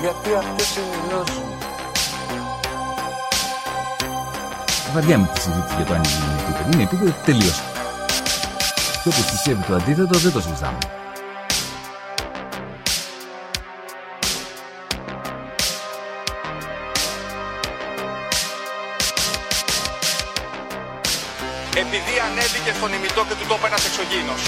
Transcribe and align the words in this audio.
Γιατί 0.00 0.34
αυτές 0.34 0.76
είναι 0.76 0.86
οι 0.86 1.08
γνώσεις 1.08 1.36
μου. 1.36 1.58
Βαριά 4.94 5.18
με 5.18 5.30
τη 5.34 5.40
συζήτηση 5.40 5.74
για 5.76 5.84
το 5.84 5.94
αν 5.94 6.02
είναι 6.02 6.40
επίπεδο. 6.42 6.70
Είναι 6.72 6.82
επίπεδο 6.82 7.14
τελείω. 7.24 7.52
Και 9.02 9.08
όπως 9.08 9.24
πιστεύει 9.30 9.62
το 9.62 9.74
αντίθετο, 9.74 10.18
δεν 10.18 10.32
το 10.32 10.40
συζητάμε. 10.40 10.78
επειδή 21.84 22.14
ανέβηκε 22.28 22.72
στον 22.78 22.90
ημιτό 22.96 23.22
και 23.28 23.34
του 23.38 23.46
τόπου 23.50 23.66
ένας 23.70 23.82
εξωγήινος. 23.88 24.42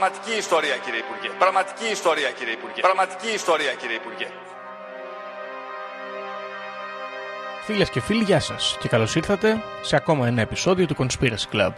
Πραγματική 0.00 0.38
ιστορία 0.38 0.76
κύριε 0.84 1.00
Υπουργέ. 1.06 1.28
Πραγματική 1.38 1.86
ιστορία 1.92 2.30
κύριε 2.30 2.52
Υπουργέ. 2.52 2.80
Πραγματική 2.80 3.30
ιστορία 3.40 3.72
κύριε 3.80 3.96
Υπουργέ. 3.96 4.28
Φίλες 7.64 7.90
και 7.90 8.00
φίλοι, 8.00 8.22
γεια 8.22 8.40
σας 8.40 8.76
και 8.80 8.88
καλώς 8.88 9.14
ήρθατε 9.14 9.62
σε 9.82 9.96
ακόμα 9.96 10.26
ένα 10.26 10.40
επεισόδιο 10.40 10.86
του 10.86 10.96
Conspiracy 10.98 11.46
Club. 11.52 11.72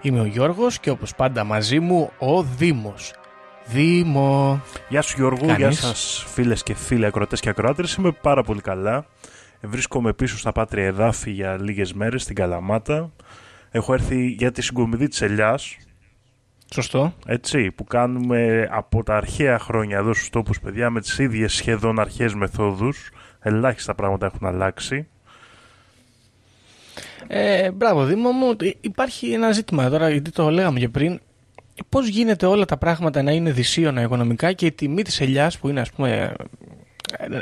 Είμαι 0.00 0.20
ο 0.20 0.24
Γιώργος 0.24 0.78
και 0.80 0.90
όπως 0.90 1.14
πάντα 1.14 1.44
μαζί 1.44 1.80
μου 1.80 2.12
ο 2.18 2.42
Δήμος. 2.42 3.14
Δήμο. 3.66 4.60
Γεια 4.88 5.02
σου 5.02 5.14
Γιώργο, 5.16 5.46
Κάνεις; 5.46 5.56
γεια 5.56 5.72
σας 5.72 6.24
φίλες 6.28 6.62
και 6.62 6.74
φίλοι 6.74 7.06
ακροατές 7.06 7.40
και 7.40 7.48
ακροάτρες. 7.48 7.94
Είμαι 7.94 8.12
πάρα 8.12 8.42
πολύ 8.42 8.60
καλά. 8.60 9.06
Βρίσκομαι 9.60 10.12
πίσω 10.12 10.38
στα 10.38 10.52
Πάτρια 10.52 10.84
Εδάφη 10.84 11.30
για 11.30 11.56
λίγες 11.60 11.92
μέρες 11.92 12.22
στην 12.22 12.34
Καλαμάτα. 12.34 13.12
Έχω 13.70 13.94
έρθει 13.94 14.26
για 14.26 14.52
τη 14.52 14.62
συγκομιδή 14.62 15.08
της 15.08 15.22
Ελιάς, 15.22 15.76
Σωστό. 16.72 17.14
έτσι, 17.26 17.70
που 17.70 17.84
κάνουμε 17.84 18.68
από 18.70 19.02
τα 19.02 19.16
αρχαία 19.16 19.58
χρόνια 19.58 19.98
εδώ 19.98 20.14
στους 20.14 20.30
τόπους 20.30 20.60
παιδιά 20.60 20.90
με 20.90 21.00
τις 21.00 21.18
ίδιες 21.18 21.52
σχεδόν 21.52 22.00
αρχαίες 22.00 22.34
μεθόδους. 22.34 23.10
Ελάχιστα 23.40 23.94
πράγματα 23.94 24.26
έχουν 24.26 24.46
αλλάξει. 24.46 25.06
Ε, 27.26 27.70
μπράβο, 27.70 28.04
Δήμο 28.04 28.30
μου. 28.30 28.56
Ε, 28.60 28.70
Υπάρχει 28.80 29.32
ένα 29.32 29.52
ζήτημα 29.52 29.88
τώρα, 29.88 30.10
γιατί 30.10 30.30
το 30.30 30.50
λέγαμε 30.50 30.78
και 30.78 30.88
πριν. 30.88 31.20
Πώς 31.88 32.08
γίνεται 32.08 32.46
όλα 32.46 32.64
τα 32.64 32.76
πράγματα 32.76 33.22
να 33.22 33.32
είναι 33.32 33.50
δυσίωνα 33.50 34.02
οικονομικά 34.02 34.52
και 34.52 34.66
η 34.66 34.72
τιμή 34.72 35.02
της 35.02 35.20
ελιάς 35.20 35.58
που 35.58 35.68
είναι, 35.68 35.80
ας 35.80 35.90
πούμε, 35.90 36.34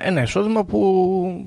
ένα 0.03 0.23
εισόδημα 0.23 0.65
που 0.65 1.47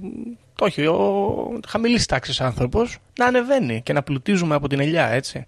το 0.55 0.65
έχει 0.65 0.85
ο 0.85 1.59
χαμηλής 1.67 2.05
τάξης 2.05 2.41
άνθρωπος 2.41 2.97
να 3.17 3.25
ανεβαίνει 3.25 3.81
και 3.81 3.93
να 3.93 4.03
πλουτίζουμε 4.03 4.55
από 4.55 4.67
την 4.67 4.79
ελιά, 4.79 5.07
έτσι. 5.07 5.45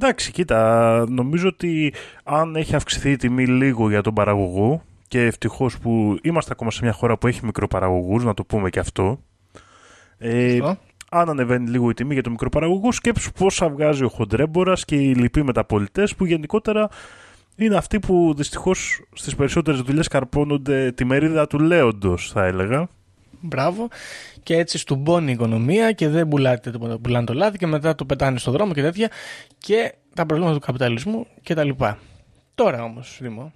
Εντάξει, 0.00 0.32
κοίτα, 0.32 1.04
νομίζω 1.08 1.48
ότι 1.48 1.92
αν 2.24 2.56
έχει 2.56 2.74
αυξηθεί 2.74 3.10
η 3.10 3.16
τιμή 3.16 3.46
λίγο 3.46 3.88
για 3.88 4.02
τον 4.02 4.14
παραγωγό 4.14 4.82
και 5.08 5.20
ευτυχώς 5.20 5.78
που 5.78 6.18
είμαστε 6.22 6.50
ακόμα 6.52 6.70
σε 6.70 6.80
μια 6.82 6.92
χώρα 6.92 7.18
που 7.18 7.26
έχει 7.26 7.44
μικροπαραγωγούς, 7.44 8.24
να 8.24 8.34
το 8.34 8.44
πούμε 8.44 8.70
και 8.70 8.78
αυτό. 8.78 9.20
Ε, 10.18 10.50
Σωστό. 10.50 10.78
αν 11.10 11.28
ανεβαίνει 11.28 11.68
λίγο 11.70 11.90
η 11.90 11.94
τιμή 11.94 12.12
για 12.12 12.22
τον 12.22 12.32
μικροπαραγωγό, 12.32 12.92
σκέψου 12.92 13.32
πόσα 13.32 13.68
βγάζει 13.68 14.04
ο 14.04 14.08
χοντρέμπορας 14.08 14.84
και 14.84 14.96
οι 14.96 15.14
λοιποί 15.14 15.42
μεταπολιτές 15.42 16.14
που 16.14 16.24
γενικότερα 16.24 16.88
είναι 17.56 17.76
αυτοί 17.76 17.98
που 17.98 18.34
δυστυχώς 18.36 19.02
στις 19.12 19.34
περισσότερες 19.34 19.80
δουλειές 19.80 20.08
καρπώνονται 20.08 20.92
τη 20.92 21.04
μερίδα 21.04 21.46
του 21.46 21.58
λέοντος, 21.58 22.30
θα 22.32 22.44
έλεγα. 22.44 22.88
Μπράβο. 23.40 23.88
Και 24.42 24.56
έτσι 24.56 24.78
στουμπώνει 24.78 25.30
η 25.30 25.32
οικονομία 25.32 25.92
και 25.92 26.08
δεν 26.08 26.28
πουλάτε, 26.28 26.70
το- 26.70 26.98
πουλάνε 27.02 27.26
το 27.26 27.32
λάδι 27.32 27.58
και 27.58 27.66
μετά 27.66 27.94
το 27.94 28.04
πετάνε 28.04 28.38
στο 28.38 28.50
δρόμο 28.50 28.72
και 28.72 28.82
τέτοια 28.82 29.10
και 29.58 29.94
τα 30.14 30.26
προβλήματα 30.26 30.54
του 30.58 30.66
καπιταλισμού 30.66 31.26
κτλ. 31.42 31.70
Τώρα 32.54 32.82
όμως, 32.82 33.18
Δήμο, 33.20 33.52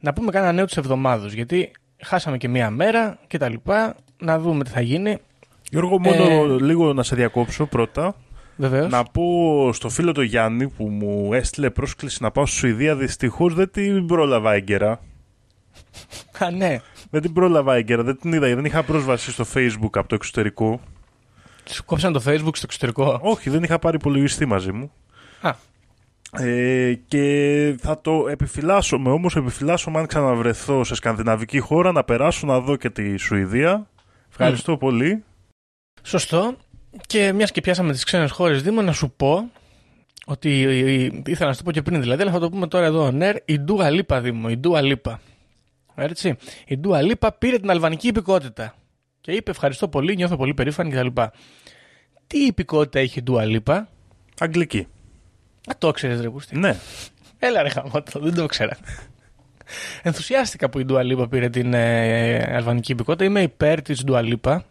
να 0.00 0.12
πούμε 0.12 0.30
κάνα 0.30 0.52
νέο 0.52 0.64
της 0.64 0.76
εβδομάδος 0.76 1.32
γιατί 1.32 1.70
χάσαμε 2.02 2.36
και 2.36 2.48
μία 2.48 2.70
μέρα 2.70 3.18
κτλ. 3.26 3.54
Να 4.18 4.38
δούμε 4.38 4.64
τι 4.64 4.70
θα 4.70 4.80
γίνει. 4.80 5.18
Γιώργο, 5.70 6.00
μόνο 6.00 6.24
Ε, 6.24 6.58
λίγο 6.60 6.92
να 6.92 7.02
σε 7.02 7.14
διακόψω 7.16 7.66
πρώτα. 7.66 8.14
Βεβαίως. 8.56 8.90
Να 8.90 9.02
πω 9.04 9.22
στο 9.72 9.88
φίλο 9.88 10.12
το 10.12 10.22
Γιάννη 10.22 10.68
που 10.68 10.84
μου 10.84 11.32
έστειλε 11.34 11.70
πρόσκληση 11.70 12.22
να 12.22 12.30
πάω 12.30 12.46
στη 12.46 12.56
Σουηδία. 12.56 12.96
Δυστυχώς 12.96 13.54
δεν 13.54 13.70
την 13.70 14.06
πρόλαβα 14.06 14.52
έγκαιρα. 14.52 15.00
Α, 16.38 16.50
ναι. 16.50 16.80
Δεν 17.10 17.22
την 17.22 17.32
πρόλαβα 17.32 17.74
έγκαιρα, 17.74 18.02
δεν 18.02 18.18
την 18.18 18.32
είδα. 18.32 18.54
Δεν 18.54 18.64
είχα 18.64 18.82
πρόσβαση 18.82 19.30
στο 19.30 19.44
Facebook 19.54 19.90
από 19.92 20.08
το 20.08 20.14
εξωτερικό. 20.14 20.80
Σου 21.70 21.84
κόψαν 21.84 22.12
το 22.12 22.22
Facebook 22.26 22.56
στο 22.56 22.64
εξωτερικό; 22.64 23.18
Όχι, 23.22 23.50
δεν 23.50 23.62
είχα 23.62 23.78
πάρει 23.78 23.96
υπολογιστή 23.96 24.46
μαζί 24.46 24.72
μου. 24.72 24.92
Α. 25.40 25.54
Ε, 26.36 26.94
και 27.08 27.76
θα 27.80 28.00
το 28.00 28.28
επιφυλάσσομαι 28.28 29.10
όμως, 29.10 29.36
επιφυλάσσομαι 29.36 29.98
αν 29.98 30.06
ξαναβρεθώ 30.06 30.84
σε 30.84 30.94
σκανδιναβική 30.94 31.58
χώρα 31.58 31.92
να 31.92 32.04
περάσω 32.04 32.46
να 32.46 32.60
δω 32.60 32.76
και 32.76 32.90
τη 32.90 33.16
Σουηδία. 33.16 33.86
Ευχαριστώ 34.28 34.76
πολύ. 34.76 35.24
Σωστό. 36.02 36.56
Και 37.06 37.32
μιας 37.32 37.50
και 37.50 37.60
πιάσαμε 37.60 37.92
τις 37.92 38.04
ξένες 38.04 38.30
χώρες, 38.30 38.62
Δήμο, 38.62 38.82
να 38.82 38.92
σου 38.92 39.10
πω 39.16 39.50
ότι 40.26 40.60
ήθελα 41.26 41.46
να 41.48 41.52
σου 41.52 41.58
το 41.58 41.64
πω 41.64 41.72
και 41.72 41.82
πριν 41.82 42.00
δηλαδή, 42.00 42.22
αλλά 42.22 42.30
θα 42.30 42.38
το 42.38 42.50
πούμε 42.50 42.66
τώρα 42.66 42.86
εδώ 42.86 43.12
on 43.12 43.22
air. 43.22 43.36
Η 43.44 43.58
Ντούα 43.58 43.90
Λίπα, 43.90 44.20
Δήμο, 44.20 44.48
η 44.50 44.56
Ντούα 44.56 44.80
Λίπα. 44.80 45.20
Έτσι. 45.94 46.36
Η 46.66 46.76
Ντούα 46.76 47.02
Λίπα 47.02 47.32
πήρε 47.32 47.58
την 47.58 47.70
αλβανική 47.70 48.08
υπηκότητα. 48.08 48.74
Και 49.20 49.32
είπε 49.32 49.50
ευχαριστώ 49.50 49.88
πολύ, 49.88 50.16
νιώθω 50.16 50.36
πολύ 50.36 50.54
περήφανη 50.54 50.90
κτλ. 50.90 51.22
Τι 52.26 52.38
υπηκότητα 52.38 52.98
έχει 52.98 53.18
η 53.18 53.22
Ντούα 53.22 53.44
Λίπα. 53.44 53.88
Αγγλική. 54.38 54.86
Α, 55.66 55.74
το 55.78 55.90
ξέρεις, 55.90 56.20
ρε 56.20 56.28
Κούστη. 56.28 56.58
Ναι. 56.58 56.76
Έλα 57.38 57.62
ρε 57.62 57.68
χαμότο, 57.68 58.20
δεν 58.20 58.34
το 58.34 58.46
ξέρα. 58.46 58.76
Ενθουσιάστηκα 60.02 60.70
που 60.70 60.78
η 60.78 60.84
Ντούα 60.84 61.02
Λίπα 61.02 61.28
πήρε 61.28 61.48
την 61.48 61.74
ε, 61.74 62.54
αλβανική 62.56 62.92
υπηκότητα. 62.92 63.24
Είμαι 63.24 63.42
υπέρ 63.42 63.82
της 63.82 64.04
Ντούα 64.04 64.22
Λίπα. 64.22 64.64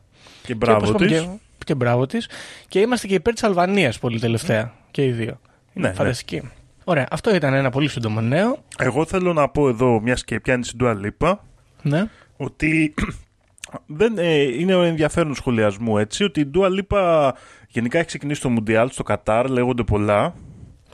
Και 0.44 0.56
μπράβο 0.56 0.80
και, 0.80 0.90
όπως 0.90 1.02
της. 1.02 1.18
είπαμε 1.18 1.40
Και, 1.58 1.64
και 1.66 1.76
μπράβο 1.76 2.06
της. 2.06 2.30
Και 2.68 2.80
είμαστε 2.80 3.08
και 3.08 3.14
υπέρ 3.14 3.34
της 3.34 3.44
Αλβανίας 3.44 4.00
πολύ 4.00 4.20
τελευταία. 4.20 4.74
Και 4.92 5.06
οι 5.06 5.12
δύο. 5.12 5.40
Είναι 5.74 5.88
Ναι, 5.88 5.94
φανταστική. 5.94 6.52
Ωραία, 6.84 7.08
αυτό 7.12 7.36
ήταν 7.36 7.54
ένα 7.54 7.70
πολύ 7.70 7.88
σύντομο 7.88 8.22
νέο. 8.22 8.58
Εγώ 8.78 9.06
θέλω 9.06 9.34
να 9.34 9.50
πω 9.50 9.70
εδώ, 9.70 10.00
μιας 10.02 10.24
και 10.24 10.40
πιάνει 10.40 10.64
την 10.64 10.80
Dua 10.82 10.96
Lipa, 11.06 11.34
Ναι. 11.82 12.06
ότι 12.38 12.94
δεν, 14.00 14.18
ε, 14.18 14.34
είναι 14.42 14.76
ο 14.76 14.82
ενδιαφέρον 14.82 15.36
σχολιασμού 15.36 15.98
έτσι, 15.98 16.24
ότι 16.24 16.40
η 16.40 16.50
Dua 16.56 16.68
Lipa 16.82 17.30
γενικά 17.68 17.98
έχει 17.98 18.08
ξεκινήσει 18.08 18.42
το 18.42 18.50
Μουντιάλ 18.50 18.90
στο 18.90 19.04
Κατάρ, 19.04 19.50
λέγονται 19.50 19.84
πολλά, 19.84 20.34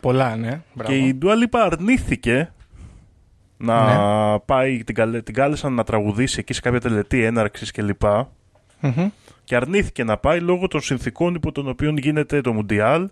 Πολλά, 0.02 0.36
ναι. 0.36 0.62
Μπράβο. 0.74 0.92
και 0.94 0.98
η 0.98 1.18
Dua 1.22 1.32
Lipa 1.34 1.60
αρνήθηκε 1.72 2.54
να 3.58 3.86
Ναι. 4.34 4.40
πάει, 4.40 4.84
την, 4.84 4.96
καλέ, 4.96 5.22
την 5.22 5.34
κάλεσαν 5.34 5.74
να 5.74 5.84
τραγουδήσει 5.84 6.40
εκεί 6.40 6.54
σε 6.54 6.62
κάποια 6.62 6.80
τελετή 6.80 7.24
έναρξης 7.24 7.72
κλπ. 7.72 8.02
Μμμ. 8.80 9.10
Και 9.44 9.56
αρνήθηκε 9.56 10.04
να 10.04 10.18
πάει 10.18 10.40
λόγω 10.40 10.68
των 10.68 10.82
συνθήκων 10.82 11.36
υπό 11.36 11.52
των 11.52 11.68
οποίων 11.70 11.98
γίνεται 11.98 12.42
το 12.42 12.54
Μουντιάλ 12.54 13.10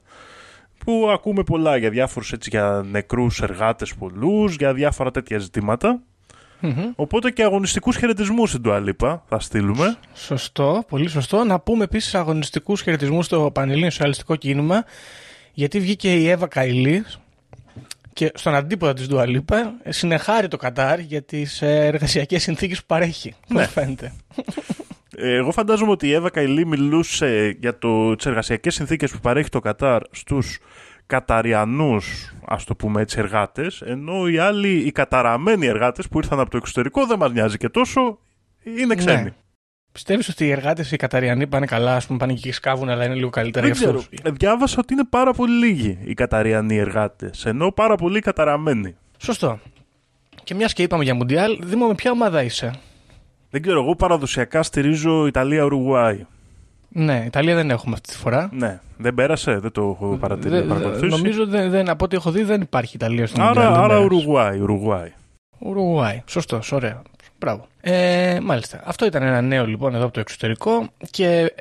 που 0.87 1.09
ακούμε 1.09 1.43
πολλά 1.43 1.77
για 1.77 1.89
διάφορους 1.89 2.31
έτσι, 2.31 2.49
για 2.49 2.85
νεκρούς 2.89 3.41
εργάτες 3.41 3.95
πολλούς, 3.95 4.55
για 4.55 4.73
διάφορα 4.73 5.11
τέτοια 5.11 5.37
ζητήματα. 5.37 5.99
Μμμ. 6.59 6.91
Οπότε 6.95 7.31
και 7.31 7.43
αγωνιστικούς 7.43 7.97
χαιρετισμούς 7.97 8.49
στην 8.49 8.61
Τουαλίπα 8.61 9.23
θα 9.27 9.39
στείλουμε. 9.39 9.97
Σωστό, 10.13 10.83
πολύ 10.87 11.09
σωστό. 11.09 11.43
Να 11.43 11.59
πούμε 11.59 11.83
επίσης 11.83 12.15
αγωνιστικούς 12.15 12.81
χαιρετισμούς 12.81 13.25
στο 13.25 13.51
Πανελλήνιο 13.53 13.89
Σοσιαλιστικό 13.89 14.35
Κίνημα, 14.35 14.83
γιατί 15.53 15.79
βγήκε 15.79 16.13
η 16.15 16.29
Εύα 16.29 16.47
Καηλή 16.47 17.05
και 18.13 18.31
στον 18.33 18.55
αντίποδα 18.55 18.93
της 18.93 19.07
Ντουαλίπα 19.07 19.73
συνεχάρει 19.87 20.47
το 20.47 20.57
Κατάρ 20.57 20.99
για 20.99 21.21
τις 21.21 21.61
εργασιακές 21.61 22.41
συνθήκες 22.41 22.79
που 22.79 22.85
παρέχει. 22.87 23.33
Ναι. 23.47 23.59
Ναι. 23.59 23.67
φαίνεται. 23.67 24.13
Ε, 25.15 25.36
Εγώ 25.36 25.51
φαντάζομαι 25.51 25.92
ότι 25.92 26.07
η 26.07 26.13
Εύα 26.13 26.30
Καηλή 26.30 26.65
μιλούσε 26.65 27.57
για 27.59 27.77
το, 27.77 28.15
τις 28.15 28.25
εργασιακές 28.25 28.74
συνθήκες 28.74 29.12
που 29.12 29.19
παρέχει 29.19 29.50
το 29.50 29.59
Κατάρ 29.59 30.01
στους 30.12 30.57
Καταριανούς, 31.06 32.33
ας 32.45 32.63
το 32.63 32.75
πούμε 32.75 33.01
έτσι, 33.01 33.19
εργάτες, 33.19 33.81
ενώ 33.81 34.27
οι 34.27 34.38
άλλοι, 34.38 34.77
οι 34.77 34.92
καταραμένοι 34.92 35.65
εργάτες 35.65 36.07
που 36.07 36.18
ήρθαν 36.18 36.39
από 36.39 36.50
το 36.50 36.57
εξωτερικό 36.57 37.06
δεν 37.06 37.18
μας 37.19 37.31
νοιάζει 37.31 37.57
και 37.57 37.69
τόσο, 37.69 38.19
είναι 38.63 38.95
ξένοι. 38.95 39.24
Ναι. 39.24 39.33
Πιστεύεις 39.92 40.30
ότι 40.30 40.45
οι 40.45 40.51
εργάτες 40.51 40.92
οι 40.92 40.95
Καταριανοί 40.95 41.48
πάνε 41.48 41.65
καλά, 41.65 41.95
ας 41.95 42.06
πούμε, 42.06 42.18
πάνε 42.19 42.33
και 42.33 42.54
σκάβουν, 42.54 42.89
αλλά 42.89 43.06
είναι 43.06 43.15
λίγο 43.15 43.30
καλύτερα 43.30 43.65
Δεν 43.65 43.75
για 43.75 43.86
ξέρω. 43.86 44.00
αυτούς; 44.00 44.19
Ε, 44.24 44.31
Διάβασα 44.31 44.75
ότι 44.80 44.94
είναι 44.94 45.06
πάρα 45.09 45.33
πολύ 45.33 45.65
λίγοι 45.65 45.98
οι 46.04 46.13
Καταριανοί 46.13 46.77
εργάτες. 46.77 47.45
Ενώ 47.45 47.71
πάρα 47.71 47.95
πολύ 47.95 48.19
καταραμένοι. 48.19 48.95
Σωστό. 49.18 49.59
Και 50.44 50.54
μιας 50.54 50.74
και 50.74 50.83
είπαμε 50.83 51.04
για 51.04 51.15
Μουντιάλ, 51.15 51.57
Δήμο, 51.63 51.88
με 51.88 51.95
ποια 51.95 52.12
ομάδα 52.12 52.44
είσαι; 52.44 52.71
Δεν 53.57 53.65
ξέρω, 53.65 53.81
εγώ 53.83 53.95
παραδοσιακά 53.95 54.63
στηρίζω 54.63 55.27
Ιταλία-Ουρουγουάη. 55.27 56.25
Ναι, 56.89 57.24
Ιταλία 57.25 57.56
δεν 57.56 57.69
έχουμε 57.69 57.94
αυτή 57.94 58.09
τη 58.09 58.18
φορά. 58.18 58.50
Ναι, 58.54 58.80
δεν 58.98 59.13
πέρασε, 59.13 59.57
δεν 59.59 59.71
το 59.71 59.81
έχω 59.81 60.18
παρατηρήσει. 60.19 60.59
Δεν- 60.59 60.68
παρακολουθήσει. 60.69 61.15
νομίζω 61.15 61.45
δεν, 61.45 61.69
δεν, 61.69 61.89
από 61.89 62.06
ό,τι 62.06 62.15
έχω 62.15 62.31
δει 62.31 62.44
δεν 62.44 62.62
υπάρχει 62.62 62.95
Ιταλία 62.95 63.27
στο 63.27 63.42
Άρα, 63.42 63.50
Μουντιάλ. 63.50 63.71
δεν 63.74 63.77
άρα 63.80 63.88
πέρασε. 63.88 64.06
Ουρουγουάη, 64.06 64.59
Ουρουγουάη. 64.59 65.12
Ουρουγουάη. 65.59 66.21
Σωστό, 66.25 66.59
ωραία. 66.71 67.01
Μπράβο. 67.39 67.68
Ε, 67.81 68.39
μάλιστα. 68.42 68.81
Αυτό 68.86 69.06
ήταν 69.06 69.24
ένα 69.24 69.42
νέο 69.42 69.65
λοιπόν 69.68 69.95
εδώ 69.95 70.04
από 70.04 70.13
το 70.13 70.19
εξωτερικό. 70.19 70.88
Και. 71.09 71.54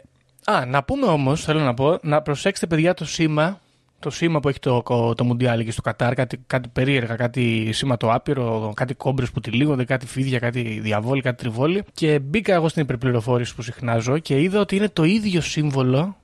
Α, 0.45 0.67
να 0.67 0.83
πούμε 0.83 1.07
όμως, 1.07 1.45
θέλω 1.45 1.61
να 1.61 1.75
πω, 1.75 1.99
να 2.03 2.23
προσέξετε 2.23 2.67
παιδιά 2.67 2.95
το 2.95 3.05
σήμα. 3.05 3.61
Το 3.99 4.11
σήμα 4.11 4.41
που 4.41 4.49
έχει 4.49 4.59
το, 4.59 4.83
το 5.17 5.25
Μουντιάλ 5.25 5.61
εκεί 5.61 5.71
στο 5.71 5.83
Κατάρ, 5.83 6.15
κάτι, 6.15 6.41
κάτι 6.47 6.69
περίεργα, 6.69 7.17
κάτι 7.17 7.71
σήμα 7.73 7.97
το 7.97 8.13
άπειρο, 8.13 8.73
κάτι 8.77 8.95
κόμπρες 8.95 9.31
που 9.31 9.41
τυλίγονται, 9.41 9.85
κάτι 9.85 10.07
φίδια, 10.07 10.39
κάτι 10.39 10.61
διαβόλη, 10.83 11.21
κάτι 11.23 11.37
τριβόλη. 11.37 11.85
Και 11.93 12.19
μπήκα 12.19 12.55
εγώ 12.55 12.69
στην 12.69 12.83
υπερπληροφόρηση 12.83 13.55
που 13.55 13.63
συχνάζω 13.63 14.19
και 14.19 14.41
είδα 14.41 14.61
ότι 14.61 14.77
είναι 14.77 14.89
το 14.89 15.05
ίδιο 15.05 15.41
σύμβολο 15.41 16.17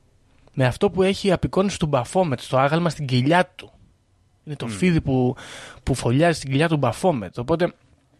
με 0.54 0.66
αυτό 0.66 0.90
που 0.90 1.02
έχει 1.02 1.28
η 1.28 1.32
απεικόνιση 1.32 1.78
του 1.78 1.86
Μπαφόμετ 1.86 2.40
στο 2.40 2.58
άγαλμα 2.58 2.88
στην 2.90 3.06
κοιλιά 3.06 3.52
του. 3.56 3.70
Είναι 4.44 4.56
το 4.56 4.66
φίδι 4.66 5.00
που, 5.00 5.34
που 5.82 5.94
φωλιάζει 5.94 6.38
στην 6.38 6.50
κοιλιά 6.50 6.68
του 6.68 6.76
Μπαφόμετ. 6.76 7.38
Οπότε 7.38 7.72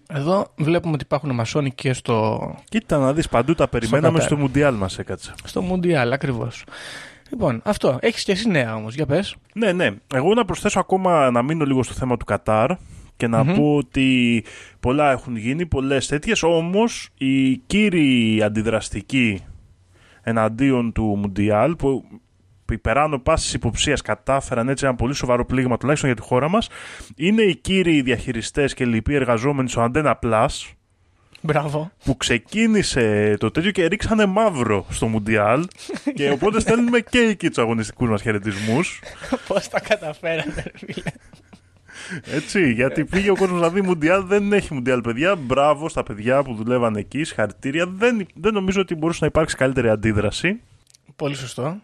εδώ 0.09 0.47
βλέπουμε 0.57 0.95
ότι 0.95 1.05
υπάρχουν 1.05 1.35
μασόνοι 1.35 1.71
και 1.73 1.93
στο, 1.93 2.41
Κοίτα 2.69 2.99
να 2.99 3.13
δεις 3.13 3.29
παντού 3.29 3.55
τα 3.55 3.69
περιμέναμε 3.69 4.13
Κατάρ. 4.13 4.27
στο 4.27 4.37
Μουντιάλ 4.37 4.75
μας 4.75 4.99
έκατσε. 4.99 5.35
στο 5.45 5.63
Μουντιάλ 5.63 6.13
ακριβώς. 6.13 6.65
Λοιπόν, 7.33 7.61
αυτό. 7.65 7.99
Έχεις 8.01 8.25
και 8.25 8.33
εσύ 8.33 8.49
νέα 8.49 8.75
όμως, 8.75 8.95
για 8.95 9.07
πες. 9.07 9.37
Ναι, 9.55 9.73
ναι. 9.73 9.91
Εγώ 10.15 10.35
να 10.35 10.45
προσθέσω 10.45 10.81
ακόμα 10.81 11.31
να 11.31 11.43
μείνω 11.43 11.65
λίγο 11.65 11.83
στο 11.83 11.95
θέμα 11.95 12.17
του 12.17 12.25
Κατάρ 12.25 12.71
και 13.17 13.27
να 13.27 13.45
Μμμ. 13.45 13.55
πω 13.55 13.77
ότι 13.77 14.45
πολλά 14.81 15.11
έχουν 15.11 15.37
γίνει, 15.37 15.67
πολλές 15.67 16.07
τέτοιες. 16.07 16.43
Όμως 16.43 17.09
οι 17.19 17.57
κύριοι 17.57 18.43
αντιδραστικοί 18.43 19.45
εναντίον 20.23 20.93
του 20.93 21.05
Μουντιάλ 21.05 21.77
που 21.77 22.05
υπεράνω 22.73 23.19
πάσης 23.19 23.55
υποψίας 23.55 24.03
κατάφεραν 24.03 24.69
έτσι 24.69 24.85
ένα 24.87 24.95
πολύ 24.95 25.15
σοβαρό 25.15 25.45
πλήγμα 25.45 25.77
τουλάχιστον 25.77 26.11
για 26.11 26.21
τη 26.21 26.27
χώρα 26.27 26.49
μας 26.49 26.69
είναι 27.17 27.43
οι 27.43 27.57
κύριοι 27.57 28.03
διαχειριστές 28.03 28.75
και 28.75 28.85
λοιποί 28.85 29.15
εργαζόμενοι 29.15 29.69
στο 29.69 29.91
Antenna 29.93 30.15
Plus 30.23 30.49
Μπράβο. 31.49 31.91
που 32.05 32.17
ξεκίνησε 32.17 33.37
το 33.39 33.51
τέτοιο 33.51 33.71
και 33.71 33.87
ρίξανε 33.87 34.27
μαύρο 34.27 34.87
στο 34.91 35.07
Μουντιάλ 35.07 35.67
και 36.17 36.31
οπότε 36.31 36.61
στέλνουμε 36.61 37.01
και 37.01 37.19
εκεί 37.19 37.49
τους 37.49 37.59
αγωνιστικούς 37.59 38.09
μας 38.09 38.23
χαιρετισμούς. 38.23 39.01
Πώς 39.49 39.69
τα 39.69 39.81
καταφέρατε, 39.81 40.63
ρε 40.63 40.71
φίλε. 40.75 41.03
Έτσι, 42.25 42.73
γιατί 42.73 43.05
πήγε 43.05 43.31
ο 43.31 43.37
κόσμος 43.37 43.61
να 43.61 43.69
δει 43.71 43.81
Μουντιάλ, 43.81 44.25
δεν 44.27 44.53
έχει 44.53 44.75
Μουντιάλ, 44.75 45.01
παιδιά. 45.01 45.37
Μπράβο 45.37 45.89
στα 45.89 46.03
παιδιά 46.03 46.43
που 46.43 46.55
δουλεύαν 46.55 46.97
εκεί, 46.97 47.25
συγχαρητήρια. 47.25 47.87
Δεν, 47.87 48.27
δεν 48.35 48.53
νομίζω 48.53 48.81
ότι 48.81 48.95
μπορούσε 48.95 49.19
να 49.21 49.27
υπάρξει 49.27 49.57
καλύτερη 49.57 49.89
αντίδραση. 49.89 50.61
Πολύ 51.17 51.35
σωστό. 51.35 51.77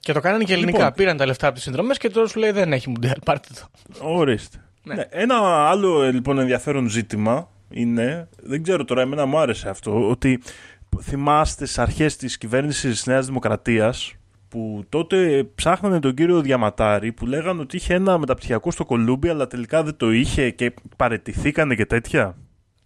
Και 0.00 0.12
το 0.12 0.20
κάνανε 0.20 0.44
και 0.44 0.52
ελληνικά. 0.52 0.78
Λοιπόν. 0.78 0.92
Πήραν 0.92 1.16
τα 1.16 1.26
λεφτά 1.26 1.46
από 1.46 1.54
τις 1.54 1.64
συνδρομές 1.64 1.98
και 1.98 2.10
τώρα 2.10 2.28
σου 2.28 2.38
λέει 2.38 2.50
δεν 2.50 2.72
έχει 2.72 2.90
Μουντιάλ. 2.90 3.16
Πάρτε 3.24 3.48
το. 3.54 3.68
Ορίστε. 4.00 4.58
Ναι. 4.82 4.94
Ναι, 4.94 5.04
Ένα 5.10 5.36
άλλο 5.68 6.02
ε, 6.02 6.10
λοιπόν 6.10 6.38
ενδιαφέρον 6.38 6.88
ζήτημα 6.88 7.48
είναι, 7.70 8.28
δεν 8.42 8.62
ξέρω 8.62 8.84
τώρα, 8.84 9.00
εμένα 9.00 9.26
μου 9.26 9.38
άρεσε 9.38 9.68
αυτό, 9.68 10.08
ότι 10.10 10.40
θυμάστε 11.00 11.64
στις 11.64 11.78
αρχές 11.78 12.16
της 12.16 12.38
κυβέρνησης 12.38 12.90
της 12.90 13.06
Νέας 13.06 13.26
Δημοκρατίας 13.26 14.14
που 14.48 14.84
τότε 14.88 15.48
ψάχνανε 15.54 16.00
τον 16.00 16.14
κύριο 16.14 16.40
Διαματάρη 16.40 17.12
που 17.12 17.26
λέγανε 17.26 17.60
ότι 17.60 17.76
είχε 17.76 17.94
ένα 17.94 18.18
μεταπτυχιακό 18.18 18.70
στο 18.70 18.84
Κολούμπι 18.84 19.28
αλλά 19.28 19.46
τελικά 19.46 19.82
δεν 19.82 19.96
το 19.96 20.10
είχε 20.10 20.50
και 20.50 20.74
παρετηθήκανε 20.96 21.74
και 21.74 21.86
τέτοια. 21.86 22.36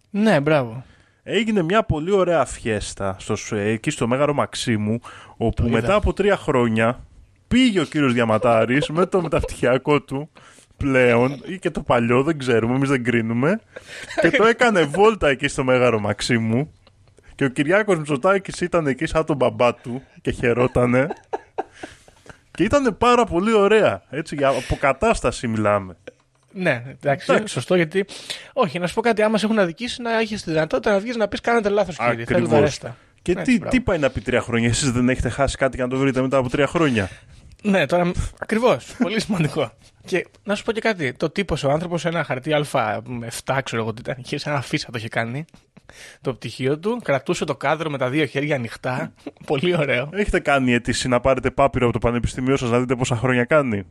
Ναι, 0.09 0.39
μπράβο. 0.39 0.83
Έγινε 1.23 1.61
μια 1.61 1.83
πολύ 1.83 2.11
ωραία 2.11 2.45
φιέστα 2.45 3.15
στο, 3.19 3.35
ΣΟΕ, 3.35 3.69
εκεί 3.69 3.89
στο 3.89 4.07
Μέγαρο 4.07 4.33
Μαξίμου, 4.33 4.99
όπου 5.37 5.61
Το 5.61 5.67
είδα. 5.67 5.79
μετά 5.81 5.95
από 5.95 6.13
τρία 6.13 6.37
χρόνια 6.37 6.99
πήγε 7.47 7.79
ο 7.79 7.83
κύριος 7.83 8.13
Διαματάρης 8.13 8.89
με 8.89 9.05
το 9.05 9.21
μεταπτυχιακό 9.21 10.01
του 10.01 10.29
πλέον 10.77 11.41
ή 11.45 11.59
και 11.59 11.69
το 11.69 11.81
παλιό, 11.81 12.23
δεν 12.23 12.37
ξέρουμε, 12.37 12.75
εμείς 12.75 12.89
δεν 12.89 13.03
κρίνουμε 13.03 13.59
και 14.21 14.29
το 14.31 14.45
έκανε 14.45 14.83
βόλτα 14.83 15.27
εκεί 15.27 15.47
στο 15.47 15.63
Μέγαρο 15.63 15.99
Μαξίμου 15.99 16.71
και 17.35 17.43
ο 17.43 17.47
Κυριάκος 17.47 17.97
Μητσοτάκης 17.97 18.61
ήταν 18.61 18.87
εκεί 18.87 19.05
σαν 19.05 19.25
τον 19.25 19.35
μπαμπά 19.35 19.75
του 19.75 20.03
και 20.21 20.31
χαιρότανε 20.31 21.07
και 22.51 22.63
ήταν 22.63 22.97
πάρα 22.97 23.25
πολύ 23.25 23.53
ωραία, 23.53 24.01
έτσι, 24.09 24.35
για 24.35 24.47
αποκατάσταση 24.47 25.47
μιλάμε. 25.47 25.97
Ναι, 26.51 26.83
εντάξει, 27.01 27.47
σωστό 27.47 27.75
γιατί. 27.75 28.05
Όχι, 28.53 28.79
να 28.79 28.87
σου 28.87 28.93
πω 28.93 29.01
κάτι. 29.01 29.21
Άμα 29.21 29.37
σε 29.37 29.45
έχουν 29.45 29.59
αδικήσει, 29.59 30.01
να 30.01 30.19
έχεις 30.19 30.43
τη 30.43 30.51
δυνατότητα 30.51 30.91
να 30.91 30.99
βγεις 30.99 31.15
να 31.15 31.27
πεις 31.27 31.41
κάνετε 31.41 31.69
λάθος, 31.69 31.97
κύριε. 31.97 32.13
Θέλω 32.13 32.23
Ακριβώς. 32.23 32.49
βαρέστα. 32.49 32.97
Και 33.21 33.31
Έτσι, 33.31 33.43
τι, 33.43 33.57
μπράβο. 33.57 33.71
τι 33.75 33.81
πάει 33.81 33.97
να 33.97 34.09
πει 34.09 34.21
τρία 34.21 34.41
χρόνια, 34.41 34.67
εσείς 34.67 34.91
δεν 34.91 35.09
έχετε 35.09 35.29
χάσει 35.29 35.57
κάτι 35.57 35.75
για 35.75 35.85
να 35.85 35.91
το 35.91 35.97
βρείτε 35.97 36.21
μετά 36.21 36.37
από 36.37 36.49
τρία 36.49 36.67
χρόνια; 36.67 37.09
Ναι, 37.63 37.85
τώρα. 37.85 38.11
Ακριβώς. 38.39 38.95
Πολύ 39.03 39.21
σημαντικό. 39.21 39.71
Και 40.05 40.27
να 40.43 40.55
σου 40.55 40.63
πω 40.63 40.71
και 40.71 40.81
κάτι. 40.81 41.13
Το 41.13 41.29
τύπος 41.29 41.63
ο 41.63 41.69
άνθρωπος 41.69 42.05
ένα 42.05 42.23
χαρτί 42.23 42.51
Α7, 42.53 43.59
ξέρω 43.63 43.81
εγώ 43.81 43.93
τι 43.93 44.01
ήταν. 44.01 44.15
Είχε 44.17 44.37
σε 44.37 44.49
ένα 44.49 44.61
φύσα 44.61 44.91
το 44.91 44.97
είχε 44.97 45.07
κάνει. 45.07 45.45
Το 46.21 46.33
πτυχίο 46.33 46.79
του. 46.79 46.99
Κρατούσε 47.03 47.45
το 47.45 47.55
κάδρο 47.55 47.89
με 47.89 47.97
τα 47.97 48.09
δύο 48.09 48.25
χέρια 48.25 48.55
ανοιχτά. 48.55 49.13
Πολύ 49.51 49.77
ωραίο. 49.77 50.09
Έχετε 50.13 50.39
κάνει 50.39 50.73
αίτηση 50.73 51.07
να 51.07 51.19
πάρετε 51.19 51.51
πάπυρο 51.51 51.85
από 51.85 51.93
το 51.93 52.07
πανεπιστήμιό 52.07 52.57
σας 52.57 52.69
να 52.69 52.79
δείτε 52.79 52.95
πόσα 52.95 53.15
χρόνια 53.15 53.43
κάνει; 53.43 53.83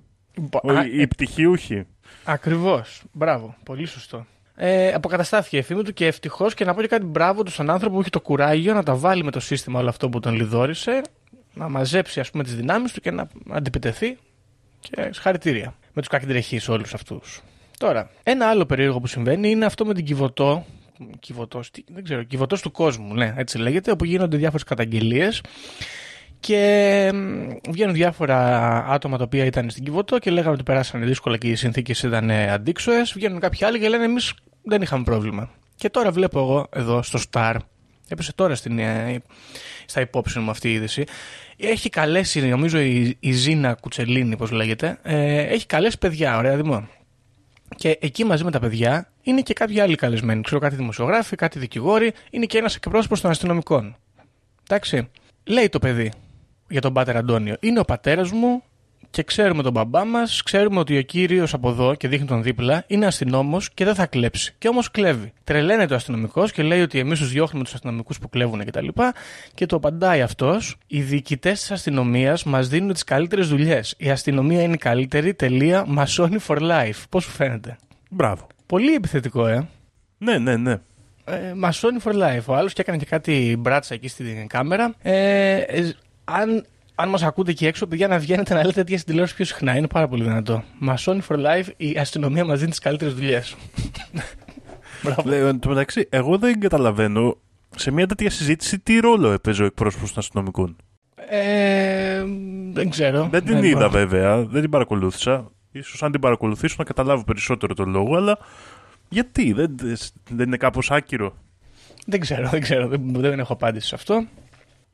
Ο, 0.63 0.71
Α, 0.71 0.87
οι 0.87 1.07
πτυχιούχοι. 1.07 1.87
Ακριβώς. 2.25 3.03
Μπράβο. 3.13 3.57
Πολύ 3.65 3.87
σωστό. 3.87 4.27
Ε, 4.57 4.93
αποκαταστάθηκε 4.93 5.57
η 5.57 5.63
φήμη 5.63 5.83
του 5.83 5.93
και 5.93 6.07
ευτυχώς 6.07 6.55
και 6.55 6.65
να 6.65 6.75
πω 6.75 6.81
και 6.81 6.87
κάτι 6.87 7.05
μπράβο 7.05 7.43
του 7.43 7.51
στον 7.51 7.71
άνθρωπο 7.71 7.95
που 7.95 8.01
είχε 8.01 8.11
το 8.11 8.21
κουράγιο 8.21 8.75
να 8.75 8.83
τα 8.83 8.95
βάλει 8.95 9.25
με 9.25 9.31
το 9.31 9.41
σύστημα 9.41 9.81
όλο 9.81 9.89
αυτό 9.89 10.09
που 10.09 10.21
τον 10.21 10.35
λιδόρισε, 10.35 11.03
να 11.55 11.69
μαζέψει 11.69 12.21
ας 12.21 12.31
πούμε 12.31 12.43
τις 12.45 12.57
δυνάμεις 12.57 12.93
του 12.93 13.01
και 13.01 13.11
να 13.11 13.29
αντιπιτεθεί. 13.51 14.17
Και 14.81 15.09
συγχαρητήρια 15.13 15.75
με 15.95 16.01
τους 16.01 16.09
κακεντρεχεί 16.09 16.61
όλους 16.71 16.95
αυτούς. 16.95 17.41
Τώρα, 17.79 18.11
ένα 18.23 18.47
άλλο 18.47 18.67
περίεργο 18.67 19.01
που 19.01 19.07
συμβαίνει 19.07 19.51
είναι 19.51 19.65
αυτό 19.65 19.85
με 19.87 19.95
την 19.95 20.05
Κιβωτό. 20.05 20.65
Κιβωτός, 21.21 21.71
τι- 21.71 21.85
δεν 21.95 22.05
ξέρω, 22.05 22.23
Κιβωτός 22.23 22.61
του 22.63 22.71
κόσμου, 22.71 23.15
ναι, 23.15 23.35
έτσι 23.37 23.59
λέγεται, 23.59 23.91
όπου 23.91 24.05
γίνονται 24.05 24.37
διάφορες 24.37 24.63
καταγγελίες 24.65 25.41
και 26.41 27.11
μ, 27.15 27.49
βγαίνουν 27.71 27.95
διάφορα 27.95 28.39
άτομα 28.89 29.17
τα 29.17 29.25
οποία 29.25 29.45
ήταν 29.45 29.71
στην 29.71 29.85
Κιβωτό 29.85 30.19
και 30.19 30.31
λέγανε 30.31 30.53
ότι 30.53 30.63
περάσανε 30.63 31.07
δύσκολα 31.07 31.37
και 31.37 31.49
οι 31.49 31.55
συνθήκες 31.55 32.03
ήταν 32.03 32.31
αντίξωες. 32.31 33.13
Βγαίνουν 33.13 33.41
κάποιοι 33.41 33.65
άλλοι 33.67 33.79
και 33.79 33.89
λένε 33.89 34.05
εμείς 34.05 34.33
δεν 34.63 34.83
είχαμε 34.83 35.05
πρόβλημα. 35.05 35.51
Και 35.77 35.91
τώρα 35.91 36.11
βλέπω 36.11 36.39
εγώ 36.39 36.67
εδώ 36.73 37.03
στο 37.03 37.19
Star, 37.31 37.55
έπεσε 38.09 38.33
τώρα 38.33 38.55
στην, 38.55 38.79
ε, 38.79 39.23
στα 39.87 40.01
υπόψη 40.01 40.39
μου 40.39 40.51
αυτή 40.51 40.69
η 40.69 40.73
είδηση. 40.73 41.05
Έχει 41.57 41.89
καλέσει, 41.89 42.41
νομίζω, 42.41 42.79
η, 42.79 43.17
η 43.21 43.33
Ζήνα 43.33 43.75
Κουτσελίνη, 43.75 44.37
πώς 44.37 44.51
λέγεται, 44.51 44.99
ε, 45.03 45.39
έχει 45.39 45.67
καλέσει 45.67 45.99
παιδιά, 45.99 46.37
ωραία 46.37 46.57
δημό. 46.57 46.89
Και 47.77 47.99
εκεί 48.01 48.25
μαζί 48.25 48.45
με 48.45 48.51
τα 48.51 48.59
παιδιά 48.59 49.13
είναι 49.23 49.41
και 49.41 49.53
κάποιοι 49.53 49.81
άλλοι 49.81 49.95
καλεσμένοι. 49.95 50.43
Ξέρω 50.43 50.61
κάτι 50.61 50.77
δημοσιογράφοι, 50.77 51.37
κάτι 51.37 51.59
δικηγόροι, 51.59 52.13
είναι 52.31 52.47
και 52.47 52.59
ένας 52.59 52.75
εκπρόσωπος 52.75 53.21
των 53.21 53.31
αστυνομικών. 53.31 53.97
Εντάξει. 54.63 55.09
Λέει 55.45 55.69
το 55.69 55.79
παιδί 55.79 56.13
για 56.69 56.81
τον 56.81 56.93
πάτερ 56.93 57.17
Αντώνιο. 57.17 57.57
Είναι 57.61 57.81
ο 57.81 57.85
πατέρας 57.85 58.31
μου 58.31 58.63
και 59.15 59.23
ξέρουμε 59.23 59.63
τον 59.63 59.73
μπαμπά 59.73 60.05
μας, 60.05 60.43
ξέρουμε 60.43 60.79
ότι 60.79 60.99
ο 60.99 61.03
κύριος 61.03 61.55
από 61.55 61.69
εδώ 61.69 61.95
και 61.95 62.09
δείχνει 62.09 62.27
τον 62.27 62.43
δίπλα 62.43 62.85
είναι 62.87 63.07
αστυνόμος 63.07 63.71
και 63.71 63.85
δεν 63.85 63.95
θα 63.95 64.07
κλέψει. 64.07 64.55
Και 64.59 64.69
όμως 64.69 64.91
κλέβει. 64.91 65.33
Τρελαίνεται 65.45 65.93
ο 65.93 65.97
αστυνομικός 65.97 66.53
και 66.53 66.63
λέει 66.63 66.81
ότι 66.81 66.99
εμείς 66.99 67.19
τους 67.19 67.31
διώχνουμε 67.31 67.65
τους 67.65 67.75
αστυνομικούς 67.75 68.19
που 68.19 68.29
κλέβουν 68.29 68.59
κτλ. 68.59 68.65
Και, 68.65 68.71
τα 68.71 68.83
λοιπά. 68.83 69.15
και 69.55 69.67
το 69.67 69.77
απαντάει 69.77 70.23
αυτός. 70.23 70.77
Οι 70.87 71.01
διοικητές 71.01 71.61
της 71.61 71.71
αστυνομίας 71.71 72.45
μας 72.45 72.69
δίνουν 72.69 72.93
τις 72.93 73.05
καλύτερες 73.05 73.49
δουλειές. 73.49 73.95
Η 73.99 74.11
αστυνομία 74.11 74.63
είναι 74.63 74.75
η 74.75 74.79
καλύτερη. 74.79 75.35
Τελεία. 75.35 75.85
Μασόνι 75.87 76.37
for 76.47 76.59
life. 76.59 77.03
Πώς 77.09 77.25
σου 77.25 77.31
φαίνεται; 77.31 77.77
Μπράβο. 78.11 78.47
Πολύ 78.67 78.95
επιθετικό, 78.95 79.47
ε. 79.47 79.69
Ναι, 80.19 80.39
ναι, 80.39 80.57
ναι. 80.57 80.73
Ε, 81.25 81.55
Μασόνι 81.57 81.99
for 82.05 82.13
life. 82.13 82.45
Ο 82.47 82.55
άλλος 82.55 82.73
και 82.73 82.81
έκανε 82.81 82.99
και 82.99 83.07
κάτι 83.07 83.57
μπράτσα 83.59 83.95
εκεί 83.95 84.09
στην 84.09 84.47
κάμερα. 84.47 84.95
Ε, 85.03 85.57
ε, 85.57 85.93
αν 86.25 86.65
αν 86.95 87.09
μας 87.09 87.23
ακούτε 87.23 87.51
εκεί 87.51 87.67
έξω, 87.67 87.87
παιδιά, 87.87 88.09
να 88.09 88.19
βγαίνετε 88.19 88.55
να 88.55 88.61
λέτε 88.61 88.73
τέτοια 88.73 88.97
στην 88.97 89.07
τηλεόραση 89.09 89.35
πιο 89.35 89.45
συχνά. 89.45 89.77
Είναι 89.77 89.87
πάρα 89.87 90.09
πολύ 90.09 90.23
δυνατό. 90.23 90.65
Μασόνι 90.79 91.21
for 91.29 91.37
life, 91.37 91.67
η 91.77 91.97
αστυνομία 91.99 92.45
μας 92.45 92.59
δίνει 92.59 92.71
τις 92.71 92.79
καλύτερες 92.79 93.15
δουλειές. 93.15 93.57
Μπράβο. 95.03 95.23
Λέω, 95.25 95.47
εν 95.49 95.59
τω 95.59 95.69
μεταξύ, 95.69 96.07
εγώ 96.11 96.39
δεν 96.39 96.61
καταλαβαίνω 96.61 97.37
σε 97.77 97.91
μια 97.91 98.07
τέτοια 98.07 98.31
συζήτηση 98.31 98.79
τι 98.79 98.99
ρόλο 98.99 99.31
έπαιζε 99.33 99.63
ο 99.63 99.67
εκπρόσωπος 99.67 100.09
των 100.13 100.19
αστυνομικών. 100.19 100.77
Ε, 101.29 102.25
δεν 102.73 102.91
ξέρω. 102.91 103.29
Δεν 103.31 103.45
την 103.45 103.57
Ε, 103.57 103.67
είδα 103.67 103.77
μπορώ. 103.77 103.91
βέβαια, 103.91 104.43
δεν 104.45 104.61
την 104.61 104.71
παρακολούθησα. 104.71 105.51
Ίσως 105.73 106.03
αν 106.03 106.13
την 106.13 106.21
παρακολουθήσω 106.21 106.75
να 106.79 106.85
καταλάβω 106.85 107.25
περισσότερο 107.25 107.75
τον 107.75 107.91
λόγο, 107.91 108.17
αλλά 108.17 108.39
γιατί, 109.09 109.53
δεν, 109.53 109.77
δεν 110.31 110.47
είναι 110.47 110.57
κάπως 110.57 110.91
άκυρο. 110.91 111.35
Δεν 112.07 112.21
ξέρω, 112.21 112.49
δεν 112.49 112.61
ξέρω. 112.61 112.89
Δεν, 112.89 113.01
δεν 113.15 113.39
έχω 113.39 113.53
απάντηση 113.53 113.87
σε 113.89 113.95
αυτό. 113.95 114.27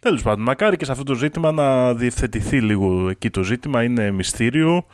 Τέλος 0.00 0.22
πάντων, 0.22 0.42
μακάρι 0.44 0.76
και 0.76 0.84
σε 0.84 0.92
αυτό 0.92 1.04
το 1.04 1.14
ζήτημα 1.14 1.52
να 1.52 1.94
διευθετηθεί 1.94 2.60
λίγο 2.60 3.08
εκεί 3.08 3.30
το 3.30 3.42
ζήτημα. 3.42 3.82
Είναι 3.82 4.10
μυστήριο. 4.10 4.86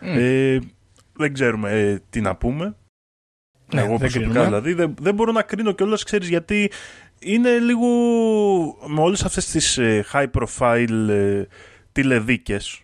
Ε, 0.00 0.58
δεν 1.12 1.32
ξέρουμε 1.32 1.70
ε, 1.70 1.98
τι 2.10 2.20
να 2.20 2.36
πούμε. 2.36 2.76
Ναι, 3.74 3.80
Εγώ 3.80 3.88
δεν 3.90 3.98
προσωπικά 3.98 4.30
κρίνουμε. 4.30 4.44
δηλαδή 4.46 4.72
δεν, 4.72 4.94
δεν 5.00 5.14
μπορώ 5.14 5.32
να 5.32 5.42
κρίνω 5.42 5.72
κιόλας, 5.72 6.02
ξέρεις, 6.04 6.28
γιατί 6.28 6.70
είναι 7.18 7.58
λίγο 7.58 7.86
με 8.86 9.00
όλες 9.00 9.24
αυτές 9.24 9.46
τις 9.46 9.78
high 10.12 10.26
profile 10.38 11.08
ε, 11.08 11.42
τηλεδίκες 11.92 12.80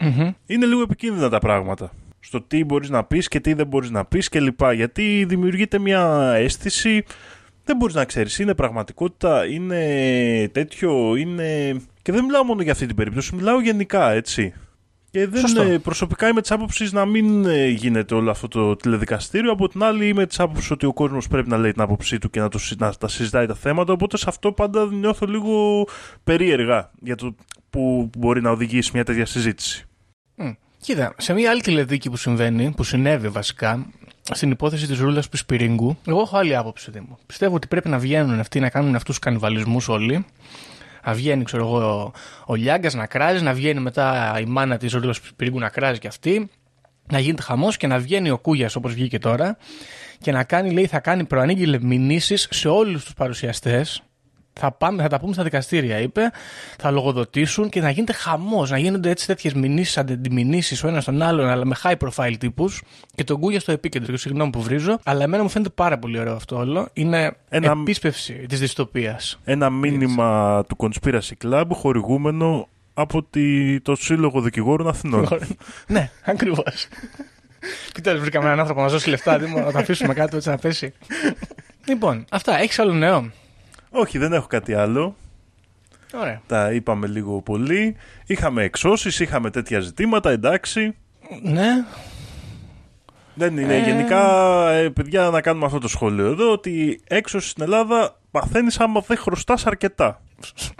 Μμμ. 0.00 0.32
είναι 0.46 0.66
λίγο 0.66 0.82
επικίνδυνα 0.82 1.28
τα 1.28 1.38
πράγματα. 1.38 1.92
Στο 2.20 2.42
τι 2.42 2.64
μπορείς 2.64 2.88
να 2.90 3.04
πεις 3.04 3.28
και 3.28 3.40
τι 3.40 3.52
δεν 3.52 3.66
μπορείς 3.66 3.90
να 3.90 4.04
πεις 4.04 4.28
και 4.28 4.40
λοιπά. 4.40 4.72
Γιατί 4.72 5.24
δημιουργείται 5.28 5.78
μια 5.78 6.32
αίσθηση, 6.36 7.04
δεν 7.64 7.76
μπορείς 7.76 7.94
να 7.94 8.04
ξέρεις, 8.04 8.38
είναι 8.38 8.54
πραγματικότητα, 8.54 9.46
είναι 9.46 10.48
τέτοιο, 10.52 11.16
είναι... 11.16 11.76
Και 12.02 12.12
δεν 12.12 12.24
μιλάω 12.24 12.44
μόνο 12.44 12.62
για 12.62 12.72
αυτή 12.72 12.86
την 12.86 12.96
περίπτωση, 12.96 13.34
μιλάω 13.34 13.60
γενικά, 13.60 14.10
έτσι. 14.10 14.54
Και 15.10 15.26
δεν, 15.26 15.40
Σωστό. 15.40 15.62
ε, 15.62 15.78
προσωπικά 15.78 16.28
είμαι 16.28 16.40
της 16.40 16.50
άποψης 16.50 16.92
να 16.92 17.04
μην 17.04 17.44
ε, 17.44 17.66
γίνεται 17.66 18.14
όλο 18.14 18.30
αυτό 18.30 18.48
το 18.48 18.76
τηλεδικαστήριο. 18.76 19.52
Από 19.52 19.68
την 19.68 19.82
άλλη, 19.82 20.08
είμαι 20.08 20.26
της 20.26 20.40
άποψης 20.40 20.70
ότι 20.70 20.86
ο 20.86 20.92
κόσμος 20.92 21.28
πρέπει 21.28 21.48
να 21.48 21.56
λέει 21.56 21.72
την 21.72 21.82
άποψή 21.82 22.18
του 22.18 22.30
και 22.30 22.40
να, 22.40 22.48
το, 22.48 22.58
συ- 22.58 22.80
να 22.80 22.94
τα 22.94 23.08
συζητάει 23.08 23.46
τα 23.46 23.54
θέματα. 23.54 23.92
Οπότε 23.92 24.16
σε 24.16 24.24
αυτό 24.28 24.52
πάντα 24.52 24.86
νιώθω 24.86 25.26
λίγο 25.26 25.86
περίεργα 26.24 26.90
για 27.00 27.16
το 27.16 27.34
που 27.70 28.10
μπορεί 28.18 28.40
να 28.40 28.50
οδηγήσει 28.50 28.90
μια 28.94 29.04
τέτοια 29.04 29.26
συζήτηση. 29.26 29.86
Μμ. 30.34 30.50
Κοίτα, 30.78 31.14
σε 31.18 31.32
μια 31.32 31.50
άλλη 31.50 31.60
τηλεδίκη 31.60 32.10
που 32.10 32.16
συμβαίνει, 32.16 32.72
που 32.76 32.82
συνέβη 32.82 33.28
βασικά, 33.28 33.86
στην 34.30 34.50
υπόθεση 34.50 34.86
της 34.86 34.98
Ρούλας 34.98 35.28
Πισπυρίγκου, 35.28 35.96
εγώ 36.06 36.20
έχω 36.20 36.36
άλλη 36.36 36.56
άποψη. 36.56 36.90
Δήμο. 36.90 37.18
Πιστεύω 37.26 37.54
ότι 37.54 37.66
πρέπει 37.66 37.88
να 37.88 37.98
βγαίνουν 37.98 38.40
αυτοί 38.40 38.60
να 38.60 38.70
κάνουν 38.70 38.94
αυτούς 38.94 39.14
τους 39.14 39.18
κανιβαλισμούς 39.18 39.88
όλοι. 39.88 40.26
Να 41.06 41.12
βγαίνει, 41.12 41.44
ξέρω 41.44 41.62
εγώ, 41.64 42.02
ο, 42.02 42.12
ο 42.46 42.54
Λιάγκας 42.54 42.94
να 42.94 43.06
κράζει, 43.06 43.42
να 43.42 43.52
βγαίνει 43.52 43.80
μετά 43.80 44.36
η 44.40 44.44
μάνα 44.44 44.76
της 44.76 44.92
Ρούλας 44.92 45.20
Πισπυρίγκου 45.20 45.58
να 45.58 45.68
κράζει 45.68 45.98
κι 45.98 46.06
αυτή. 46.06 46.50
Να 47.10 47.18
γίνεται 47.18 47.42
χαμός 47.42 47.76
και 47.76 47.86
να 47.86 47.98
βγαίνει 47.98 48.30
ο 48.30 48.38
Κούγιας 48.38 48.76
όπως 48.76 48.94
βγήκε 48.94 49.18
τώρα 49.18 49.56
και 50.18 50.32
να 50.32 50.44
κάνει, 50.44 50.70
λέει, 50.70 50.86
θα 50.86 51.00
κάνει 51.00 51.24
προανήγγειλε 51.24 51.78
μηνύσεις 51.80 52.48
σε 52.50 52.68
όλους 52.68 53.04
τους 53.04 53.14
παρουσιαστές. 53.14 54.02
Θα, 54.60 54.72
πάμε, 54.72 55.02
θα 55.02 55.08
τα 55.08 55.20
πούμε 55.20 55.32
στα 55.32 55.42
δικαστήρια, 55.42 55.98
είπε. 56.00 56.30
Θα 56.78 56.90
λογοδοτήσουν 56.90 57.68
και 57.68 57.80
να 57.80 57.90
γίνεται 57.90 58.12
χαμός. 58.12 58.70
Να 58.70 58.78
γίνονται 58.78 59.10
έτσι 59.10 59.26
τέτοιες 59.26 59.52
μηνύσεις, 59.54 59.98
αντιμηνύσεις 59.98 60.84
ο 60.84 60.88
ένας 60.88 61.04
τον 61.04 61.22
άλλον, 61.22 61.48
αλλά 61.48 61.64
με 61.64 61.74
high 61.82 61.94
profile 61.96 62.34
τύπους. 62.38 62.82
Και 63.14 63.24
τον 63.24 63.40
Κούγια 63.40 63.60
στο 63.60 63.72
επίκεντρο. 63.72 64.12
Και 64.12 64.18
συγγνώμη 64.18 64.50
που 64.50 64.62
βρίζω. 64.62 64.98
Αλλά 65.04 65.22
εμένα 65.22 65.42
μου 65.42 65.48
φαίνεται 65.48 65.70
πάρα 65.70 65.98
πολύ 65.98 66.18
ωραίο 66.18 66.34
αυτό 66.34 66.56
όλο. 66.56 66.88
Είναι 66.92 67.36
Ένα- 67.48 67.70
επίσπευση 67.80 68.32
της 68.48 68.58
δυστοπίας. 68.60 69.40
Ένα 69.44 69.70
μήνυμα 69.70 70.62
του 70.68 70.76
Conspiracy 70.78 71.32
Club 71.44 71.64
χορηγούμενο 71.70 72.68
από 72.94 73.22
τη, 73.22 73.80
το 73.80 73.94
Σύλλογο 73.94 74.40
Δικηγόρων 74.40 74.88
Αθηνών. 74.88 75.28
ναι, 75.86 76.10
ακριβώς. 76.24 76.86
Κοιτάξτε, 77.92 78.20
βρήκαμε 78.20 78.46
έναν 78.46 78.58
άνθρωπο 78.58 78.80
να 78.80 78.86
μα 78.86 78.92
δώσει 78.92 79.08
λεφτά. 79.10 79.38
Δήμο, 79.38 79.58
να 79.60 79.72
το 79.72 79.78
αφήσουμε 79.78 80.14
κάτω 80.14 80.36
έτσι 80.36 80.48
να 80.48 80.56
πέσει. 80.58 80.92
λοιπόν, 81.86 82.24
αυτά. 82.30 82.58
Έχεις 82.60 82.78
άλλο 82.78 82.92
νέο; 82.92 83.30
Όχι, 83.96 84.18
δεν 84.18 84.32
έχω 84.32 84.46
κάτι 84.46 84.74
άλλο. 84.74 85.16
Ωραία. 86.14 86.40
Τα 86.46 86.72
είπαμε 86.72 87.06
λίγο 87.06 87.42
πολύ. 87.42 87.96
Είχαμε 88.26 88.62
εξώσεις, 88.62 89.20
είχαμε 89.20 89.50
τέτοια 89.50 89.80
ζητήματα, 89.80 90.30
εντάξει. 90.30 90.96
Ναι, 91.42 91.84
Δεν 93.34 93.56
είναι. 93.58 93.74
Ε. 93.76 93.84
Γενικά, 93.84 94.22
ε, 94.70 94.88
παιδιά, 94.88 95.30
να 95.30 95.40
κάνουμε 95.40 95.66
αυτό 95.66 95.78
το 95.78 95.88
σχόλιο 95.88 96.26
εδώ, 96.26 96.52
ότι 96.52 97.00
έξωση 97.08 97.48
στην 97.48 97.62
Ελλάδα 97.62 98.20
παθαίνεις 98.30 98.80
άμα 98.80 99.00
δεν 99.00 99.16
χρωστάς 99.16 99.66
αρκετά. 99.66 100.20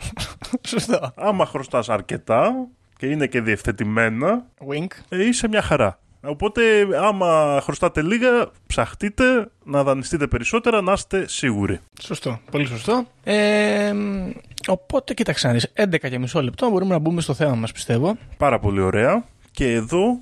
σωστό. 0.69 1.13
Άμα 1.17 1.47
χρωστάς 1.47 1.89
αρκετά 1.89 2.67
και 2.97 3.07
είναι 3.07 3.27
και 3.27 3.41
διευθετημένα, 3.41 4.45
Wink. 4.69 4.87
ε, 5.09 5.27
είσαι 5.27 5.49
μια 5.49 5.63
χαρά. 5.63 5.99
Οπότε, 6.27 6.63
άμα 7.03 7.61
χρωστάτε 7.63 8.03
λίγα, 8.03 8.51
ψαχτείτε 8.67 9.51
να 9.65 9.83
δανειστείτε 9.83 10.27
περισσότερα, 10.27 10.81
να 10.83 10.93
είστε 10.93 11.29
σίγουροι. 11.29 11.81
Σωστό. 12.01 12.41
Πολύ 12.51 12.67
σωστό. 12.67 13.07
Ε, 13.25 13.93
μ, 13.93 14.31
οπότε, 14.67 15.15
κοίταξε 15.15 15.47
να 15.47 15.53
δεις. 15.53 15.73
11 15.75 16.09
και 16.09 16.19
μισό 16.19 16.43
λεπτό 16.43 16.71
μπορούμε 16.71 16.93
να 16.93 16.99
μπούμε 16.99 17.21
στο 17.21 17.35
θέμα 17.35 17.55
μας, 17.55 17.73
πιστεύω. 17.73 18.17
Πάρα 18.37 18.59
πολύ 18.59 18.81
ωραία. 18.81 19.25
Και 19.51 19.73
εδώ 19.73 20.21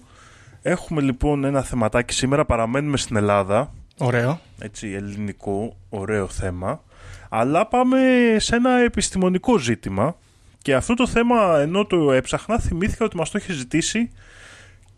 έχουμε 0.62 1.00
λοιπόν 1.00 1.44
ένα 1.44 1.62
θεματάκι 1.62 2.14
σήμερα. 2.14 2.44
Παραμένουμε 2.44 2.96
στην 2.96 3.16
Ελλάδα. 3.16 3.72
Ωραίο. 3.98 4.40
Έτσι, 4.58 4.88
ελληνικό, 4.88 5.76
ωραίο 5.88 6.28
θέμα. 6.28 6.82
Αλλά 7.28 7.66
πάμε 7.66 7.98
σε 8.38 8.56
ένα 8.56 8.70
επιστημονικό 8.70 9.58
ζήτημα. 9.58 10.16
Και 10.62 10.74
αυτό 10.74 10.94
το 10.94 11.06
θέμα, 11.06 11.60
ενώ 11.60 11.84
το 11.84 12.12
έψαχνα, 12.12 12.58
θυμήθηκα 12.58 13.04
ότι 13.04 13.16
μας 13.16 13.30
το 13.30 13.38
είχε 13.38 13.52
ζητήσει 13.52 14.10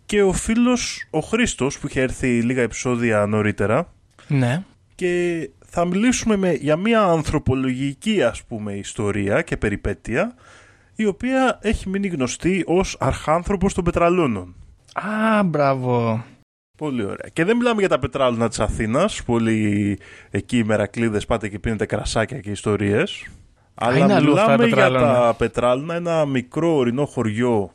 και 0.06 0.22
ο 0.22 0.32
φίλος 0.32 1.06
ο 1.10 1.20
Χρήστος 1.20 1.78
που 1.78 1.86
είχε 1.86 2.00
έρθει 2.00 2.42
λίγα 2.42 2.62
επεισόδια 2.62 3.26
νωρίτερα. 3.26 3.92
Ναι. 4.28 4.62
Και 4.94 5.50
θα 5.66 5.84
μιλήσουμε 5.84 6.36
με, 6.36 6.52
για 6.52 6.76
μια 6.76 7.02
ανθρωπολογική 7.02 8.22
ας 8.22 8.44
πούμε 8.44 8.72
ιστορία 8.72 9.42
και 9.42 9.56
περιπέτεια 9.56 10.34
η 10.94 11.06
οποία 11.06 11.58
έχει 11.62 11.88
μείνει 11.88 12.06
γνωστή 12.06 12.64
ως 12.66 12.96
αρχάνθρωπος 13.00 13.74
των 13.74 13.84
πετραλώνων. 13.84 14.54
Α, 14.92 15.42
μπράβο. 15.42 16.24
Πολύ 16.78 17.04
ωραία. 17.04 17.28
Και 17.32 17.44
δεν 17.44 17.56
μιλάμε 17.56 17.80
για 17.80 17.88
τα 17.88 17.98
πετράλωνα 17.98 18.48
της 18.48 18.60
Αθήνας, 18.60 19.22
που 19.22 19.34
όλοι 19.34 19.98
εκεί 20.30 20.58
οι 20.58 20.64
μερακλείδες 20.64 21.26
πάτε 21.26 21.48
και 21.48 21.58
πίνετε 21.58 21.86
κρασάκια 21.86 22.40
και 22.40 22.50
ιστορίες. 22.50 23.26
Αλλά 23.74 23.98
είναι 23.98 24.14
αλλού 24.14 24.32
αυτά 24.32 24.44
τα 24.44 24.52
μιλάμε 24.52 24.66
για 24.66 24.76
πετράλωνα. 24.76 25.14
τα 25.14 25.34
πετράλωνα, 25.38 25.94
ένα 25.94 26.24
μικρό 26.24 26.76
ορεινό 26.76 27.04
χωριό 27.06 27.72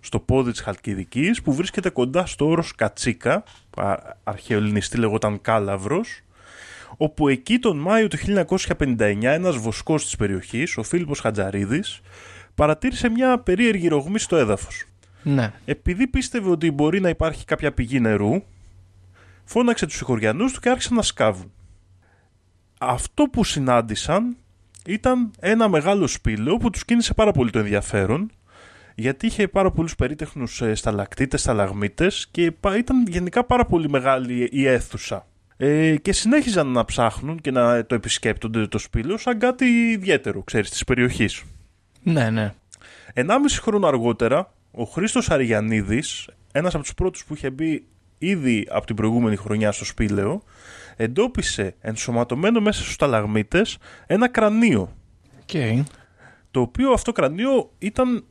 στο 0.00 0.18
πόδι 0.18 0.50
της 0.50 0.60
Χαλκιδικής 0.60 1.42
που 1.42 1.52
βρίσκεται 1.54 1.90
κοντά 1.90 2.26
στο 2.26 2.46
όρος 2.46 2.74
Κατσίκα, 2.74 3.44
α- 3.76 3.96
αρχαιοελληνιστή 4.24 4.96
λεγόταν 4.96 5.40
Κάλαβρος, 5.40 6.20
όπου 6.96 7.28
εκεί 7.28 7.58
τον 7.58 7.78
Μάιο 7.78 8.08
του 8.08 8.16
1959 8.16 9.32
ένας 9.32 9.56
βοσκός 9.56 10.04
της 10.04 10.16
περιοχής, 10.16 10.76
ο 10.76 10.82
Φίλιππος 10.82 11.20
Χατζαρίδης, 11.20 12.00
παρατήρησε 12.54 13.08
μια 13.08 13.38
περίεργη 13.38 13.88
ρογμή 13.88 14.18
στο 14.18 14.36
έδαφος. 14.36 14.84
Ναι. 15.22 15.52
Επειδή 15.64 16.06
πίστευε 16.06 16.50
ότι 16.50 16.70
μπορεί 16.70 17.00
να 17.00 17.08
υπάρχει 17.08 17.44
κάποια 17.44 17.72
πηγή 17.72 18.00
νερού, 18.00 18.42
φώναξε 19.44 19.86
τους 19.86 19.96
συγχωριανούς 19.96 20.52
του 20.52 20.60
και 20.60 20.68
άρχισαν 20.68 20.96
να 20.96 21.02
σκάβουν. 21.02 21.52
Αυτό 22.78 23.24
που 23.24 23.44
συνάντησαν 23.44 24.36
ήταν 24.86 25.30
ένα 25.40 25.68
μεγάλο 25.68 26.06
σπήλαιο 26.06 26.56
που 26.56 26.70
τους 26.70 26.84
κίνησε 26.84 27.14
πάρα 27.14 27.32
πολύ 27.32 27.50
το 27.50 27.58
ενδιαφέρον 27.58 28.30
γιατί 29.00 29.26
είχε 29.26 29.48
πάρα 29.48 29.70
πολλούς 29.70 29.94
περίτεχνους 29.94 30.60
ε, 30.60 30.74
σταλακτήτες, 30.74 31.40
σταλαγμίτες 31.40 32.28
και 32.30 32.50
πα- 32.50 32.76
ήταν 32.76 33.06
γενικά 33.06 33.44
πάρα 33.44 33.64
πολύ 33.66 33.88
μεγάλη 33.88 34.48
η 34.52 34.66
αίθουσα. 34.66 35.26
Ε, 35.56 35.96
και 35.96 36.12
συνέχιζαν 36.12 36.66
να 36.66 36.84
ψάχνουν 36.84 37.40
και 37.40 37.50
να 37.50 37.86
το 37.86 37.94
επισκέπτονται 37.94 38.66
το 38.66 38.78
σπήλαιο 38.78 39.16
σαν 39.16 39.38
κάτι 39.38 39.64
ιδιαίτερο, 39.64 40.42
ξέρεις, 40.42 40.70
της 40.70 40.84
περιοχής. 40.84 41.42
Ναι, 42.02 42.30
ναι. 42.30 42.52
Ενάμιση 43.12 43.60
χρόνο 43.60 43.86
αργότερα, 43.86 44.52
ο 44.70 44.84
Χρήστος 44.84 45.30
Αριανίδης, 45.30 46.28
ένας 46.52 46.74
από 46.74 46.82
τους 46.82 46.94
πρώτους 46.94 47.24
που 47.24 47.34
είχε 47.34 47.50
μπει 47.50 47.84
ήδη 48.18 48.66
από 48.70 48.86
την 48.86 48.96
προηγούμενη 48.96 49.36
χρονιά 49.36 49.72
στο 49.72 49.84
σπήλαιο, 49.84 50.42
εντόπισε 50.96 51.74
ενσωματωμένο 51.80 52.60
μέσα 52.60 52.82
στους 52.82 52.96
σταλαγμίτες 52.96 53.78
ένα 54.06 54.28
κρανίο, 54.28 54.96
Οκ. 55.40 55.84
το 56.50 56.60
οποίο 56.60 56.92
αυτό 56.92 57.12
κρανίο 57.12 57.70
ήταν 57.78 58.24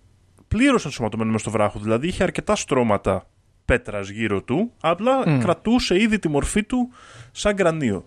πλήρως 0.50 0.86
ενσωματωμένο 0.86 1.32
μέσα 1.32 1.44
στο 1.44 1.52
βράχο, 1.52 1.80
δηλαδή 1.80 2.08
είχε 2.08 2.24
αρκετά 2.24 2.56
στρώματα 2.56 3.28
πέτρας 3.66 4.10
γύρω 4.10 4.42
του, 4.42 4.72
απλά 4.82 5.30
Μμ. 5.30 5.40
κρατούσε 5.40 6.02
ήδη 6.02 6.20
τη 6.20 6.30
μορφή 6.30 6.64
του 6.64 6.90
σαν 7.32 7.56
κρανίο. 7.56 8.06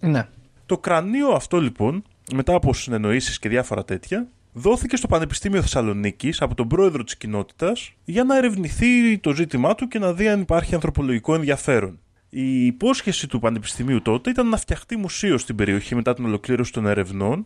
Ναι. 0.00 0.28
Το 0.66 0.78
κρανίο 0.78 1.28
αυτό 1.28 1.60
λοιπόν, 1.60 2.04
μετά 2.32 2.54
από 2.54 2.74
συνεννοήσεις 2.74 3.38
και 3.38 3.48
διάφορα 3.48 3.84
τέτοια, 3.84 4.28
δόθηκε 4.52 4.96
στο 4.96 5.06
Πανεπιστήμιο 5.06 5.60
Θεσσαλονίκης 5.60 6.40
από 6.40 6.54
τον 6.54 6.68
πρόεδρο 6.68 7.04
της 7.04 7.16
κοινότητας 7.16 7.92
για 8.04 8.24
να 8.24 8.36
ερευνηθεί 8.36 9.18
το 9.18 9.34
ζήτημά 9.34 9.74
του 9.74 9.88
και 9.88 9.98
να 9.98 10.12
δει 10.12 10.28
αν 10.28 10.40
υπάρχει 10.40 10.74
ανθρωπολογικό 10.74 11.34
ενδιαφέρον. 11.34 11.98
Η 12.28 12.66
υπόσχεση 12.66 13.28
του 13.28 13.38
Πανεπιστημίου 13.38 14.02
τότε 14.02 14.30
ήταν 14.30 14.48
να 14.48 14.56
φτιαχτεί 14.56 14.96
μουσείο 14.96 15.38
στην 15.38 15.56
περιοχή 15.56 15.94
μετά 15.94 16.14
την 16.14 16.24
ολοκλήρωση 16.24 16.72
των 16.72 16.86
ερευνών, 16.86 17.44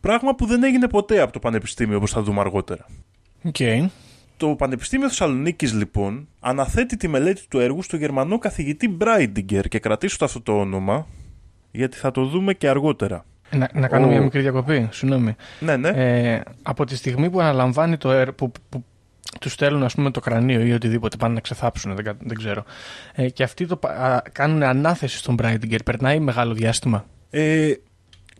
πράγμα 0.00 0.34
που 0.34 0.46
δεν 0.46 0.62
έγινε 0.62 0.88
ποτέ 0.88 1.20
από 1.20 1.32
το 1.32 1.38
Πανεπιστήμιο 1.38 1.96
όπως 1.96 2.10
θα 2.10 2.22
δούμε 2.22 2.40
αργότερα. 2.40 2.86
Οκ. 3.44 3.56
Το 4.36 4.48
Πανεπιστήμιο 4.48 5.08
Θεσσαλονίκης 5.08 5.72
λοιπόν 5.72 6.28
αναθέτει 6.40 6.96
τη 6.96 7.08
μελέτη 7.08 7.42
του 7.48 7.58
έργου 7.58 7.82
στο 7.82 7.96
γερμανό 7.96 8.38
καθηγητή 8.38 8.88
Μπράιτινγκερ 8.88 9.68
και 9.68 9.78
κράτησέ 9.78 10.16
το 10.16 10.24
αυτό 10.24 10.40
το 10.40 10.52
όνομα 10.60 11.06
γιατί 11.70 11.96
θα 11.96 12.10
το 12.10 12.24
δούμε 12.24 12.54
και 12.54 12.68
αργότερα. 12.68 13.24
Να, 13.50 13.68
να 13.74 13.88
κάνω 13.88 14.06
Ο- 14.06 14.08
μια 14.08 14.20
μικρή 14.20 14.40
διακοπή. 14.40 14.88
Συγγνώμη. 14.92 15.36
Ναι, 15.60 15.76
ναι. 15.76 15.88
Ε, 15.88 16.40
από 16.62 16.84
τη 16.84 16.96
στιγμή 16.96 17.30
που 17.30 17.40
αναλαμβάνει 17.40 17.96
το 17.96 18.10
έργο, 18.10 18.32
που, 18.32 18.52
που 18.68 18.84
τους 19.40 19.52
στέλνουν 19.52 19.82
ας 19.82 19.94
πούμε 19.94 20.10
το 20.10 20.20
κρανίο 20.20 20.60
ή 20.60 20.72
οτιδήποτε 20.72 21.16
πάνε 21.16 21.34
να 21.34 21.40
ξεθάψουν, 21.40 21.94
δεν, 21.94 22.04
κα- 22.04 22.16
δεν 22.20 22.36
ξέρω. 22.36 22.64
Ε, 23.14 23.28
και 23.30 23.42
αυτοί 23.42 23.66
το, 23.66 23.76
πα- 23.76 23.90
α, 23.90 24.22
κάνουν 24.32 24.62
ανάθεση 24.62 25.16
στον 25.18 25.34
Μπράιντιγκερ. 25.34 25.82
Περνάει 25.82 26.20
μεγάλο 26.20 26.54
διάστημα. 26.54 27.06
Ε, 27.30 27.72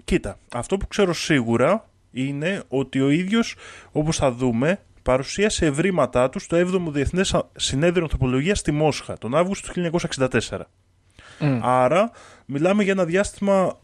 Κοίτα, 0.04 0.38
αυτό 0.54 0.76
που 0.76 0.86
ξέρω 0.88 1.14
σίγουρα 1.14 1.88
είναι 2.12 2.62
ότι 2.68 3.00
ο 3.00 3.10
ίδιος, 3.10 3.56
όπως 3.92 4.16
θα 4.16 4.32
δούμε, 4.32 4.80
παρουσίασε 5.08 5.66
ευρήματά 5.66 6.28
του 6.28 6.38
στο 6.38 6.56
7ο 6.56 6.92
Διεθνές 6.92 7.36
Συνέδριο 7.56 8.02
Ανθρωπολογίας 8.02 8.58
στη 8.58 8.72
Μόσχα 8.72 9.18
τον 9.18 9.34
Αύγουστο 9.34 9.72
του 9.72 9.90
1964. 10.18 10.38
Μμ. 11.40 11.60
Άρα 11.62 12.10
μιλάμε 12.46 12.82
για 12.82 12.92
ένα 12.92 13.04
διάστημα 13.04 13.78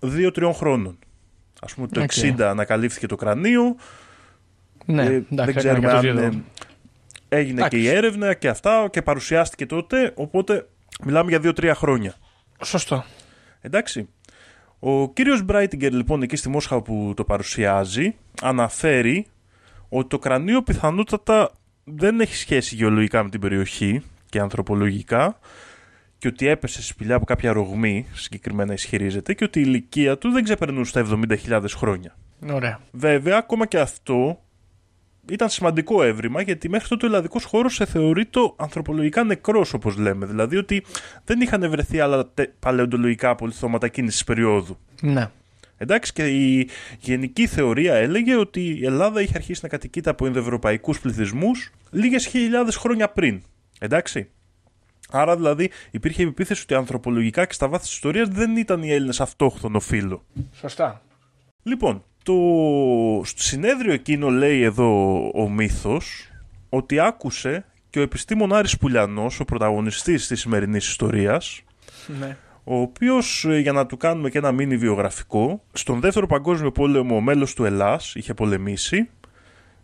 2-3 0.00 0.50
χρόνων. 0.54 0.98
Ας 1.60 1.74
πούμε 1.74 1.86
το 1.86 2.00
Οκ. 2.00 2.10
60 2.14 2.40
ανακαλύφθηκε 2.40 3.06
το 3.06 3.16
κρανίο, 3.16 3.76
Ναι, 4.84 5.02
ε, 5.02 5.06
εντάξει, 5.06 5.26
δεν 5.28 5.48
έκανε 5.48 5.58
ξέρουμε 5.58 5.80
και 5.80 5.86
το 5.86 5.96
αν 5.96 6.00
δύο. 6.00 6.20
ε, 6.20 7.38
έγινε 7.38 7.58
Εντάξει. 7.60 7.76
και 7.76 7.82
η 7.82 7.88
έρευνα 7.88 8.34
και 8.34 8.48
αυτά 8.48 8.88
και 8.90 9.02
παρουσιάστηκε 9.02 9.66
τότε, 9.66 10.12
οπότε 10.14 10.68
μιλάμε 11.04 11.30
για 11.30 11.40
2-3 11.42 11.72
χρόνια. 11.74 12.14
Σωστό. 12.64 13.04
Εντάξει. 13.60 14.08
Ο 14.78 15.12
κύριος 15.12 15.42
Μπράιτινγκερ 15.42 15.92
λοιπόν 15.92 16.22
εκεί 16.22 16.36
στη 16.36 16.48
Μόσχα 16.48 16.82
που 16.82 17.12
το 17.16 17.24
παρουσιάζει 17.24 18.14
αναφέρει 18.42 19.26
ότι 19.92 20.08
το 20.08 20.18
κρανίο 20.18 20.62
πιθανότατα 20.62 21.50
δεν 21.84 22.20
έχει 22.20 22.36
σχέση 22.36 22.74
γεωλογικά 22.74 23.22
με 23.22 23.30
την 23.30 23.40
περιοχή 23.40 24.02
και 24.28 24.38
ανθρωπολογικά 24.40 25.38
και 26.18 26.28
ότι 26.28 26.46
έπεσε 26.48 26.82
σε 26.82 26.86
σπηλιά 26.92 27.14
από 27.14 27.24
κάποια 27.24 27.52
ρογμή, 27.52 28.06
συγκεκριμένα 28.12 28.72
ισχυρίζεται, 28.72 29.34
και 29.34 29.44
ότι 29.44 29.58
η 29.60 29.62
ηλικία 29.66 30.18
του 30.18 30.30
δεν 30.30 30.44
ξεπερνούσε 30.44 30.92
τα 30.92 31.18
70.000 31.48 31.64
χρόνια. 31.76 32.16
Ωραία. 32.52 32.80
Βέβαια, 32.90 33.36
ακόμα 33.38 33.66
και 33.66 33.78
αυτό 33.80 34.40
ήταν 35.30 35.48
σημαντικό 35.48 36.02
έβριμα 36.02 36.40
γιατί 36.42 36.68
μέχρι 36.68 36.88
τότε 36.88 37.06
ο 37.06 37.08
ελλαδικός 37.08 37.44
χώρος 37.44 37.76
θεωρεί 37.86 38.26
το 38.26 38.54
ανθρωπολογικά 38.58 39.24
νεκρός, 39.24 39.72
όπως 39.72 39.96
λέμε. 39.96 40.26
Δηλαδή 40.26 40.56
ότι 40.56 40.84
δεν 41.24 41.40
είχαν 41.40 41.70
βρεθεί 41.70 42.00
άλλα 42.00 42.26
τε- 42.26 42.50
παλαιοντολογικά 42.58 43.30
απολυθώματα 43.30 43.86
εκείνης 43.86 44.12
της 44.12 44.24
περίοδου. 44.24 44.78
Ναι. 45.02 45.30
Εντάξει, 45.82 46.12
και 46.12 46.26
η 46.26 46.68
γενική 46.98 47.46
θεωρία 47.46 47.94
έλεγε 47.94 48.36
ότι 48.36 48.60
η 48.60 48.84
Ελλάδα 48.84 49.20
είχε 49.20 49.32
αρχίσει 49.34 49.60
να 49.62 49.68
κατοικείται 49.68 50.10
από 50.10 50.26
ενδοευρωπαϊκούς 50.26 51.00
πληθυσμούς 51.00 51.70
λίγες 51.90 52.26
χιλιάδες 52.26 52.76
χρόνια 52.76 53.08
πριν. 53.08 53.42
Εντάξει. 53.78 54.28
Άρα 55.10 55.36
δηλαδή 55.36 55.70
υπήρχε 55.90 56.22
η 56.22 56.26
επίθεση 56.26 56.62
ότι 56.62 56.74
ανθρωπολογικά 56.74 57.44
και 57.44 57.52
στα 57.52 57.68
βάθη 57.68 57.82
της 57.82 57.92
ιστορίας 57.92 58.28
δεν 58.28 58.56
ήταν 58.56 58.82
οι 58.82 58.92
Έλληνες 58.92 59.20
αυτόχθονο 59.20 59.80
φύλλο. 59.80 60.24
Σωστά. 60.52 61.02
Λοιπόν, 61.62 62.04
το 62.24 62.34
στο 63.24 63.42
συνέδριο 63.42 63.92
εκείνο 63.92 64.28
λέει 64.28 64.62
εδώ 64.62 65.18
ο 65.34 65.48
μύθος 65.48 66.30
ότι 66.68 67.00
άκουσε 67.00 67.64
και 67.90 67.98
ο 67.98 68.02
επιστήμον 68.02 68.52
Άρης 68.52 68.78
Πουλιανός, 68.78 69.40
ο 69.40 69.44
πρωταγωνιστής 69.44 70.26
της 70.26 70.40
σημερινής 70.40 70.88
ιστορίας, 70.88 71.62
Ναι. 72.20 72.36
Ο 72.64 72.80
οποίος, 72.80 73.44
ε, 73.44 73.58
για 73.58 73.72
να 73.72 73.86
του 73.86 73.96
κάνουμε 73.96 74.30
και 74.30 74.38
ένα 74.38 74.52
μίνι 74.52 74.76
βιογραφικό, 74.76 75.62
στον 75.72 76.00
δεύτερο 76.00 76.26
παγκόσμιο 76.26 76.72
πόλεμο 76.72 77.20
μέλος 77.20 77.54
του 77.54 77.64
Ελλάς, 77.64 78.14
είχε 78.14 78.34
πολεμήσει, 78.34 79.08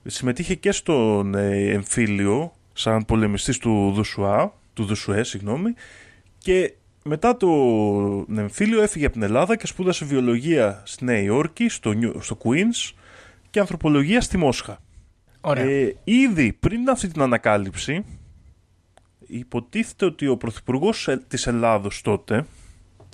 συμμετείχε 0.06 0.54
και 0.54 0.72
στον 0.72 1.34
ε, 1.34 1.70
εμφύλιο, 1.72 2.52
σαν 2.72 3.04
πολεμιστής 3.04 3.58
του 3.58 3.92
Δουσουά, 3.94 4.52
του 4.72 4.84
Δουσουέ, 4.84 5.24
συγγνώμη, 5.24 5.74
και 6.38 6.74
μετά 7.04 7.36
το 7.36 7.48
εμφύλιο 8.36 8.82
έφυγε 8.82 9.04
από 9.04 9.14
την 9.14 9.22
Ελλάδα 9.22 9.56
και 9.56 9.66
σπούδασε 9.66 10.04
βιολογία 10.04 10.82
στη 10.84 11.04
Νέα 11.04 11.20
Υόρκη, 11.20 11.68
στο, 11.68 11.92
Νιου- 11.92 12.22
στο 12.22 12.38
Queens 12.44 12.94
και 13.50 13.60
ανθρωπολογία 13.60 14.20
στη 14.20 14.36
Μόσχα. 14.36 14.78
Ωραία. 15.40 15.64
Ε, 15.64 15.96
ήδη 16.04 16.52
πριν 16.52 16.88
αυτή 16.88 17.08
την 17.08 17.22
ανακάλυψη, 17.22 18.04
υποτίθεται 19.26 20.04
ότι 20.04 20.26
ο 20.26 20.36
Πρωθυπουργός 20.36 21.08
της 21.28 21.46
Ελλάδος 21.46 22.00
τότε 22.02 22.46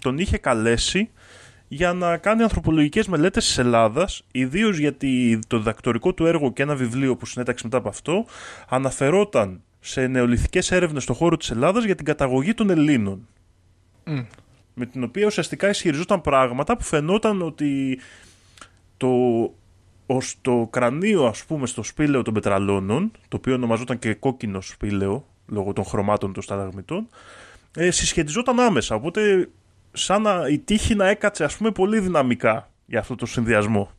τον 0.02 0.18
είχε 0.18 0.38
καλέσει 0.38 1.10
για 1.68 1.92
να 1.92 2.16
κάνει 2.16 2.42
ανθρωπολογικές 2.42 3.06
μελέτες 3.06 3.46
της 3.46 3.58
Ελλάδας, 3.58 4.22
ιδίως 4.32 4.78
γιατί 4.78 5.38
το 5.46 5.58
διδακτορικό 5.58 6.14
του 6.14 6.26
έργο 6.26 6.52
και 6.52 6.62
ένα 6.62 6.74
βιβλίο 6.74 7.16
που 7.16 7.26
συνέταξε 7.26 7.64
μετά 7.64 7.76
από 7.76 7.88
αυτό 7.88 8.26
αναφερόταν 8.68 9.62
σε 9.80 10.06
νεολιθικές 10.06 10.70
έρευνες 10.70 11.02
στον 11.02 11.14
χώρο 11.14 11.36
της 11.36 11.50
Ελλάδας 11.50 11.84
για 11.84 11.94
την 11.94 12.04
καταγωγή 12.04 12.54
των 12.54 12.70
Ελλήνων. 12.70 13.28
Μμ. 14.04 14.24
Με 14.74 14.86
την 14.86 15.02
οποία 15.02 15.26
ουσιαστικά 15.26 15.68
ισχυριζόταν 15.68 16.20
πράγματα 16.20 16.76
που 16.76 16.84
φαινόταν 16.84 17.42
ότι 17.42 18.00
το, 18.96 19.08
ως 20.06 20.34
το 20.40 20.68
κρανίο 20.70 21.24
ας 21.24 21.44
πούμε 21.44 21.66
στο 21.66 21.82
σπήλαιο 21.82 22.22
των 22.22 22.34
πετραλώνων, 22.34 23.10
το 23.28 23.36
οποίο 23.36 23.54
ονομαζόταν 23.54 23.98
και 23.98 24.14
κόκκινο 24.14 24.60
σπήλαιο 24.60 25.26
λόγω 25.46 25.72
των 25.72 25.84
χρωμάτων 25.84 26.32
των 26.32 26.42
σταλαγμιτών, 26.42 27.08
ε, 27.76 27.90
συσχετιζόταν 27.90 28.60
άμεσα. 28.60 28.94
Οπότε 28.94 29.48
σαν 29.92 30.22
να, 30.22 30.48
η 30.48 30.58
τύχη 30.58 30.94
να 30.94 31.08
έκατσε 31.08 31.44
ας 31.44 31.56
πούμε 31.56 31.70
πολύ 31.70 32.00
δυναμικά 32.00 32.70
για 32.86 32.98
αυτό 32.98 33.14
το 33.14 33.26
συνδυασμό. 33.26 33.90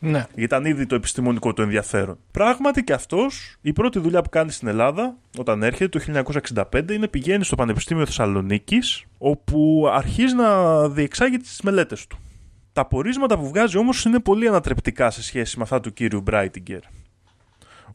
Ναι. 0.00 0.26
Ήταν 0.34 0.64
ήδη 0.64 0.86
το 0.86 0.94
επιστημονικό 0.94 1.52
του 1.52 1.62
ενδιαφέρον. 1.62 2.18
Πράγματι 2.30 2.84
και 2.84 2.92
αυτός, 2.92 3.56
η 3.60 3.72
πρώτη 3.72 3.98
δουλειά 3.98 4.22
που 4.22 4.28
κάνει 4.28 4.50
στην 4.50 4.68
Ελλάδα, 4.68 5.16
όταν 5.38 5.62
έρχεται 5.62 5.98
το 5.98 6.24
1965, 6.72 6.90
είναι 6.90 7.08
πηγαίνει 7.08 7.44
στο 7.44 7.56
Πανεπιστήμιο 7.56 8.06
Θεσσαλονίκης, 8.06 9.04
όπου 9.18 9.88
αρχίζει 9.92 10.34
να 10.34 10.88
διεξάγει 10.88 11.36
τις 11.36 11.60
μελέτες 11.62 12.06
του. 12.06 12.18
Τα 12.72 12.86
πορίσματα 12.86 13.38
που 13.38 13.48
βγάζει 13.48 13.78
όμως 13.78 14.04
είναι 14.04 14.20
πολύ 14.20 14.48
ανατρεπτικά 14.48 15.10
σε 15.10 15.22
σχέση 15.22 15.56
με 15.56 15.62
αυτά 15.62 15.80
του 15.80 15.92
κύριου 15.92 16.20
Μπράιτιγκερ. 16.20 16.80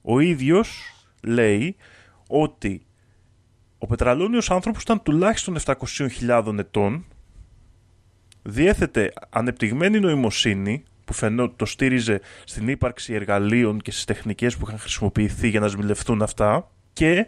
Ο 0.02 0.20
ίδιος 0.20 0.94
λέει 1.24 1.76
ότι 2.28 2.86
ο 3.78 3.88
πετραλώνιος 3.88 4.52
άνθρωπος 4.52 4.82
ήταν 4.82 5.02
τουλάχιστον 5.04 5.58
700.000 5.66 6.58
ετών, 6.58 7.06
διέθετε 8.44 9.14
ανεπτυγμένη 9.30 10.00
νοημοσύνη 10.00 10.84
που 11.06 11.14
φαινόταν 11.14 11.56
το 11.56 11.66
στήριζε 11.66 12.22
στην 12.46 12.68
ύπαρξη 12.68 13.14
εργαλείων 13.14 13.80
και 13.80 13.92
στις 13.92 14.06
τεχνικές 14.06 14.58
που 14.58 14.66
είχαν 14.68 14.80
χρησιμοποιηθεί 14.80 15.48
για 15.50 15.60
να 15.60 15.68
σμιλευτούν 15.68 16.22
αυτά 16.22 16.72
και 16.94 17.28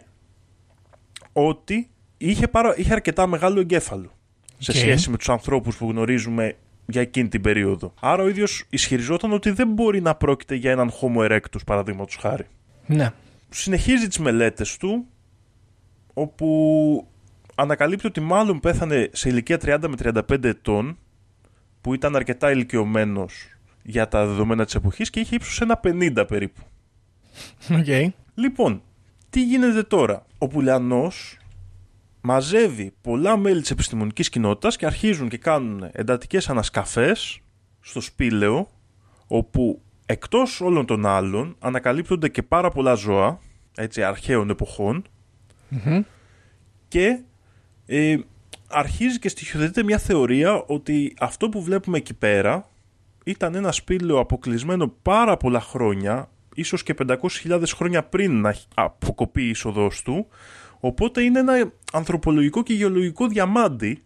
ότι 1.32 1.90
είχε, 2.16 2.48
πάρα, 2.48 2.74
είχε 2.76 2.92
αρκετά 2.92 3.26
μεγάλο 3.26 3.60
εγκέφαλο 3.60 4.12
σε 4.58 4.70
Οκ. 4.70 4.76
σχέση 4.76 5.10
με 5.10 5.16
τους 5.16 5.28
ανθρώπους 5.28 5.76
που 5.76 5.90
γνωρίζουμε 5.90 6.56
για 6.86 7.00
εκείνη 7.00 7.28
την 7.28 7.40
περίοδο. 7.40 7.94
Άρα 8.00 8.22
ο 8.22 8.28
ίδιος 8.28 8.64
ισχυριζόταν 8.70 9.32
ότι 9.32 9.50
δεν 9.50 9.68
μπορεί 9.68 10.00
να 10.00 10.14
πρόκειται 10.14 10.54
για 10.54 10.70
έναν 10.70 10.90
Homo 10.90 11.30
erectus 11.30 11.64
παραδείγματος 11.66 12.16
χάρη. 12.16 12.46
Ναι. 12.86 13.10
Συνεχίζει 13.48 14.06
τις 14.08 14.18
μελέτες 14.18 14.76
του 14.76 15.06
όπου 16.14 17.08
ανακαλύπτει 17.54 18.06
ότι 18.06 18.20
μάλλον 18.20 18.60
πέθανε 18.60 19.08
σε 19.12 19.28
ηλικία 19.28 19.58
30 19.62 19.78
με 19.88 20.12
35 20.28 20.44
ετών 20.44 20.98
που 21.80 21.94
ήταν 21.94 22.16
αρκετά 22.16 22.50
ηλικιωμένος 22.50 23.48
για 23.82 24.08
τα 24.08 24.26
δεδομένα 24.26 24.64
της 24.64 24.74
εποχής 24.74 25.10
και 25.10 25.20
είχε 25.20 25.34
ύψος 25.34 25.60
ένα 25.60 25.80
50 25.84 26.24
περίπου. 26.28 26.62
Οκ. 27.70 28.12
Λοιπόν, 28.34 28.82
τι 29.30 29.44
γίνεται 29.44 29.82
τώρα; 29.82 30.26
Ο 30.38 30.48
Πουλιανός 30.48 31.38
μαζεύει 32.20 32.92
πολλά 33.00 33.36
μέλη 33.36 33.60
της 33.60 33.70
επιστημονικής 33.70 34.28
κοινότητας 34.28 34.76
και 34.76 34.86
αρχίζουν 34.86 35.28
και 35.28 35.38
κάνουν 35.38 35.88
εντατικές 35.92 36.48
ανασκαφές 36.48 37.40
στο 37.80 38.00
σπήλαιο 38.00 38.68
όπου 39.26 39.80
εκτός 40.06 40.60
όλων 40.60 40.86
των 40.86 41.06
άλλων 41.06 41.56
ανακαλύπτονται 41.58 42.28
και 42.28 42.42
πάρα 42.42 42.70
πολλά 42.70 42.94
ζώα 42.94 43.40
έτσι 43.76 44.02
αρχαίων 44.02 44.50
εποχών 44.50 45.04
Μμμ. 45.68 46.02
και 46.88 47.20
ε, 47.86 48.16
αρχίζει 48.68 49.18
και 49.18 49.28
στοιχειοθετείται 49.28 49.82
μια 49.82 49.98
θεωρία 49.98 50.64
ότι 50.66 51.14
αυτό 51.18 51.48
που 51.48 51.62
βλέπουμε 51.62 51.96
εκεί 51.96 52.14
πέρα 52.14 52.68
ήταν 53.24 53.54
ένα 53.54 53.72
σπήλαιο 53.72 54.18
αποκλεισμένο 54.18 54.92
πάρα 55.02 55.36
πολλά 55.36 55.60
χρόνια, 55.60 56.28
ίσως 56.54 56.82
και 56.82 56.94
500.000 57.08 57.62
χρόνια 57.74 58.02
πριν 58.04 58.40
να 58.40 58.48
έχει 58.48 58.66
αποκοπεί 58.74 59.42
η 59.42 59.48
είσοδός 59.48 60.02
του, 60.02 60.26
οπότε 60.80 61.22
είναι 61.22 61.38
ένα 61.38 61.72
ανθρωπολογικό 61.92 62.62
και 62.62 62.72
γεωλογικό 62.74 63.26
διαμάντι, 63.26 64.02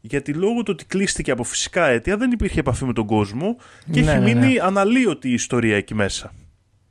γιατί 0.00 0.32
λόγω 0.34 0.62
του 0.62 0.70
ότι 0.74 0.84
κλείστηκε 0.84 1.30
από 1.30 1.42
φυσικά 1.44 1.86
αίτια 1.86 2.16
δεν 2.16 2.30
υπήρχε 2.30 2.60
επαφή 2.60 2.84
με 2.84 2.92
τον 2.92 3.06
κόσμο 3.06 3.56
και 3.92 4.00
Ναι, 4.00 4.10
έχει 4.10 4.20
ναι, 4.20 4.32
ναι. 4.32 4.34
μείνει 4.40 4.58
αναλλοίωτη 4.58 5.28
η 5.28 5.32
ιστορία 5.32 5.76
εκεί 5.76 5.94
μέσα. 5.94 6.32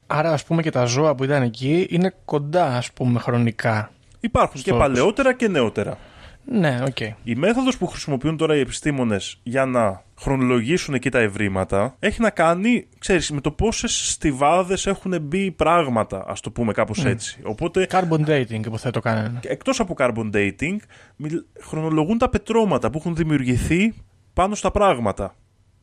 Άρα, 0.07 0.31
ας 0.33 0.43
πούμε, 0.43 0.61
και 0.61 0.71
τα 0.71 0.85
ζώα 0.85 1.15
που 1.15 1.23
ήταν 1.23 1.41
εκεί 1.41 1.87
είναι 1.89 2.13
κοντά, 2.25 2.65
ας 2.77 2.91
πούμε, 2.91 3.19
χρονικά. 3.19 3.91
Υπάρχουν 4.19 4.61
και 4.61 4.69
Στο- 4.69 4.77
παλαιότερα 4.79 5.33
και 5.33 5.47
νεότερα. 5.47 5.97
Ναι, 6.51 6.79
οκ. 6.87 6.99
Η 7.23 7.35
μέθοδος 7.35 7.77
που 7.77 7.87
χρησιμοποιούν 7.87 8.37
τώρα 8.37 8.55
οι 8.55 8.59
επιστήμονες 8.59 9.39
για 9.43 9.65
να 9.65 10.01
χρονολογήσουν 10.19 10.93
εκεί 10.93 11.09
τα 11.09 11.19
ευρήματα 11.19 11.95
έχει 11.99 12.21
να 12.21 12.29
κάνει, 12.29 12.87
ξέρεις, 12.99 13.31
με 13.31 13.41
το 13.41 13.51
πόσες 13.51 14.09
στιβάδες 14.11 14.85
έχουν 14.87 15.21
μπει 15.21 15.51
πράγματα, 15.51 16.25
ας 16.27 16.39
το 16.41 16.51
πούμε 16.51 16.73
κάπως 16.73 17.05
έτσι. 17.05 17.39
Οπότε, 17.43 17.87
Carbon 17.91 18.25
dating, 18.27 18.65
υποθέτω 18.65 18.99
κάνανε. 18.99 19.39
εκτός 19.43 19.79
από 19.79 19.93
carbon 19.97 20.29
dating, 20.33 20.75
μιλ- 21.15 21.43
χρονολογούν 21.61 22.17
τα 22.17 22.29
πετρώματα 22.29 22.89
που 22.89 22.97
έχουν 22.97 23.15
δημιουργηθεί 23.15 23.93
πάνω 24.33 24.55
στα 24.55 24.71
πράγματα. 24.71 25.35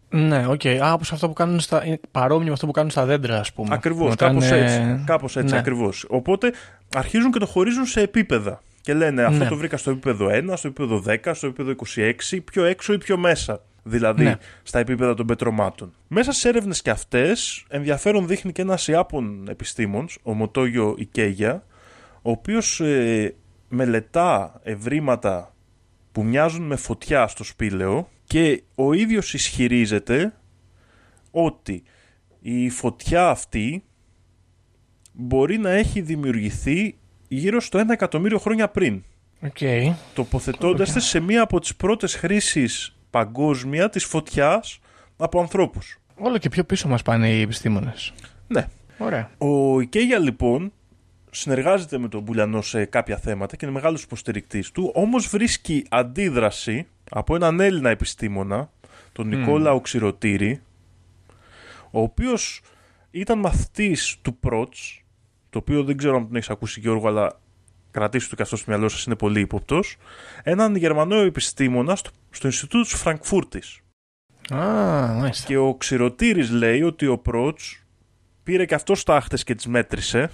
Ναι, 0.08 0.46
οκ. 0.48 0.66
Α, 0.66 0.92
όπως 0.92 1.12
αυτό 1.12 1.26
που 1.28 1.32
κάνουν 1.32 1.60
στα. 1.60 1.86
είναι 1.86 2.00
παρόμοιο 2.10 2.46
με 2.46 2.52
αυτό 2.52 2.66
που 2.66 2.72
κάνουν 2.72 2.90
στα 2.90 3.04
δέντρα, 3.04 3.38
ας 3.38 3.52
πούμε. 3.52 3.74
Ακριβώς, 3.74 4.12
Όταν, 4.12 4.28
κάπως 4.28 4.50
ε, 4.50 4.62
έτσι. 4.62 5.02
Κάπως 5.06 5.36
έτσι 5.36 5.52
ναι. 5.52 5.58
ακριβώς. 5.60 6.04
Οπότε 6.08 6.52
αρχίζουν 6.94 7.30
και 7.32 7.38
το 7.38 7.46
χωρίζουν 7.46 7.84
σε 7.84 8.00
επίπεδα. 8.00 8.62
Και 8.84 8.94
λένε 8.94 9.22
αυτό 9.22 9.42
Ναι. 9.42 9.48
το 9.48 9.56
βρήκα 9.56 9.76
στο 9.76 9.90
επίπεδο 9.90 10.28
1, 10.30 10.52
στο 10.56 10.68
επίπεδο 10.68 11.02
10, 11.06 11.34
στο 11.34 11.46
επίπεδο 11.46 11.70
26, 11.70 12.40
πιο 12.44 12.64
έξω 12.64 12.92
ή 12.92 12.98
πιο 12.98 13.16
μέσα. 13.16 13.64
δηλαδή 13.86 14.22
Ναι. 14.24 14.36
στα 14.62 14.78
επίπεδα 14.78 15.14
των 15.14 15.26
πετρωμάτων. 15.26 15.92
Μέσα 16.08 16.32
στις 16.32 16.48
έρευνες 16.48 16.82
και 16.82 16.90
αυτές, 16.90 17.64
ενδιαφέρον 17.68 18.26
δείχνει 18.26 18.52
και 18.52 18.62
ένας 18.62 18.88
Ιάπων 18.88 19.48
επιστήμων, 19.48 20.06
ο 20.22 20.32
Μοτόγιο 20.34 20.94
Ικέγια, 20.98 21.66
ο 22.22 22.30
οποίος 22.30 22.82
μελετά 23.68 24.60
ευρήματα 24.62 25.54
που 26.12 26.24
μοιάζουν 26.24 26.62
με 26.66 26.76
φωτιά 26.76 27.26
στο 27.26 27.44
σπήλαιο 27.44 28.08
και 28.24 28.62
ο 28.74 28.92
ίδιος 28.92 29.34
ισχυρίζεται 29.34 30.34
ότι 31.30 31.82
η 32.40 32.70
φωτιά 32.70 33.28
αυτή 33.28 33.84
μπορεί 35.12 35.58
να 35.58 35.70
έχει 35.70 36.00
δημιουργηθεί 36.00 36.96
γύρω 37.34 37.60
στο 37.60 37.78
1 37.78 37.90
εκατομμύριο 37.90 38.38
χρόνια 38.38 38.68
πριν 38.68 39.02
Οκ. 39.40 39.58
τοποθετώντας 40.14 40.92
τη 40.92 41.00
σε 41.00 41.20
μία 41.20 41.42
από 41.42 41.60
τις 41.60 41.76
πρώτες 41.76 42.14
χρήσεις 42.14 42.96
παγκόσμια 43.10 43.88
της 43.88 44.04
φωτιάς 44.04 44.78
από 45.16 45.40
ανθρώπους. 45.40 45.98
Όλο 46.14 46.38
και 46.38 46.48
πιο 46.48 46.64
πίσω 46.64 46.88
μας 46.88 47.02
πάνε 47.02 47.28
οι 47.28 47.40
επιστήμονες. 47.40 48.12
Ναι. 48.46 48.66
Ωραία. 48.98 49.30
Ο 49.38 49.80
Ικέγια 49.80 50.18
λοιπόν 50.18 50.72
συνεργάζεται 51.30 51.98
με 51.98 52.08
τον 52.08 52.22
Μπουλιανό 52.22 52.62
σε 52.62 52.84
κάποια 52.84 53.16
θέματα 53.16 53.56
και 53.56 53.64
είναι 53.64 53.74
μεγάλος 53.74 54.02
υποστηρικτής 54.02 54.70
του, 54.70 54.92
όμως 54.94 55.28
βρίσκει 55.28 55.86
αντίδραση 55.88 56.86
από 57.10 57.34
έναν 57.34 57.60
Έλληνα 57.60 57.90
επιστήμονα, 57.90 58.70
τον 59.12 59.28
Νικόλα 59.28 59.72
Οξυρωτήρη, 59.72 60.62
ο 61.90 62.00
οποίος 62.00 62.60
ήταν 63.10 63.38
μαθητής 63.38 64.16
του 64.22 64.36
Πρότς, 64.36 65.03
το 65.54 65.60
οποίο 65.60 65.84
δεν 65.84 65.96
ξέρω 65.96 66.16
αν 66.16 66.26
τον 66.26 66.36
έχεις 66.36 66.50
ακούσει 66.50 66.80
Γιώργο, 66.80 67.08
αλλά 67.08 67.40
κρατήστε 67.90 68.28
το 68.30 68.36
και 68.36 68.42
αυτό 68.42 68.56
στο 68.56 68.64
μυαλό 68.68 68.88
σας, 68.88 69.04
είναι 69.04 69.16
πολύ 69.16 69.40
ύποπτος, 69.40 69.96
έναν 70.42 70.76
Γερμανό 70.76 71.16
επιστήμονα 71.16 71.96
στο, 71.96 72.10
στο 72.30 72.46
Ινστιτούτο 72.46 72.82
της 72.82 72.94
Φραγκφούρτης. 72.94 73.80
Α, 74.54 74.58
μάλιστα. 75.14 75.46
Και 75.46 75.56
ο 75.56 75.74
Ξηροτήρης 75.74 76.50
λέει 76.50 76.82
ότι 76.82 77.06
ο 77.06 77.18
Πρότς 77.18 77.82
πήρε 78.42 78.64
και 78.64 78.74
αυτό 78.74 78.94
στάχτες 78.94 79.44
και 79.44 79.54
τις 79.54 79.66
μέτρησε 79.66 80.30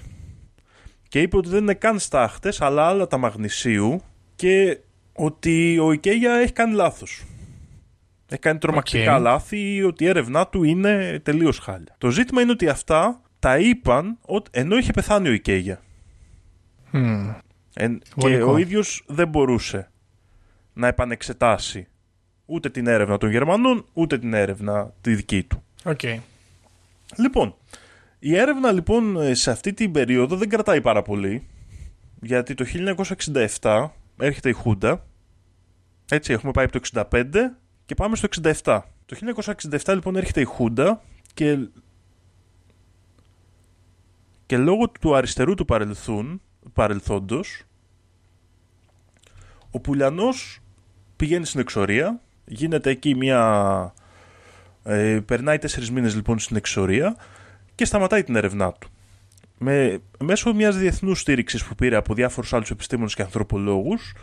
και 1.08 1.20
είπε 1.20 1.36
ότι 1.36 1.48
δεν 1.48 1.62
είναι 1.62 1.74
καν 1.74 1.98
στάχτες 1.98 2.60
αλλά 2.60 2.86
άλατα 2.86 3.16
μαγνησίου 3.16 4.02
και 4.36 4.78
ότι 5.12 5.78
ο 5.78 5.92
Ικέγια 5.92 6.32
έχει 6.34 6.52
κάνει 6.52 6.74
λάθος. 6.74 7.24
Έχει 8.28 8.40
κάνει 8.40 8.58
τρομακτικά 8.58 9.16
Οκ. 9.16 9.22
λάθη 9.22 9.74
ή 9.74 9.82
ότι 9.82 10.04
η 10.04 10.08
έρευνά 10.08 10.46
του 10.46 10.62
είναι 10.62 11.20
τελείως 11.22 11.58
χάλια. 11.58 11.94
Το 11.98 12.10
ζήτημα 12.10 12.42
είναι 12.42 12.50
ότι 12.50 12.68
αυτά 12.68 13.20
τα 13.40 13.58
είπαν 13.58 14.18
ότι- 14.22 14.50
ενώ 14.52 14.76
είχε 14.76 14.92
πεθάνει 14.92 15.28
ο 15.28 15.32
Ικέγια. 15.32 15.80
Μμμ. 16.90 17.30
Εν- 17.74 17.98
και 17.98 18.08
Βολικό. 18.16 18.52
ο 18.52 18.56
ίδιος 18.56 19.04
δεν 19.06 19.28
μπορούσε 19.28 19.90
να 20.72 20.86
επανεξετάσει 20.86 21.86
ούτε 22.46 22.70
την 22.70 22.86
έρευνα 22.86 23.18
των 23.18 23.30
Γερμανών 23.30 23.84
ούτε 23.92 24.18
την 24.18 24.34
έρευνα 24.34 24.92
τη 25.00 25.14
δική 25.14 25.42
του. 25.42 25.62
Οκ. 25.84 26.00
Λοιπόν, 27.16 27.54
η 28.18 28.36
έρευνα 28.36 28.72
λοιπόν 28.72 29.16
ε, 29.20 29.34
σε 29.34 29.50
αυτή 29.50 29.72
την 29.72 29.92
περίοδο 29.92 30.36
δεν 30.36 30.48
κρατάει 30.48 30.80
πάρα 30.80 31.02
πολύ 31.02 31.46
γιατί 32.22 32.54
το 32.54 32.64
1967 33.60 33.86
έρχεται 34.18 34.48
η 34.48 34.52
Χούντα 34.52 35.06
έτσι 36.10 36.32
έχουμε 36.32 36.52
πάει 36.52 36.64
από 36.64 36.80
το 36.80 37.08
65 37.10 37.24
και 37.86 37.94
πάμε 37.94 38.16
στο 38.16 38.28
67 38.62 38.80
το 39.06 39.16
1967 39.84 39.94
λοιπόν 39.94 40.16
έρχεται 40.16 40.40
η 40.40 40.44
Χούντα 40.44 41.02
και 41.34 41.58
και 44.50 44.56
λόγω 44.56 44.88
του 45.00 45.16
αριστερού 45.16 45.54
του 45.54 45.64
παρελθόντος, 45.64 46.40
παρελθόντος 46.72 47.62
ο 49.70 49.80
Πουλιανός 49.80 50.60
πηγαίνει 51.16 51.44
στην 51.44 51.60
εξορία 51.60 52.20
γίνεται 52.44 52.90
εκεί 52.90 53.14
μια 53.14 53.94
ε, 54.82 55.20
περνάει 55.26 55.58
τέσσερις 55.58 55.90
μήνες 55.90 56.14
λοιπόν 56.14 56.38
στην 56.38 56.56
εξορία 56.56 57.16
και 57.74 57.84
σταματάει 57.84 58.24
την 58.24 58.36
έρευνά 58.36 58.72
του. 58.72 58.88
Με, 59.58 59.98
μέσω 60.18 60.54
μιας 60.54 60.76
διεθνούς 60.76 61.20
στήριξης 61.20 61.64
που 61.64 61.74
πήρε 61.74 61.96
από 61.96 62.14
διάφορους 62.14 62.52
άλλους 62.52 62.70
επιστήμονες 62.70 63.14
και 63.14 63.22
ανθρωπολόγους, 63.22 64.14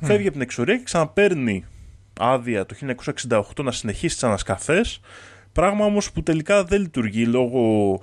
φεύγει 0.00 0.24
από 0.24 0.32
την 0.32 0.40
εξορία 0.40 0.76
και 0.76 0.84
ξαναπαίρνει 0.84 1.64
άδεια 2.20 2.66
το 2.66 2.74
1968 3.28 3.42
να 3.62 3.72
συνεχίσει 3.72 4.14
τις 4.14 4.24
ανασκαφές. 4.24 5.00
Πράγμα 5.52 5.84
όμως 5.84 6.12
που 6.12 6.22
τελικά 6.22 6.64
δεν 6.64 6.80
λειτουργεί 6.80 7.26
λόγω 7.26 8.00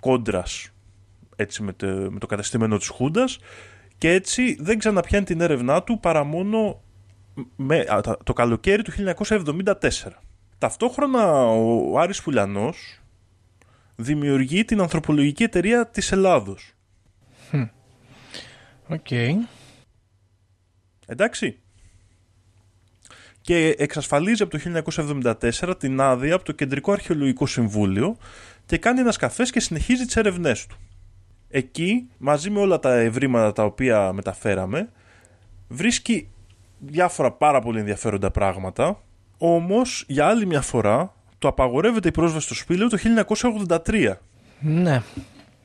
κόντρας 0.00 0.70
έτσι 1.36 1.62
με 1.62 1.72
το, 1.72 1.86
με 1.86 2.18
το 2.18 2.26
κατεστημένο 2.26 2.78
της 2.78 2.88
Χούντας 2.88 3.38
και 3.98 4.10
έτσι 4.12 4.56
δεν 4.60 4.78
ξαναπιάνει 4.78 5.24
την 5.24 5.40
έρευνά 5.40 5.82
του 5.82 6.00
παρά 6.00 6.24
μόνο 6.24 6.82
με, 7.56 7.78
α, 7.94 8.00
τα- 8.00 8.18
το 8.24 8.32
καλοκαίρι 8.32 8.82
του 8.82 8.92
1974. 8.92 10.22
Ταυτόχρονα 10.58 11.32
ο 11.46 11.98
Άρης 11.98 12.22
Πουλιανός 12.22 13.00
δημιουργεί 13.96 14.64
την 14.64 14.80
ανθρωπολογική 14.80 15.42
εταιρεία 15.42 15.86
της 15.86 16.12
Ελλάδος. 16.12 16.72
Οκ. 18.88 19.10
Εντάξει. 21.06 21.58
Και 23.40 23.74
εξασφαλίζει 23.78 24.42
από 24.42 24.50
το 24.50 24.58
1974 24.58 25.74
την 25.78 26.00
άδεια 26.00 26.34
από 26.34 26.44
το 26.44 26.52
Κεντρικό 26.52 26.92
Αρχαιολογικό 26.92 27.46
Συμβούλιο 27.46 28.16
και 28.66 28.78
κάνει 28.78 29.00
ανασκαφές 29.00 29.50
και 29.50 29.60
συνεχίζει 29.60 30.04
τις 30.04 30.16
έρευνές 30.16 30.66
του. 30.66 30.76
Εκεί, 31.56 32.08
μαζί 32.18 32.50
με 32.50 32.60
όλα 32.60 32.78
τα 32.78 32.94
ευρήματα 32.94 33.52
τα 33.52 33.64
οποία 33.64 34.12
μεταφέραμε, 34.12 34.88
βρίσκει 35.68 36.28
διάφορα 36.78 37.32
πάρα 37.32 37.60
πολύ 37.60 37.78
ενδιαφέροντα 37.78 38.30
πράγματα, 38.30 39.00
όμως 39.38 40.04
για 40.08 40.26
άλλη 40.26 40.46
μια 40.46 40.60
φορά 40.60 41.14
το 41.38 41.48
απαγορεύεται 41.48 42.08
η 42.08 42.10
πρόσβαση 42.10 42.44
στο 42.44 42.54
σπήλαιο 42.54 42.88
το 42.88 42.96
1983 43.86 44.12
Ναι. 44.60 45.02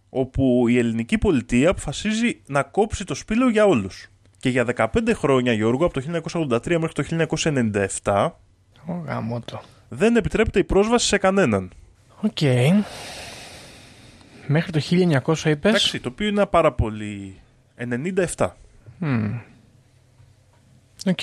όπου 0.10 0.68
η 0.68 0.78
ελληνική 0.78 1.18
πολιτεία 1.18 1.70
αποφασίζει 1.70 2.42
να 2.48 2.64
κόψει 2.64 3.04
το 3.06 3.14
σπήλαιο 3.16 3.50
για 3.50 3.66
όλους. 3.66 4.08
Και 4.40 4.50
για 4.50 4.66
15 4.76 5.14
χρόνια, 5.14 5.54
Γιώργο, 5.54 5.86
από 5.86 5.94
το 5.94 6.02
1983 6.02 6.78
μέχρι 6.80 6.94
το 6.94 7.04
1997, 8.04 8.30
Ω 8.86 8.94
γαμώτο. 9.06 9.62
δεν 9.90 10.16
επιτρέπεται 10.16 10.60
η 10.60 10.64
πρόσβαση 10.64 11.08
σε 11.08 11.18
κανέναν. 11.18 11.72
Οκ. 12.22 12.38
Μέχρι 14.52 14.72
το 14.72 14.80
1900 14.80 15.46
είπες; 15.46 15.70
Εντάξει, 15.70 16.00
το 16.00 16.10
οποίο 16.10 16.28
είναι 16.28 16.46
πάρα 16.46 16.72
πολύ... 16.72 17.36
97. 18.36 18.48
Μμμ. 18.98 19.40
Οκ. 21.06 21.20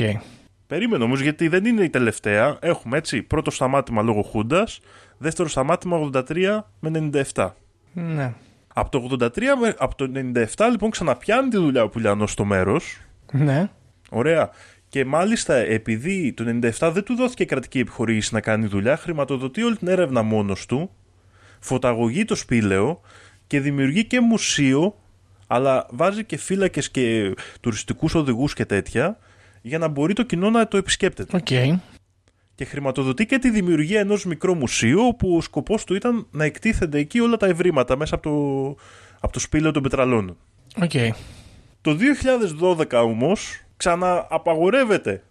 Περίμενε 0.66 1.04
όμως 1.04 1.20
γιατί 1.20 1.48
δεν 1.48 1.64
είναι 1.64 1.82
η 1.84 1.90
τελευταία. 1.90 2.56
Έχουμε 2.60 2.96
έτσι 2.96 3.22
πρώτο 3.22 3.50
σταμάτημα 3.50 4.02
λόγω 4.02 4.22
Χούντας, 4.22 4.80
δεύτερο 5.18 5.48
σταμάτημα 5.48 6.10
83 6.12 6.60
με 6.80 7.10
97. 7.34 7.50
Ναι. 7.92 8.32
Από 8.74 8.90
το 8.90 9.16
83 9.20 9.38
με- 9.60 9.74
από 9.78 9.94
το 9.94 10.10
97 10.56 10.68
λοιπόν 10.70 10.90
ξαναπιάνει 10.90 11.48
τη 11.48 11.56
δουλειά 11.56 11.82
ο 11.82 11.88
Πουλιανός 11.88 12.32
στο 12.32 12.44
μέρος 12.44 13.00
Ναι. 13.32 13.68
Ωραία. 14.10 14.50
Και 14.88 15.04
μάλιστα 15.04 15.54
επειδή 15.54 16.32
το 16.32 16.44
97 16.78 16.90
δεν 16.92 17.02
του 17.04 17.14
δόθηκε 17.14 17.44
κρατική 17.44 17.78
επιχορήγηση 17.78 18.34
να 18.34 18.40
κάνει 18.40 18.66
δουλειά, 18.66 18.96
χρηματοδοτεί 18.96 19.62
όλη 19.62 19.76
την 19.76 19.88
έρευνα 19.88 20.22
μόνος 20.22 20.66
του, 20.66 20.90
φωταγωγεί 21.60 22.24
το 22.24 22.34
σπήλαιο 22.34 23.00
και 23.46 23.60
δημιουργεί 23.60 24.04
και 24.04 24.20
μουσείο, 24.20 24.94
αλλά 25.46 25.86
βάζει 25.90 26.24
και 26.24 26.36
φύλακες 26.36 26.90
και 26.90 27.34
τουριστικούς 27.60 28.14
οδηγούς 28.14 28.54
και 28.54 28.64
τέτοια, 28.64 29.18
για 29.62 29.78
να 29.78 29.88
μπορεί 29.88 30.12
το 30.12 30.22
κοινό 30.22 30.50
να 30.50 30.68
το 30.68 30.76
επισκέπτεται. 30.76 31.36
Οκ. 31.36 31.78
Και 32.54 32.64
χρηματοδοτεί 32.64 33.26
και 33.26 33.38
τη 33.38 33.50
δημιουργία 33.50 34.00
ενός 34.00 34.24
μικρού 34.24 34.54
μουσείου, 34.54 35.06
όπου 35.06 35.36
ο 35.36 35.40
σκοπός 35.40 35.84
του 35.84 35.94
ήταν 35.94 36.26
να 36.30 36.44
εκτίθενται 36.44 36.98
εκεί 36.98 37.20
όλα 37.20 37.36
τα 37.36 37.46
ευρήματα 37.46 37.96
μέσα 37.96 38.14
από 38.14 38.22
το, 38.22 38.76
από 39.20 39.32
το 39.32 39.38
σπήλαιο 39.38 39.70
των 39.70 39.82
Πετραλώνων. 39.82 40.37
Οκ. 40.82 40.90
Το 41.80 41.96
2012 42.60 43.02
όμως 43.02 43.60
ξανααπαγορεύεται 43.76 45.22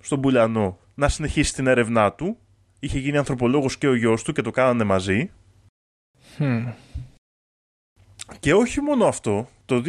στον 0.00 0.20
Πουλιανό 0.20 0.78
να 0.94 1.08
συνεχίσει 1.08 1.54
την 1.54 1.66
έρευνά 1.66 2.12
του. 2.12 2.36
Είχε 2.80 2.98
γίνει 2.98 3.16
ανθρωπολόγος 3.16 3.78
και 3.78 3.88
ο 3.88 3.94
γιος 3.94 4.22
του 4.22 4.32
και 4.32 4.42
το 4.42 4.50
κάνανε 4.50 4.84
μαζί. 4.84 5.30
Μμ. 6.38 6.66
Και 8.40 8.54
όχι 8.54 8.80
μόνο 8.80 9.04
αυτό, 9.06 9.48
το 9.64 9.82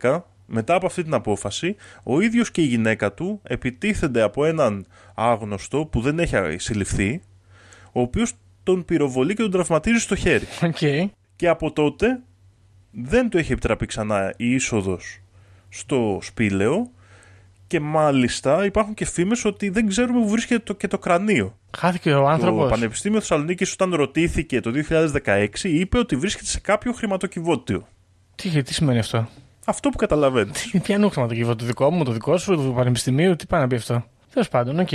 2012 0.00 0.20
μετά 0.46 0.74
από 0.74 0.86
αυτή 0.86 1.02
την 1.02 1.14
απόφαση, 1.14 1.76
ο 2.02 2.20
ίδιος 2.20 2.50
και 2.50 2.60
η 2.60 2.64
γυναίκα 2.64 3.12
του 3.12 3.40
επιτίθενται 3.42 4.22
από 4.22 4.44
έναν 4.44 4.86
άγνωστο 5.14 5.86
που 5.86 6.00
δεν 6.00 6.18
έχει 6.18 6.36
συλληφθεί, 6.58 7.22
ο 7.92 8.00
οποίος 8.00 8.32
τον 8.62 8.84
πυροβολεί 8.84 9.34
και 9.34 9.42
τον 9.42 9.50
τραυματίζει 9.50 9.98
στο 9.98 10.14
χέρι. 10.14 10.44
Οκ. 10.62 10.78
Και 11.36 11.48
από 11.48 11.72
τότε 11.72 12.20
δεν 12.90 13.28
του 13.28 13.38
έχει 13.38 13.52
επιτραπεί 13.52 13.86
ξανά 13.86 14.34
η 14.36 14.54
είσοδος 14.54 15.20
στο 15.68 16.18
σπήλαιο 16.22 16.90
και 17.68 17.80
μάλιστα 17.80 18.64
υπάρχουν 18.64 18.94
και 18.94 19.04
φήμες 19.04 19.44
ότι 19.44 19.68
δεν 19.68 19.88
ξέρουμε 19.88 20.20
που 20.20 20.28
βρίσκεται 20.28 20.60
το, 20.60 20.74
και 20.74 20.88
το 20.88 20.98
κρανίο. 20.98 21.58
Χάθηκε 21.78 22.14
ο 22.14 22.20
Το 22.20 22.26
άνθρωπος. 22.26 22.70
Πανεπιστήμιο 22.70 23.20
Θεσσαλονίκης, 23.20 23.72
όταν 23.72 23.94
ρωτήθηκε 23.94 24.60
το 24.60 24.70
2016, 25.24 25.46
είπε 25.62 25.98
ότι 25.98 26.16
βρίσκεται 26.16 26.48
σε 26.48 26.60
κάποιο 26.60 26.92
χρηματοκιβώτιο. 26.92 27.88
Τι, 28.34 28.62
τι 28.62 28.74
σημαίνει 28.74 28.98
αυτό; 28.98 29.28
Αυτό 29.64 29.88
που 29.88 29.96
καταλαβαίνεις. 29.96 30.70
Τι, 30.70 30.80
τι 30.80 30.94
εννοεί 30.94 31.26
χρηματοκιβώτιο, 31.26 31.56
το 31.56 31.64
δικό 31.64 31.90
μου, 31.90 32.04
το 32.04 32.12
δικό 32.12 32.36
σου, 32.36 32.54
του 32.54 32.72
πανεπιστημίου, 32.76 33.36
τι 33.36 33.46
πάει 33.46 33.60
να 33.60 33.66
πει 33.66 33.74
αυτό; 33.74 34.04
Τέλος 34.32 34.48
πάντων, 34.48 34.78
οκ. 34.78 34.88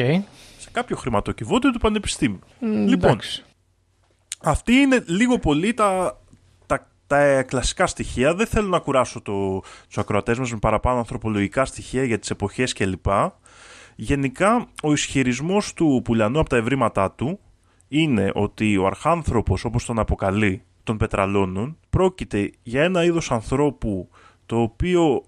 σε 0.59 0.69
κάποιο 0.71 0.95
χρηματοκιβώτιο 0.95 1.71
του 1.71 1.79
πανεπιστήμιου. 1.79 2.39
Μ, 2.59 2.65
λοιπόν, 2.65 3.09
εντάξει. 3.09 3.43
αυτή 4.41 4.73
είναι 4.73 5.03
λίγο 5.07 5.39
πολύ 5.39 5.73
τα, 5.73 6.17
τα, 7.13 7.19
τα 7.19 7.26
ε, 7.26 7.43
κλασικά 7.43 7.88
στοιχεία. 7.88 8.36
Δεν 8.36 8.47
θέλω 8.47 8.67
να 8.67 8.80
κουράσω 8.80 9.21
το, 9.21 9.60
τους 9.88 9.97
ακροατές 9.97 10.39
μας 10.39 10.52
με 10.52 10.58
παραπάνω 10.58 10.97
ανθρωπολογικά 10.97 11.65
στοιχεία 11.65 12.04
για 12.04 12.19
τις 12.19 12.30
εποχές 12.30 12.73
κλπ. 12.73 13.06
Γενικά, 13.95 14.67
ο 14.84 14.91
ισχυρισμός 14.91 15.73
του 15.73 16.02
Πουλιανού 16.04 16.39
από 16.39 16.49
τα 16.49 16.58
ευρήματά 16.58 17.12
του 17.12 17.39
είναι 17.88 18.32
ότι 18.34 18.78
ο 18.78 18.86
αρχάνθρωπος, 18.86 19.65
όπως 19.65 19.86
τον 19.86 19.99
αποκαλεί, 19.99 20.63
των 20.84 20.97
Πετραλώνων, 20.97 21.77
πρόκειται 21.89 22.52
για 22.63 22.84
ένα 22.84 23.04
είδος 23.04 23.32
ανθρώπου 23.32 24.10
το 24.45 24.62
οποίο 24.62 25.23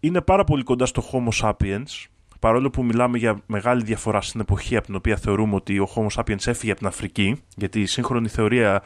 είναι 0.00 0.20
πάρα 0.20 0.44
πολύ 0.44 0.62
κοντά 0.62 0.86
στο 0.86 1.02
Homo 1.12 1.40
sapiens, 1.42 2.06
παρόλο 2.40 2.70
που 2.70 2.84
μιλάμε 2.84 3.18
για 3.18 3.40
μεγάλη 3.46 3.82
διαφορά 3.82 4.20
στην 4.20 4.40
εποχή 4.40 4.76
από 4.76 4.86
την 4.86 4.94
οποία 4.94 5.16
θεωρούμε 5.16 5.54
ότι 5.54 5.78
ο 5.78 5.88
Homo 5.94 6.06
sapiens 6.14 6.46
έφυγε 6.46 6.70
από 6.70 6.80
την 6.80 6.88
Αφρική, 6.88 7.42
γιατί 7.56 7.80
η 7.80 7.86
σύγχρονη 7.86 8.28
θεωρία 8.28 8.82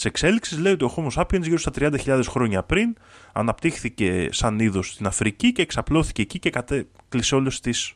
της 0.00 0.08
εξέλιξης 0.08 0.58
λέει 0.58 0.72
ότι 0.72 0.84
ο 0.84 0.94
Homo 0.96 1.22
sapiens 1.22 1.42
γύρω 1.42 1.58
στα 1.58 1.70
30.000 1.74 2.22
χρόνια 2.28 2.62
πριν 2.62 2.96
αναπτύχθηκε 3.32 4.28
σαν 4.30 4.58
είδος 4.58 4.92
στην 4.92 5.06
Αφρική 5.06 5.52
και 5.52 5.62
εξαπλώθηκε 5.62 6.22
εκεί 6.22 6.38
και 6.38 6.50
κατέκλυσε 6.50 7.34
όλες 7.34 7.60
τις 7.60 7.94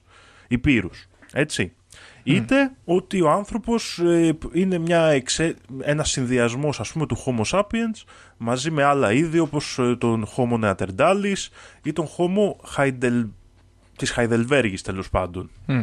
υπήρους. 0.49 1.07
Έτσι. 1.33 1.73
Είτε 2.23 2.73
ότι 2.85 3.21
ο 3.21 3.31
άνθρωπος 3.31 3.99
ε, 3.99 4.39
είναι 4.53 4.79
μια 4.79 5.07
εξε... 5.07 5.57
ένας 5.81 6.11
συνδυασμός 6.11 6.81
ας 6.81 6.93
πούμε 6.93 7.07
του 7.07 7.17
Homo 7.25 7.43
sapiens 7.51 8.05
μαζί 8.37 8.71
με 8.71 8.83
άλλα 8.83 9.13
είδη 9.13 9.39
όπως 9.39 9.79
ε, 9.79 9.97
τον 9.97 10.27
Homo 10.37 10.65
neanderthalis 10.65 11.49
ή 11.83 11.93
τον 11.93 12.07
Homo 12.17 12.77
Heidel... 12.77 13.29
της 13.97 14.15
Heidelbergης 14.17 14.81
τέλος 14.83 15.11
πάντων. 15.11 15.51
Μμ. 15.67 15.83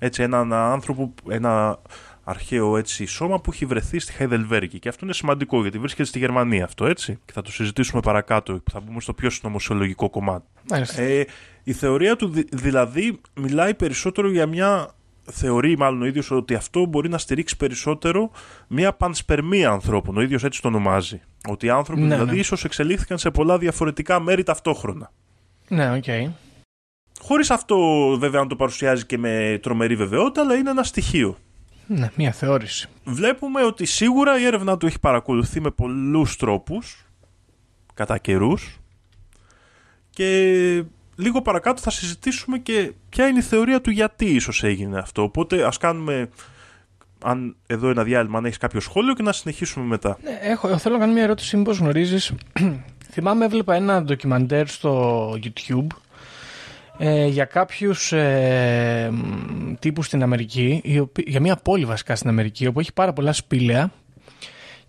Έτσι 0.00 0.22
έναν 0.22 0.52
άνθρωπο, 0.52 1.14
ένα 1.28 1.78
αρχαίο 2.24 2.76
έτσι, 2.76 3.06
σώμα 3.06 3.40
που 3.40 3.50
έχει 3.52 3.64
βρεθεί 3.66 3.98
στη 3.98 4.14
Heidelberg 4.18 4.68
και 4.80 4.88
αυτό 4.88 5.04
είναι 5.04 5.14
σημαντικό 5.14 5.60
γιατί 5.62 5.78
βρίσκεται 5.78 6.08
στη 6.08 6.18
Γερμανία 6.18 6.64
αυτό 6.64 6.86
έτσι 6.86 7.18
και 7.24 7.32
θα 7.32 7.42
το 7.42 7.52
συζητήσουμε 7.52 8.00
παρακάτω 8.00 8.52
που 8.64 8.70
θα 8.70 8.80
μπούμε 8.80 9.00
στο 9.00 9.12
πιο 9.14 9.30
συνωμοσιολογικό 9.30 10.10
κομμάτι. 10.10 10.46
Μάλιστα. 10.70 11.02
Ε, 11.02 11.26
η 11.64 11.72
θεωρία 11.72 12.16
του 12.16 12.28
δη- 12.28 12.48
δηλαδή 12.52 13.20
μιλάει 13.34 13.74
περισσότερο 13.74 14.30
για 14.30 14.46
μια 14.46 14.94
θεωρεί 15.30 15.76
μάλλον 15.78 16.02
ο 16.02 16.06
ίδιος 16.06 16.30
ότι 16.30 16.54
αυτό 16.54 16.86
μπορεί 16.86 17.08
να 17.08 17.18
στηρίξει 17.18 17.56
περισσότερο 17.56 18.30
μια 18.68 18.92
πανσπερμία 18.92 19.70
ανθρώπων. 19.70 20.16
Ο 20.16 20.20
ίδιος 20.20 20.44
έτσι 20.44 20.62
το 20.62 20.68
ονομάζει. 20.68 21.20
Ότι 21.48 21.66
οι 21.66 21.70
άνθρωποι 21.70 22.00
Ναι, 22.00 22.14
δηλαδή 22.14 22.34
ναι. 22.34 22.40
ίσως 22.40 22.64
εξελίχθηκαν 22.64 23.18
σε 23.18 23.30
πολλά 23.30 23.58
διαφορετικά 23.58 24.20
μέρη 24.20 24.42
ταυτόχρονα. 24.42 25.12
Ναι, 25.68 25.92
οκ. 25.92 26.04
Χωρίς 27.20 27.50
αυτό 27.50 27.76
βέβαια 28.18 28.40
να 28.40 28.46
το 28.46 28.56
παρουσιάζει 28.56 29.06
και 29.06 29.18
με 29.18 29.58
τρομερή 29.62 29.96
βεβαιότητα, 29.96 30.40
αλλά 30.40 30.54
είναι 30.54 30.70
ένα 30.70 30.82
στοιχείο. 30.82 31.36
Ναι, 31.86 32.10
μια 32.16 32.32
θεώρηση. 32.32 32.88
Βλέπουμε 33.04 33.64
ότι 33.64 33.84
σίγουρα 33.84 34.38
η 34.40 34.44
έρευνα 34.44 34.76
του 34.76 34.86
έχει 34.86 34.98
παρακωλυθεί 35.00 35.60
με 35.60 35.70
πολλούς 35.70 36.36
τρόπους, 36.36 37.06
κατά 37.94 38.18
καιρούς. 38.18 38.80
και 40.10 40.84
λίγο 41.16 41.42
παρακάτω 41.42 41.80
θα 41.80 41.90
συζητήσουμε 41.90 42.58
και 42.58 42.92
ποια 43.08 43.26
είναι 43.26 43.38
η 43.38 43.42
θεωρία 43.42 43.80
του 43.80 43.90
γιατί 43.90 44.24
ίσως 44.24 44.62
έγινε 44.64 44.98
αυτό. 44.98 45.22
Οπότε 45.22 45.64
ας 45.64 45.78
κάνουμε 45.78 46.28
αν 47.22 47.56
εδώ 47.66 47.88
ένα 47.88 48.02
διάλειμμα, 48.04 48.38
αν 48.38 48.44
έχεις 48.44 48.58
κάποιο 48.58 48.80
σχόλιο 48.80 49.14
και 49.14 49.22
να 49.22 49.32
συνεχίσουμε 49.32 49.84
μετά. 49.84 50.18
Ναι, 50.22 50.38
έχω, 50.42 50.78
θέλω 50.78 50.94
να 50.94 51.00
κάνω 51.00 51.12
μια 51.12 51.22
ερώτηση, 51.22 51.56
μήπως 51.56 51.78
γνωρίζεις. 51.78 52.32
Θυμάμαι 53.12 53.44
έβλεπα 53.44 53.74
ένα 53.74 54.02
ντοκιμαντέρ 54.02 54.68
στο 54.68 55.30
YouTube 55.30 55.86
ε, 57.04 57.26
για 57.26 57.44
κάποιους 57.44 58.12
ε, 58.12 59.08
μ, 59.12 59.72
τύπους 59.78 60.06
στην 60.06 60.22
Αμερική, 60.22 60.80
οι 60.84 60.98
οποίοι- 60.98 61.26
για 61.28 61.40
μια 61.40 61.56
πόλη 61.56 61.84
βασικά 61.84 62.16
στην 62.16 62.28
Αμερική, 62.28 62.66
όπου 62.66 62.80
έχει 62.80 62.92
πάρα 62.92 63.12
πολλά 63.12 63.32
σπήλαια 63.32 63.90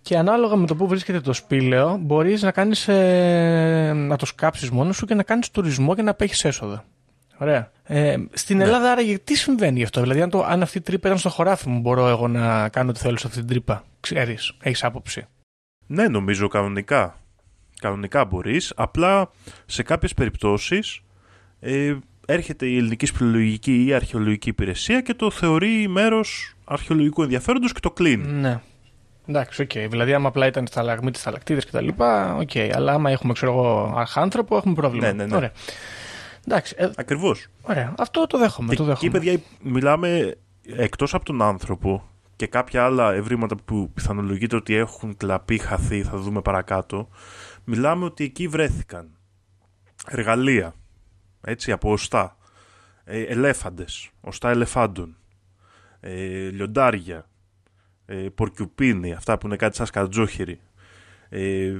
και 0.02 0.18
ανάλογα 0.18 0.56
με 0.56 0.66
το 0.66 0.76
που 0.76 0.86
βρίσκεται 0.86 1.20
το 1.20 1.32
σπήλαιο 1.32 1.96
μπορείς 2.00 2.42
να, 2.42 2.50
κάνεις, 2.50 2.88
ε, 2.88 3.92
να 3.94 4.16
το 4.16 4.26
σκάψεις 4.26 4.70
μόνος 4.70 4.96
σου 4.96 5.06
και 5.06 5.14
να 5.14 5.22
κάνεις 5.22 5.50
τουρισμό 5.50 5.94
και 5.94 6.02
να 6.02 6.14
παίχεις 6.14 6.44
έσοδα. 6.44 6.84
Ωραία. 7.38 7.70
Ε, 7.84 8.16
στην 8.32 8.60
Ελλάδα 8.60 8.90
άραγε 8.90 9.18
τι 9.18 9.36
συμβαίνει 9.36 9.78
γι' 9.78 9.84
αυτό. 9.84 10.00
Δηλαδή 10.00 10.22
αν, 10.22 10.30
το, 10.30 10.44
αν 10.44 10.62
αυτή 10.62 10.78
η 10.78 10.80
τρύπα 10.80 11.06
ήταν 11.06 11.18
στο 11.18 11.28
χωράφι 11.28 11.68
μου 11.68 11.80
μπορώ 11.80 12.08
εγώ 12.08 12.28
να 12.28 12.68
κάνω 12.68 12.90
ό,τι 12.90 12.98
θέλω 13.00 13.16
σε 13.16 13.26
αυτή 13.26 13.38
την 13.38 13.48
τρύπα. 13.48 13.84
Ξέρεις, 14.00 14.52
έχεις 14.62 14.84
άποψη. 14.84 15.26
Ναι, 15.86 16.08
νομίζω 16.08 16.48
κανονικά. 16.48 17.18
Κανονικά 17.80 18.24
μπορείς. 18.24 18.72
Απλά 18.76 19.30
σε 19.66 19.82
κάποιες 19.82 20.14
περιπτώσεις 20.14 21.00
ε, 21.64 21.96
έρχεται 22.26 22.66
η 22.66 22.76
ελληνική 22.76 23.06
σπηλαιολογική 23.06 23.84
ή 23.86 23.94
αρχαιολογική 23.94 24.48
υπηρεσία 24.48 25.00
και 25.00 25.14
το 25.14 25.30
θεωρεί 25.30 25.88
μέρος 25.88 26.54
αρχαιολογικού 26.64 27.22
ενδιαφέροντος 27.22 27.72
και 27.72 27.80
το 27.80 27.90
κλείνει. 27.90 28.32
Ναι. 28.32 28.60
Εντάξει, 29.26 29.62
οκ. 29.62 29.70
Δηλαδή, 29.72 30.14
άμα 30.14 30.28
απλά 30.28 30.46
ήταν 30.46 30.66
σταλαγμίτες, 30.66 31.18
σταλακτίτες 31.18 31.60
κτλ. 31.60 31.88
Οκ. 32.38 32.74
Αλλά 32.74 32.92
άμα 32.92 33.10
έχουμε, 33.10 33.32
ξέρω 33.32 33.52
εγώ, 33.52 33.94
αρχάνθρωπο, 33.96 34.56
έχουμε 34.56 34.74
πρόβλημα. 34.74 35.06
Ναι, 35.06 35.12
ναι, 35.12 35.26
ναι. 35.26 35.36
Ωραία. 35.36 35.52
Εντάξει, 36.46 36.74
ε, 36.78 36.90
Ακριβώς. 36.96 37.46
ωραία. 37.62 37.94
Αυτό 37.98 38.26
το 38.26 38.38
δέχομαι. 38.38 38.74
Και 38.74 38.76
το 38.76 38.90
εκεί, 38.90 39.08
δέχομαι. 39.08 39.10
παιδιά, 39.10 39.40
μιλάμε 39.62 40.34
εκτός 40.76 41.14
από 41.14 41.24
τον 41.24 41.42
άνθρωπο 41.42 42.08
και 42.36 42.46
κάποια 42.46 42.84
άλλα 42.84 43.12
ευρήματα 43.12 43.56
που 43.64 43.90
πιθανολογείται 43.94 44.56
ότι 44.56 44.74
έχουν 44.74 45.16
κλαπεί, 45.16 45.58
χαθεί, 45.58 46.02
θα 46.02 46.16
δούμε 46.18 46.40
παρακάτω, 46.40 47.08
μιλάμε 47.64 48.04
ότι 48.04 48.24
εκεί 48.24 48.48
βρέθηκαν 48.48 49.08
εργαλεία, 50.06 50.74
έτσι, 51.44 51.72
από 51.72 51.92
οστά, 51.92 52.36
ε, 53.04 53.22
ελέφαντες, 53.22 54.10
οστά 54.20 54.50
ελεφάντων, 54.50 55.16
ε, 56.00 56.48
λιοντάρια, 56.50 57.28
ε, 58.06 58.14
πορκιουπίνι, 58.14 59.12
αυτά 59.12 59.38
που 59.38 59.46
είναι 59.46 59.56
κάτι 59.56 59.76
σαν 59.76 59.86
σκατζόχυρι, 59.86 60.60
ε, 61.28 61.78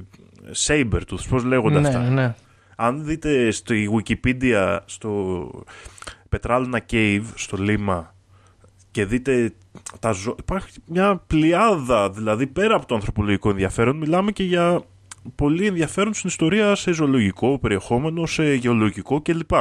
saber-tooth, 0.67 1.27
πώς 1.29 1.43
λέγονται 1.43 1.79
ναι, 1.79 1.87
αυτά; 1.87 2.09
ναι. 2.09 2.35
Αν 2.75 3.05
δείτε 3.05 3.51
στη 3.51 3.89
Wikipedia, 3.93 4.79
στο 4.85 5.49
Πετράλωνα 6.29 6.85
Cave, 6.91 7.25
στο 7.35 7.57
Λίμα, 7.57 8.15
και 8.91 9.05
δείτε 9.05 9.53
τα 9.99 10.11
ζώα, 10.11 10.35
υπάρχει 10.39 10.79
μια 10.85 11.23
πλειάδα, 11.27 12.09
δηλαδή 12.09 12.47
πέρα 12.47 12.75
από 12.75 12.85
το 12.85 12.95
ανθρωπολογικό 12.95 13.49
ενδιαφέρον, 13.49 13.97
μιλάμε 13.97 14.31
και 14.31 14.43
για 14.43 14.81
πολύ 15.35 15.65
ενδιαφέρον 15.65 16.13
στην 16.13 16.29
ιστορία 16.29 16.75
σε 16.75 16.91
ζωολογικό 16.91 17.59
περιεχόμενο, 17.59 18.25
σε 18.25 18.53
γεωλογικό 18.53 19.21
κλπ. 19.21 19.51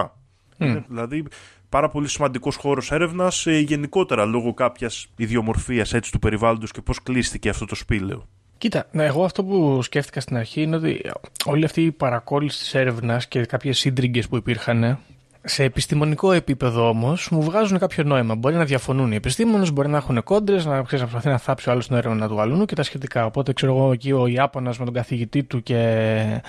Είναι, 0.58 0.84
δηλαδή 0.88 1.24
πάρα 1.68 1.88
πολύ 1.88 2.08
σημαντικός 2.08 2.56
χώρος 2.56 2.92
έρευνας 2.92 3.46
ε, 3.46 3.58
γενικότερα 3.58 4.24
λόγω 4.24 4.54
κάποιας 4.54 5.06
ιδιομορφίας 5.16 5.94
έτσι 5.94 6.12
του 6.12 6.18
περιβάλλοντος 6.18 6.70
και 6.70 6.80
πώς 6.80 7.02
κλείστηκε 7.02 7.48
αυτό 7.48 7.64
το 7.64 7.74
σπήλαιο. 7.74 8.28
Κοίτα, 8.58 8.86
ναι, 8.92 9.04
εγώ 9.04 9.24
αυτό 9.24 9.44
που 9.44 9.82
σκέφτηκα 9.82 10.20
στην 10.20 10.36
αρχή 10.36 10.62
είναι 10.62 10.76
ότι 10.76 11.00
όλη 11.44 11.64
αυτή 11.64 11.82
η 11.82 11.92
παρακόλληση 11.92 12.58
της 12.58 12.74
έρευνας 12.74 13.28
και 13.28 13.44
κάποιες 13.46 13.78
σύντριγγες 13.78 14.28
που 14.28 14.36
υπήρχαν 14.36 14.98
σε 15.44 15.62
επιστημονικό 15.62 16.32
επίπεδο 16.32 16.88
όμως 16.88 17.28
μου 17.30 17.42
βγάζουν 17.42 17.78
κάποιο 17.78 18.04
νόημα. 18.04 18.34
Μπορεί 18.34 18.54
να 18.54 18.64
διαφωνούν 18.64 19.12
οι 19.12 19.14
επιστήμονες, 19.14 19.72
μπορεί 19.72 19.88
να 19.88 19.96
έχουν 19.96 20.22
κόντρες, 20.22 20.64
να 20.64 20.82
ξέρεις 20.82 21.04
να 21.04 21.10
προσπαθεί 21.10 21.28
να 21.28 21.38
θάψει 21.38 21.68
ο 21.68 21.72
άλλος 21.72 21.86
την 21.86 21.96
έρευνα 21.96 22.28
του 22.28 22.40
αλλού 22.40 22.64
και 22.64 22.74
τα 22.74 22.82
σχετικά. 22.82 23.26
Οπότε 23.26 23.52
ξέρω 23.52 23.76
εγώ 23.76 23.92
εκεί 23.92 24.12
ο 24.12 24.26
Ιάπωνας 24.26 24.78
με 24.78 24.84
τον 24.84 24.94
καθηγητή 24.94 25.42
του 25.42 25.62
και 25.62 26.42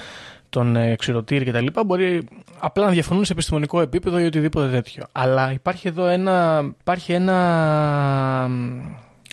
τον 0.49 0.75
ε, 0.75 0.95
ξηροτήρι 0.95 1.45
κτλ. 1.45 1.65
Μπορεί 1.85 2.27
απλά 2.59 2.85
να 2.85 2.91
διαφωνούν 2.91 3.25
σε 3.25 3.33
επιστημονικό 3.33 3.81
επίπεδο 3.81 4.19
ή 4.19 4.25
οτιδήποτε 4.25 4.69
τέτοιο. 4.69 5.03
Αλλά 5.11 5.51
υπάρχει 5.51 5.87
εδώ 5.87 6.07
ένα, 6.07 6.65
υπάρχει 6.79 7.13
ένα, 7.13 8.49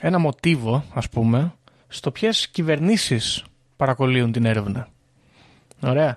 ένα 0.00 0.18
μοτίβο, 0.18 0.84
ας 0.94 1.08
πούμε, 1.08 1.54
στο 1.88 2.10
ποιες 2.10 2.48
κυβερνήσεις 2.48 3.44
παρακολύουν 3.76 4.32
την 4.32 4.44
έρευνα. 4.44 4.88
Ωραία. 5.82 6.16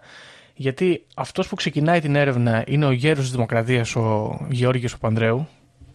Γιατί 0.58 1.06
αυτός 1.16 1.48
που 1.48 1.56
ξεκινάει 1.56 2.00
την 2.02 2.16
έρευνα 2.16 2.64
είναι 2.68 2.86
ο 2.86 2.92
γέρος 2.92 3.24
της 3.24 3.32
Δημοκρατίας, 3.32 3.96
ο 3.96 4.38
Γεώργιος 4.50 4.92
Παπανδρέου, 4.92 5.48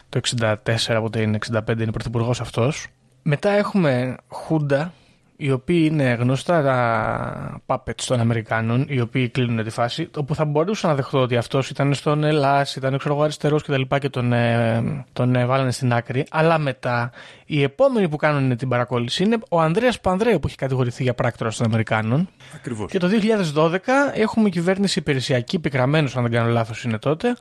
το 0.09 0.19
64, 0.37 0.97
οπότε 0.97 1.21
είναι 1.21 1.37
65, 1.51 1.81
είναι 1.81 1.91
πρωθυπουργός 1.91 2.41
αυτός. 2.41 2.87
Μετά 3.21 3.49
έχουμε 3.49 4.15
Χούντα, 4.27 4.93
οι 5.41 5.51
οποίοι 5.51 5.87
είναι 5.91 6.17
γνωστά 6.19 6.61
τα 6.61 7.61
puppets 7.65 8.03
των 8.05 8.19
Αμερικάνων, 8.19 8.85
οι 8.89 8.99
οποίοι 8.99 9.29
κλείνουν 9.29 9.63
τη 9.63 9.69
φάση, 9.69 10.09
όπου 10.17 10.35
θα 10.35 10.45
μπορούσα 10.45 10.87
να 10.87 10.95
δεχτώ 10.95 11.19
ότι 11.19 11.37
αυτός 11.37 11.69
ήταν 11.69 11.93
στον 11.93 12.23
Ελλάς, 12.23 12.75
ήταν 12.75 12.97
ξέρω 12.97 13.13
εγώ 13.13 13.23
αριστερός 13.23 13.63
και 13.63 13.71
τα 13.71 13.77
λοιπά 13.77 13.99
και 13.99 14.09
τον, 14.09 14.33
ε, 14.33 15.05
τον 15.13 15.35
ε, 15.35 15.45
βάλανε 15.45 15.71
στην 15.71 15.93
άκρη. 15.93 16.25
Αλλά 16.31 16.57
μετά 16.57 17.11
οι 17.45 17.63
επόμενοι 17.63 18.09
που 18.09 18.15
κάνουν 18.15 18.57
την 18.57 18.69
παρακόλληση 18.69 19.23
είναι 19.23 19.37
ο 19.49 19.61
Ανδρέας 19.61 19.99
Πανδρέου 19.99 20.39
που 20.39 20.47
έχει 20.47 20.55
κατηγορηθεί 20.55 21.03
για 21.03 21.13
πράκτορα 21.13 21.51
των 21.51 21.65
Αμερικάνων. 21.65 22.29
Ακριβώς. 22.55 22.91
Και 22.91 22.99
το 22.99 23.07
2012 23.55 23.77
έχουμε 24.13 24.49
κυβέρνηση 24.49 24.99
υπηρεσιακή, 24.99 25.59
πικραμένος 25.59 26.15
αν 26.15 26.23
δεν 26.23 26.31
κάνω 26.31 26.49
λάθος 26.49 26.83
είναι 26.83 26.97
τότε, 26.97 27.35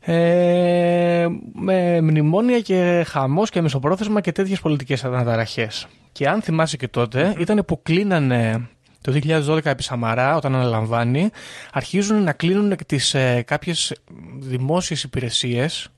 ε, 0.00 1.26
με 1.52 2.00
μνημόνια 2.00 2.60
και 2.60 3.04
χαμός 3.08 3.50
και 3.50 3.60
μισοπρόθεσμα 3.60 4.20
και 4.20 4.32
τέτοιες 4.32 4.60
πολιτικές 4.60 5.04
αναταραχές. 5.04 5.86
Και 6.12 6.28
αν 6.28 6.42
θυμάσαι 6.42 6.76
και 6.76 6.88
τότε, 6.88 7.34
ήταν 7.38 7.64
που 7.66 7.82
κλείνανε 7.82 8.68
το 9.00 9.12
2012 9.12 9.64
επί 9.64 9.82
Σαμαρά, 9.82 10.36
όταν 10.36 10.54
αναλαμβάνει, 10.54 11.30
αρχίζουν 11.72 12.22
να 12.22 12.32
κλείνουν 12.32 12.76
τις 12.86 13.14
ε, 13.14 13.42
κάποιες 13.46 13.94
δημόσιες 14.38 15.02
υπηρεσίες 15.02 15.88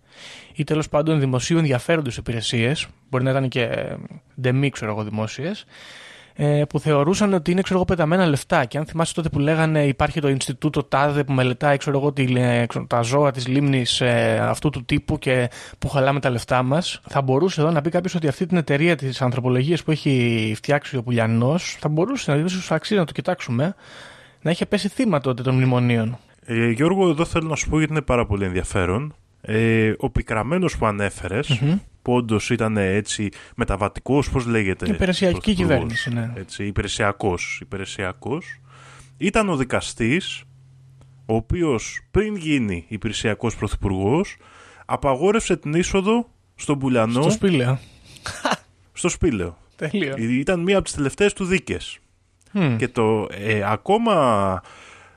ή 0.55 0.65
τέλος 0.65 0.89
πάντων 0.89 1.21
δημοσίου 1.21 1.59
ενδιαφέροντος 1.59 2.17
υπηρεσίες, 2.17 2.87
μπορεί 3.11 3.25
να 3.25 3.31
ήταν 3.31 3.49
και 3.49 3.97
ντεμή, 4.41 4.71
ξέρω 4.71 4.91
εγώ, 4.91 5.05
δημόσιες, 5.05 5.65
ε, 6.35 6.63
που 6.69 6.79
θεωρούσαν 6.79 7.35
ότι 7.35 7.51
είναι 7.51 7.61
ξέρω 7.61 7.79
εγώ, 7.79 7.85
πεταμένα 7.85 8.27
λεφτά. 8.27 8.65
Και 8.65 8.79
αν 8.79 8.87
θυμάσαι 8.87 9.15
τότε 9.15 9.29
που 9.29 9.39
λέγανε 9.39 9.87
υπάρχει 9.87 10.21
το 10.21 10.29
Ινστιτούτο 10.29 10.83
ΤΑΔΕ 10.83 11.25
που 11.25 11.33
μελετάει 11.33 11.77
ξέρω 11.77 11.99
εγώ, 11.99 12.13
τη, 12.13 12.35
ε, 12.37 12.67
ξέρω, 12.67 12.87
τα 12.87 13.03
ζώα 13.03 13.31
της 13.31 13.47
λίμνης 13.47 14.01
ε, 14.01 14.39
αυτού 14.43 14.71
του 14.71 14.85
τύπου 14.85 15.19
και 15.19 15.51
που 15.79 15.89
χαλάμε 15.89 16.21
τα 16.21 16.31
λεφτά 16.31 16.63
μας, 16.63 17.01
θα 17.09 17.23
μπορούσε 17.23 17.61
εδώ 17.61 17.71
να 17.71 17.81
πει 17.81 17.91
κάποιος 17.91 18.15
ότι 18.15 18.29
αυτή 18.29 18.47
την 18.47 18.57
εταιρεία 18.57 18.97
της 18.97 19.23
ανθρωπολογίας 19.23 19.83
που 19.83 19.91
έχει 19.91 20.53
φτιάξει 20.57 20.97
ο 20.97 21.03
Πουλιανός 21.03 21.77
θα 21.81 21.89
μπορούσε 21.89 22.31
να 22.31 22.37
δει 22.37 22.45
αξίζει 22.69 23.01
να 23.01 23.07
το 23.07 23.13
κοιτάξουμε 23.13 23.75
να 24.43 24.51
είχε 24.51 24.67
πέσει 24.67 24.89
θύμα 24.89 25.21
τότε 25.21 25.43
των 25.43 25.55
μνημονίων. 25.55 26.19
Ε, 26.45 26.71
Γιώργο, 26.71 27.09
εδώ 27.09 27.25
θέλω 27.25 27.49
να 27.49 27.57
σου 27.57 27.69
πω 27.69 27.79
γιατί 27.79 27.93
είναι 27.93 28.03
πάρα 28.03 28.27
πολύ 28.27 28.45
ενδιαφέρον. 28.45 29.15
Ε, 29.41 29.93
ο 29.99 30.11
πικραμένος 30.11 30.77
που 30.77 30.87
ανεφερε 30.87 31.41
που 32.03 32.13
όντω 32.13 32.39
ήταν 32.51 32.77
έτσι 32.77 33.29
μεταβατικός, 33.57 34.31
πώς 34.31 34.47
λέγεται. 34.47 34.89
Υπηρεσιακή 34.89 35.33
πρωθυπουργός, 35.33 35.69
κυβέρνηση, 35.69 36.13
ναι. 36.15 36.33
Έτσι, 36.35 36.67
υπηρεσιακός, 36.67 37.59
υπηρεσιακός. 37.63 38.61
Ήταν 39.17 39.49
ο 39.49 39.57
δικαστής, 39.57 40.43
ο 41.27 41.35
οποίος 41.35 42.01
πριν 42.11 42.37
γίνει 42.37 42.85
υπηρεσιακός 42.89 43.57
πρωθυπουργός, 43.57 44.37
απαγόρευσε 44.87 45.57
την 45.57 45.75
είσοδο 45.75 46.31
στον 46.55 46.79
Πουλιανό 46.79 47.23
Στο 47.23 47.31
σπήλαιο. 47.31 47.79
στο 48.93 49.09
Σπήλαιο. 49.09 49.57
Τέλειο. 49.77 50.17
Ήταν 50.17 50.61
μία 50.61 50.75
από 50.75 50.85
τις 50.85 50.95
τελευταίες 50.95 51.33
του 51.33 51.45
δίκες. 51.45 51.99
Μμ. 52.53 52.77
Και 52.77 52.89
το 52.89 53.29
ε, 53.31 53.63
ακόμα 53.65 54.63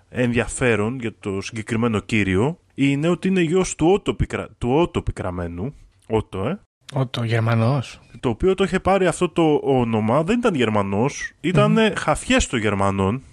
ενδιαφέρον 0.09 0.99
για 0.99 1.13
το 1.19 1.41
συγκεκριμένο 1.41 1.99
κύριο 1.99 2.59
είναι 2.73 3.07
ότι 3.07 3.27
είναι 3.27 3.41
γιος 3.41 3.75
του 3.75 3.87
Ότο, 3.87 4.13
Πικρα... 4.13 4.49
του 4.57 4.69
Ότο 4.71 5.01
Πικραμένου, 5.01 5.73
Ότο, 6.07 6.47
ε, 6.47 6.59
Ο 6.93 7.07
το 7.07 7.23
Γερμανός. 7.23 7.99
το 8.19 8.29
οποίο 8.29 8.55
το 8.55 8.63
είχε 8.63 8.79
πάρει 8.79 9.07
αυτό 9.07 9.29
το 9.29 9.59
όνομα, 9.63 10.23
δεν 10.23 10.37
ήταν 10.37 10.53
Γερμανός, 10.55 11.31
ήταν 11.41 11.77
χαφιές 11.97 12.47
των 12.47 12.59
Γερμανών 12.59 13.23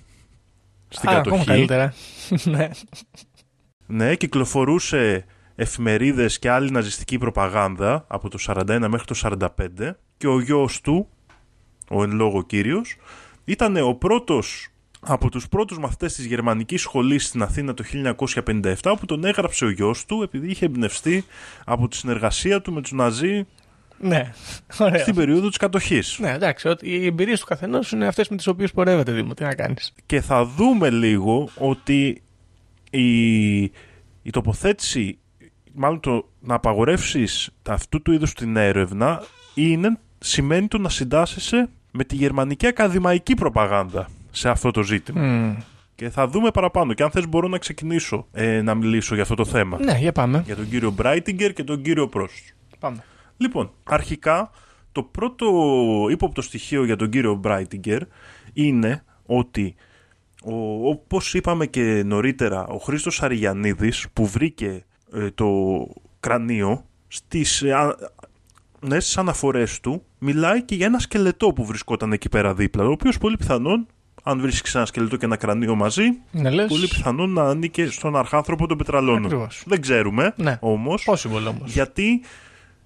στην 0.89 1.09
Α, 1.09 1.13
ακόμα 1.13 1.37
κατοχή. 1.37 1.45
καλύτερα. 1.51 1.95
ναι. 2.45 2.69
Ναι, 3.87 4.15
κυκλοφορούσε 4.15 5.25
εφημερίδες 5.55 6.39
και 6.39 6.51
άλλη 6.51 6.71
ναζιστική 6.71 7.19
προπαγάνδα 7.19 8.05
από 8.09 8.29
το 8.29 8.39
41 8.47 8.65
μέχρι 8.89 9.07
το 9.07 9.15
45 9.23 9.91
και 10.17 10.27
ο 10.29 10.41
γιος 10.41 10.81
του, 10.81 11.09
ο 11.91 12.03
εν 12.03 12.13
λόγω 12.13 12.43
κύριος, 12.43 12.97
ήταν 13.45 13.77
ο 13.77 13.95
πρώτος 13.95 14.69
από 15.07 15.31
τους 15.31 15.49
πρώτους 15.49 15.79
μαθητές 15.79 16.15
της 16.15 16.25
γερμανικής 16.25 16.81
σχολής 16.81 17.27
στην 17.27 17.43
Αθήνα 17.43 17.75
το 17.75 17.85
1957 18.23 18.75
που 19.01 19.07
τον 19.07 19.25
έγραψε 19.25 19.65
ο 19.65 19.71
γιος 19.71 20.05
του 20.07 20.23
επειδή 20.23 20.51
είχε 20.51 20.65
εμπνευστεί 20.65 21.25
από 21.65 21.89
τη 21.89 21.97
συνεργασία 21.97 22.61
του 22.61 22.73
με 22.73 22.81
τους 22.81 22.93
Ναζί 22.93 23.47
ναι. 23.99 24.33
Ωραία. 24.79 25.01
στην 25.01 25.15
περίοδο 25.15 25.49
της 25.49 25.57
κατοχής. 25.57 26.19
Ναι, 26.21 26.31
εντάξει, 26.31 26.69
ότι 26.69 26.89
οι 26.89 27.07
εμπειρίες 27.07 27.41
του 27.41 27.47
καθενός 27.47 27.93
είναι 27.93 28.07
αυτές 28.07 28.29
με 28.29 28.37
τις 28.37 28.47
οποίες 28.47 28.73
πορεύεται, 28.73 29.13
Δήμο. 29.13 29.35
Τι 29.35 29.43
να 29.43 29.55
κάνεις. 29.55 29.93
Και 30.07 30.21
θα 30.21 30.45
δούμε 30.45 30.91
λίγο 30.91 31.49
ότι 31.59 32.23
η, 32.91 33.63
η 34.23 34.31
τοποθέτηση, 34.31 35.19
μάλλον 35.73 36.01
το 36.01 36.29
να 36.41 36.55
απαγορεύσεις 36.55 37.51
αυτού 37.69 38.03
του 38.03 38.13
είδους 38.13 38.35
την 38.35 38.57
έρευνα 38.57 39.23
είναι, 39.55 39.99
σημαίνει 40.19 40.69
το 40.69 40.79
να 40.79 40.89
συντάσσεσαι 40.89 41.69
με 41.91 42.05
τη 42.05 42.15
γερμανική 42.15 42.67
ακαδημαϊκή 42.67 43.35
προπαγάνδα 43.35 44.09
σε 44.33 44.49
αυτό 44.49 44.71
το 44.71 44.83
ζήτημα. 44.83 45.57
Και 45.95 46.11
θα 46.11 46.29
δούμε 46.29 46.51
παραπάνω. 46.51 46.93
Και 46.93 47.03
αν 47.03 47.11
θες 47.11 47.29
μπορώ 47.29 47.49
να 47.49 47.59
ξεκινήσω 47.59 48.27
ε, 48.33 48.63
να 48.63 48.75
μιλήσω 48.75 49.15
για 49.15 49.23
αυτό 49.23 49.35
το 49.35 49.45
θέμα. 49.45 49.79
Ναι, 49.85 49.99
για 49.99 50.13
πάμε. 50.13 50.43
Για 50.47 50.57
τον 50.57 50.69
κύριο 50.69 50.91
Μπράιτιγκερ 50.91 51.53
και 51.53 51.65
τον 51.65 51.83
κύριο 51.83 52.09
Πρόστ. 52.09 52.37
πάμε. 52.79 53.05
Λοιπόν, 53.37 53.71
αρχικά 53.85 54.51
το 54.93 55.03
πρώτο 55.03 55.47
ύποπτο 56.11 56.43
στοιχείο 56.43 56.85
για 56.85 56.97
τον 56.97 57.11
κύριο 57.11 57.35
Μπράιτιγκερ 57.35 58.03
είναι 58.53 59.05
ότι 59.27 59.75
ο, 60.45 60.89
όπως 60.89 61.35
είπαμε 61.35 61.67
και 61.67 62.03
νωρίτερα 62.07 62.67
ο 62.67 62.79
Χρήστος 62.79 63.23
Αριγιαννίδης 63.23 64.07
που 64.13 64.27
βρήκε 64.27 64.85
ε, 65.15 65.31
το 65.31 65.49
κρανίο 66.21 66.85
στις, 67.09 67.63
ε, 67.63 67.73
α- 67.73 67.97
ναι, 68.81 69.01
στις 69.01 69.19
αναφορές 69.19 69.81
του 69.81 70.03
μιλάει 70.19 70.63
και 70.63 70.75
για 70.75 70.87
ένα 70.87 70.99
σκελετό 70.99 71.53
που 71.53 71.65
βρισκόταν 71.65 72.13
εκεί 72.13 72.29
πέρα 72.29 72.55
δίπλα 72.55 72.85
ο 72.85 72.91
οποίος 72.91 73.19
πολύ 73.19 73.37
πιθανόν 73.37 73.87
αν 74.23 74.41
βρίσκεις 74.41 74.75
ένα 74.75 74.87
σκελετό 74.87 75.17
και 75.17 75.25
ένα 75.25 75.37
κρανίο 75.37 75.75
μαζί 75.75 76.03
Ναι, 76.31 76.51
λες. 76.51 76.69
πολύ 76.69 76.89
πιθανόν 76.89 77.31
να 77.33 77.43
ανήκε 77.43 77.87
στον 77.91 78.17
αρχάνθρωπο 78.17 78.67
των 78.67 78.77
πετραλώνων 78.79 79.25
Ακριβώς. 79.25 79.63
δεν 79.67 79.81
ξέρουμε 79.81 80.35
Ναι. 80.37 80.59
όμως 80.61 81.05
Possible 81.11 81.47
όμως. 81.49 81.73
γιατί 81.73 82.21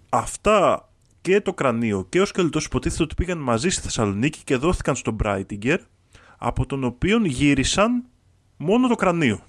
αυτά 0.09 0.89
και 1.21 1.41
το 1.41 1.55
κρανίο 1.55 2.07
και 2.09 2.21
ο 2.21 2.25
σκελετός 2.25 2.65
υποτίθεται 2.65 3.03
ότι 3.03 3.15
πήγαν 3.15 3.39
μαζί 3.39 3.69
στη 3.69 3.83
Θεσσαλονίκη 3.83 4.41
και 4.45 4.57
δόθηκαν 4.57 4.97
στον 4.97 5.15
Μπράιτιγκερ 5.15 5.81
από 6.39 6.67
τον 6.67 6.85
οποίο 6.85 7.19
γύρισαν 7.25 8.05
μόνο 8.57 8.89
το 8.89 8.95
κρανίο. 8.95 9.41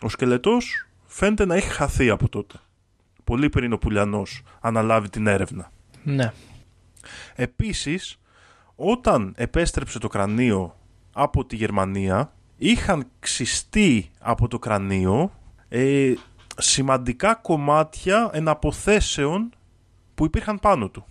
Ο 0.00 0.08
σκελετός 0.08 0.86
φαίνεται 1.06 1.44
να 1.46 1.54
έχει 1.54 1.68
χαθεί 1.68 2.10
από 2.10 2.28
τότε. 2.28 2.54
Πολύ 3.24 3.48
πριν 3.48 3.72
ο 3.72 3.78
Πουλιανός 3.78 4.42
αναλάβει 4.60 5.08
την 5.08 5.26
έρευνα. 5.26 5.70
Ναι. 6.02 6.32
Επίσης, 7.34 8.18
όταν 8.76 9.32
επέστρεψε 9.36 9.98
το 9.98 10.08
κρανίο 10.08 10.76
από 11.12 11.44
τη 11.44 11.56
Γερμανία, 11.56 12.32
είχαν 12.56 13.06
ξυστεί 13.18 14.10
από 14.20 14.48
το 14.48 14.58
κρανίο 14.58 15.32
ε, 15.68 16.12
σημαντικά 16.56 17.34
κομμάτια 17.34 18.30
εναποθέσεων 18.32 19.50
που 20.14 20.24
υπήρχαν 20.24 20.60
πάνω 20.60 20.88
του. 20.88 21.06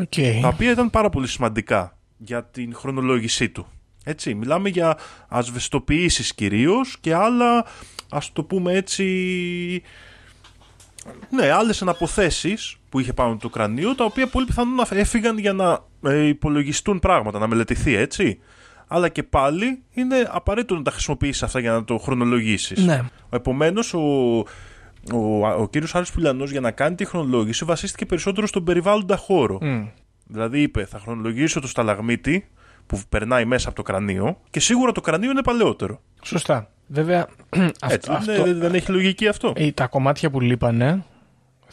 Οκ. 0.00 0.14
Τα 0.42 0.48
οποία 0.48 0.70
ήταν 0.70 0.90
πάρα 0.90 1.08
πολύ 1.10 1.26
σημαντικά 1.26 1.96
για 2.16 2.44
την 2.44 2.74
χρονολόγησή 2.74 3.48
του. 3.48 3.66
Έτσι, 4.04 4.34
μιλάμε 4.34 4.68
για 4.68 4.98
ασβεστοποιήσεις 5.28 6.34
κυρίως 6.34 6.98
και 7.00 7.14
άλλα, 7.14 7.66
ας 8.10 8.32
το 8.32 8.44
πούμε 8.44 8.72
έτσι, 8.72 9.82
ναι, 11.30 11.50
άλλες 11.50 11.82
αναποθέσεις 11.82 12.76
που 12.88 13.00
είχε 13.00 13.12
πάνω 13.12 13.36
το 13.36 13.48
κρανίο, 13.48 13.94
τα 13.94 14.04
οποία 14.04 14.26
πολύ 14.26 14.46
πιθανόν 14.46 14.74
να 14.74 14.86
έφυγαν 14.90 15.38
για 15.38 15.52
να 15.52 15.72
ε, 15.72 15.78
υπολογιστούν 16.02 16.98
πράγματα, 16.98 17.38
να 17.38 17.46
μελετηθεί, 17.46 17.94
έτσι. 17.94 18.38
Αλλά 18.86 19.08
και 19.08 19.22
πάλι 19.22 19.82
είναι 19.90 20.16
απαραίτητο 20.30 20.74
να 20.74 20.82
τα 20.82 20.90
χρησιμοποιήσεις 20.90 21.42
αυτά 21.42 21.60
για 21.60 21.72
να 21.72 21.84
το 21.84 21.98
χρονολογήσεις. 21.98 22.84
Ναι. 22.84 23.00
Επομένως, 23.30 23.94
ο, 23.94 23.98
ο, 25.12 25.46
ο 25.60 25.68
κύριος 25.70 25.94
Άρης 25.94 26.10
Πουλιανός 26.10 26.50
για 26.50 26.60
να 26.60 26.70
κάνει 26.70 26.94
τη 26.94 27.04
χρονολόγηση 27.04 27.64
βασίστηκε 27.64 28.06
περισσότερο 28.06 28.46
στον 28.46 28.64
περιβάλλοντα 28.64 29.16
χώρο. 29.16 29.58
Μμ. 29.62 29.86
Δηλαδή 30.26 30.60
είπε, 30.62 30.84
θα 30.84 30.98
χρονολογήσω 30.98 31.60
το 31.60 31.68
σταλαγμίτη 31.68 32.48
που 32.86 33.00
περνάει 33.08 33.44
μέσα 33.44 33.66
από 33.68 33.76
το 33.76 33.82
κρανίο 33.82 34.38
και 34.50 34.60
σίγουρα 34.60 34.92
το 34.92 35.00
κρανίο 35.00 35.30
είναι 35.30 35.42
παλαιότερο. 35.42 36.00
Σωστά. 36.22 36.70
Βέβαια, 36.86 37.26
Έτσι, 37.88 38.10
αυτό, 38.12 38.32
δεν- 38.32 38.40
αυτό, 38.40 38.54
δεν 38.58 38.74
έχει 38.74 38.90
λογική 38.92 39.28
αυτό. 39.28 39.52
ε, 39.56 39.70
τα 39.72 39.86
κομμάτια 39.86 40.30
που 40.30 40.40
λείπανε 40.40 41.04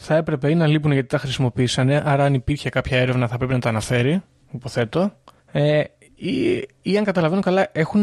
θα 0.00 0.16
έπρεπε 0.16 0.50
ή 0.50 0.54
να 0.54 0.66
λείπουν 0.66 0.92
γιατί 0.92 1.08
τα 1.08 1.18
χρησιμοποίησανε, 1.18 2.02
άρα 2.06 2.24
αν 2.24 2.34
υπήρχε 2.34 2.68
κάποια 2.68 2.98
έρευνα 2.98 3.28
θα 3.28 3.36
πρέπει 3.36 3.52
να 3.52 3.58
τα 3.58 3.68
αναφέρει, 3.68 4.22
υποθέτω. 4.52 5.12
Ε, 5.52 5.82
ή, 6.14 6.64
ή 6.82 6.98
αν 6.98 7.04
καταλαβαίνω 7.04 7.40
καλά, 7.40 7.68
έχουν. 7.72 8.02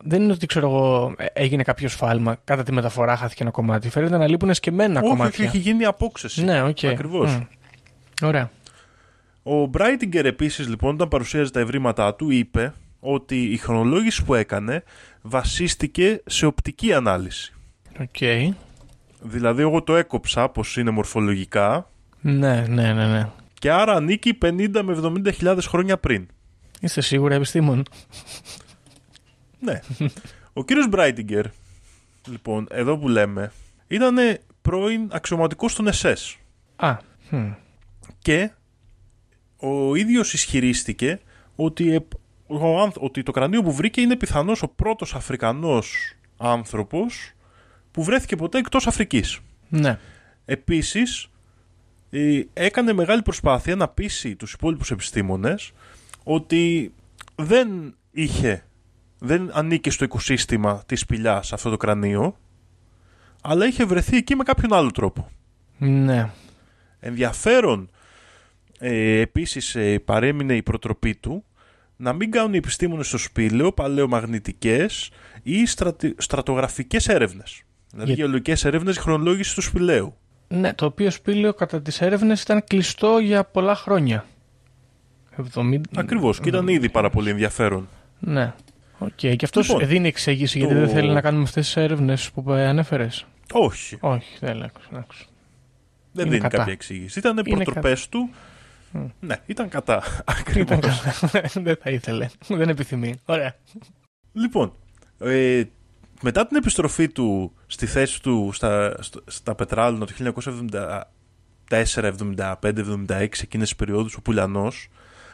Δεν 0.00 0.22
είναι 0.22 0.32
ότι 0.32 0.46
ξέρω 0.46 0.68
εγώ, 0.68 1.14
ε, 1.18 1.24
έγινε 1.32 1.62
κάποιο 1.62 1.92
σφάλμα, 1.92 2.36
κατά 2.44 2.62
τη 2.62 2.72
μεταφορά 2.72 3.16
χάθηκε 3.16 3.42
ένα 3.42 3.52
κομμάτι. 3.52 3.88
Φαίνεται 3.88 4.16
να 4.16 4.28
λείπουν 4.28 4.54
εσκεμμένα 4.54 5.00
Όχι, 5.00 5.08
όχι, 5.08 5.16
κομμάτια. 5.16 5.44
έχει 5.44 5.58
γίνει 5.58 5.84
απόξεση. 5.84 6.44
Ναι, 6.44 6.62
οκ. 6.62 6.84
Ακριβώς. 6.84 7.36
Μμ. 7.36 7.42
Ωραία. 8.22 8.50
Ο 9.42 9.66
Μπράιτινγκερ 9.66 10.26
επίσης 10.26 10.68
λοιπόν 10.68 10.94
όταν 10.94 11.08
παρουσίαζε 11.08 11.50
τα 11.50 11.60
ευρήματά 11.60 12.14
του 12.14 12.30
είπε 12.30 12.72
ότι 13.00 13.42
η 13.42 13.56
χρονολόγηση 13.56 14.24
που 14.24 14.34
έκανε 14.34 14.82
βασίστηκε 15.22 16.22
σε 16.26 16.46
οπτική 16.46 16.92
ανάλυση. 16.92 17.54
Οκ. 18.00 18.54
Δηλαδή 19.26 19.62
εγώ 19.62 19.82
το 19.82 19.96
έκοψα 19.96 20.48
πως 20.48 20.76
είναι 20.76 20.90
μορφολογικά 20.90 21.90
Ναι, 22.20 22.64
ναι, 22.68 22.92
ναι, 22.92 23.06
ναι. 23.06 23.28
και 23.58 23.70
άρα 23.70 23.92
ανήκει 23.92 24.38
50 24.42 24.82
με 24.84 24.98
70 25.28 25.32
χιλιάδες 25.34 25.66
χρόνια 25.66 25.98
πριν. 25.98 26.26
Είστε 26.80 27.00
σίγουρα 27.00 27.34
επιστήμων; 27.34 27.82
Ναι. 29.58 29.80
Ο 30.52 30.64
κύριος 30.64 30.88
Μπράιτινγκερ, 30.88 31.44
λοιπόν, 32.28 32.66
εδώ 32.70 32.98
που 32.98 33.08
λέμε, 33.08 33.52
ήταν 33.88 34.16
πρώην 34.62 35.08
αξιωματικός 35.12 35.74
των 35.74 35.88
SS. 35.92 36.34
Α, 36.76 36.96
μ. 37.30 37.50
Και 38.18 38.50
ο 39.56 39.94
ίδιος 39.94 40.32
ισχυρίστηκε 40.32 41.20
ότι, 41.56 41.94
ε, 41.94 41.98
ο, 42.46 42.80
άνθ- 42.82 42.96
ότι 43.02 43.22
το 43.22 43.30
κρανίο 43.32 43.62
που 43.62 43.72
βρήκε 43.72 44.00
είναι 44.00 44.16
πιθανώς 44.16 44.62
ο 44.62 44.68
πρώτος 44.68 45.14
Αφρικανός 45.14 46.12
άνθρωπος 46.36 47.32
που 47.96 48.02
βρέθηκε 48.02 48.36
ποτέ 48.36 48.58
εκτός 48.58 48.86
Αφρικής. 48.86 49.38
ναι. 49.68 49.98
Επίσης, 50.44 51.28
ε, 52.10 52.40
έκανε 52.52 52.92
μεγάλη 52.92 53.22
προσπάθεια 53.22 53.76
να 53.76 53.88
πείσει 53.88 54.36
τους 54.36 54.52
υπόλοιπους 54.52 54.90
επιστήμονες 54.90 55.72
ότι 56.22 56.92
δεν 57.34 57.94
είχε, 58.10 58.64
δεν 59.18 59.50
ανήκε 59.52 59.90
στο 59.90 60.04
οικοσύστημα 60.04 60.82
της 60.86 61.00
σπηλιάς 61.00 61.52
αυτό 61.52 61.70
το 61.70 61.76
κρανίο, 61.76 62.36
αλλά 63.42 63.66
είχε 63.66 63.84
βρεθεί 63.84 64.16
εκεί 64.16 64.36
με 64.36 64.42
κάποιον 64.42 64.72
άλλο 64.72 64.90
τρόπο. 64.90 65.28
Ναι. 65.78 66.30
Ενδιαφέρον 67.00 67.90
ε, 68.78 69.20
επίσης 69.20 69.74
ε, 69.74 69.98
παρέμεινε 69.98 70.56
η 70.56 70.62
προτροπή 70.62 71.14
του 71.14 71.44
να 71.96 72.12
μην 72.12 72.30
κάνουν 72.30 72.54
οι 72.54 72.56
επιστήμονες 72.56 73.06
στο 73.06 73.18
σπήλαιο 73.18 73.72
παλαιομαγνητικές 73.72 75.10
ή 75.42 75.66
στρατι, 75.66 76.14
στρατογραφικές 76.18 77.08
έρευνες. 77.08 77.65
Δηλαδή 77.96 78.12
Για- 78.12 78.24
γεωλογικές 78.24 78.64
έρευνες 78.64 78.98
χρονολόγηση 78.98 79.54
του 79.54 79.60
σπηλαίου. 79.62 80.16
Ναι, 80.48 80.74
το 80.74 80.84
οποίο 80.86 81.10
σπήλαιο 81.10 81.54
κατά 81.54 81.82
τις 81.82 82.00
έρευνες 82.00 82.42
ήταν 82.42 82.64
κλειστό 82.64 83.18
για 83.18 83.44
πολλά 83.44 83.74
χρόνια. 83.74 84.24
70... 85.54 85.80
Ακριβώς 85.96 86.40
και 86.40 86.48
ήταν 86.48 86.68
ήδη 86.68 86.88
πάρα 86.88 87.10
πολύ 87.10 87.30
ενδιαφέρον. 87.30 87.88
Ναι. 88.18 88.52
Οκ. 88.98 89.10
Και 89.14 89.38
αυτός 89.42 89.68
Λοιπόν, 89.68 89.86
δίνει 89.88 90.08
εξήγηση 90.08 90.58
γιατί 90.58 90.74
το- 90.74 90.80
δεν 90.80 90.88
θέλει 90.88 91.10
να 91.12 91.20
κάνουμε 91.20 91.42
αυτές 91.42 91.64
τις 91.66 91.76
έρευνες 91.76 92.30
που 92.30 92.52
ανέφερες. 92.52 93.26
Όχι, 93.52 93.96
Όχι, 94.00 94.36
δεν 94.40 94.56
λέω. 94.56 94.68
εντάξει. 94.92 95.26
δεν 96.12 96.26
Είναι 96.26 96.34
δίνει 96.36 96.42
κατά. 96.48 96.56
κάποια 96.56 96.72
εξήγηση. 96.72 97.18
Ήταν 97.18 97.42
Είναι 97.46 97.64
προτροπές 97.64 98.08
του. 98.08 98.30
Ναι, 99.20 99.36
ήταν 99.46 99.68
κατά. 99.68 99.96
Ήταν 100.06 100.24
Ακριβώς. 100.40 100.78
καλά. 100.80 101.40
δεν 101.66 101.76
θα 101.82 101.90
ήθελε. 101.90 102.26
Δεν 102.48 102.68
επιθυμεί. 102.68 103.14
Ωραία. 103.24 103.54
Λοιπόν, 104.32 104.72
ε, 105.18 105.62
μετά 106.22 106.46
την 106.46 106.56
επιστροφή 106.56 107.08
του 107.08 107.52
στη 107.66 107.86
θέση 107.86 108.22
του 108.22 108.50
στα, 108.52 109.02
στα, 109.02 109.20
στα 109.26 109.54
Πετράλωνα 109.54 110.06
το 110.06 110.12
1974, 111.68 112.12
75, 112.34 112.54
76, 112.62 113.10
εκείνες 113.20 113.68
τις 113.68 113.76
περιόδους, 113.76 114.14
ο 114.14 114.22
Πουλιανός 114.22 114.88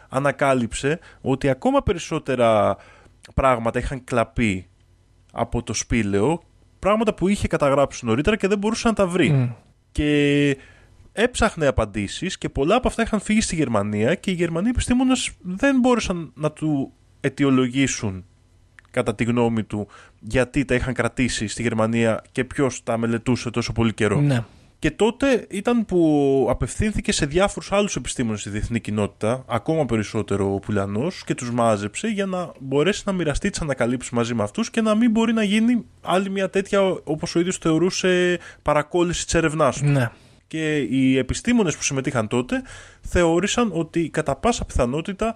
ανακάλυψε 0.08 0.98
ότι 1.20 1.48
ακόμα 1.48 1.82
περισσότερα 1.82 2.76
πράγματα 3.34 3.78
είχαν 3.78 4.04
κλαπεί 4.04 4.66
από 5.32 5.62
το 5.62 5.72
σπήλαιο, 5.72 6.42
πράγματα 6.78 7.14
που 7.14 7.28
είχε 7.28 7.48
καταγράψει 7.48 8.04
νωρίτερα 8.04 8.36
και 8.36 8.48
δεν 8.48 8.58
μπορούσε 8.58 8.88
να 8.88 8.94
τα 8.94 9.06
βρει. 9.06 9.30
Μμ. 9.30 9.50
Και 9.92 10.56
έψαχνε 11.12 11.66
απαντήσεις 11.66 12.38
και 12.38 12.48
πολλά 12.48 12.74
από 12.76 12.88
αυτά 12.88 13.02
είχαν 13.02 13.20
φύγει 13.20 13.40
στη 13.40 13.54
Γερμανία 13.54 14.14
και 14.14 14.30
οι 14.30 14.34
Γερμανοί 14.34 14.68
επιστήμονες 14.68 15.30
δεν 15.40 15.80
μπόρεσαν 15.80 16.32
να 16.34 16.52
του 16.52 16.92
αιτιολογήσουν 17.20 18.24
κατά 18.92 19.14
τη 19.14 19.24
γνώμη 19.24 19.62
του 19.62 19.88
γιατί 20.20 20.64
τα 20.64 20.74
είχαν 20.74 20.94
κρατήσει 20.94 21.46
στη 21.46 21.62
Γερμανία 21.62 22.22
και 22.32 22.44
ποιος 22.44 22.82
τα 22.82 22.98
μελετούσε 22.98 23.50
τόσο 23.50 23.72
πολύ 23.72 23.94
καιρό. 23.94 24.20
Ναι. 24.20 24.44
Και 24.78 24.90
τότε 24.90 25.46
ήταν 25.50 25.84
που 25.84 26.46
απευθύνθηκε 26.50 27.12
σε 27.12 27.26
διάφορους 27.26 27.72
άλλους 27.72 27.96
επιστήμονες 27.96 28.40
στη 28.40 28.50
διεθνή 28.50 28.80
κοινότητα, 28.80 29.44
ακόμα 29.48 29.86
περισσότερο 29.86 30.54
ο 30.54 30.58
Πουλιανός, 30.58 31.24
και 31.24 31.34
τους 31.34 31.50
μάζεψε 31.50 32.08
για 32.08 32.26
να 32.26 32.52
μπορέσει 32.58 33.02
να 33.06 33.12
μοιραστεί 33.12 33.50
τις 33.50 33.60
ανακαλύψεις 33.60 34.10
μαζί 34.10 34.34
με 34.34 34.42
αυτούς 34.42 34.70
και 34.70 34.80
να 34.80 34.94
μην 34.94 35.10
μπορεί 35.10 35.32
να 35.32 35.42
γίνει 35.42 35.84
άλλη 36.02 36.30
μια 36.30 36.50
τέτοια, 36.50 36.80
όπως 37.04 37.34
ο 37.34 37.40
ίδιος 37.40 37.56
θεωρούσε, 37.56 38.38
παρακόλληση 38.62 39.24
της 39.24 39.34
ερευνάς 39.34 39.78
του. 39.78 39.86
Ναι. 39.86 40.10
Και 40.46 40.76
οι 40.78 41.18
επιστήμονες 41.18 41.76
που 41.76 41.82
συμμετείχαν 41.82 42.28
τότε 42.28 42.62
θεώρησαν 43.00 43.70
ότι 43.74 44.08
κατά 44.08 44.36
πάσα 44.36 44.64
πιθανότητα 44.64 45.34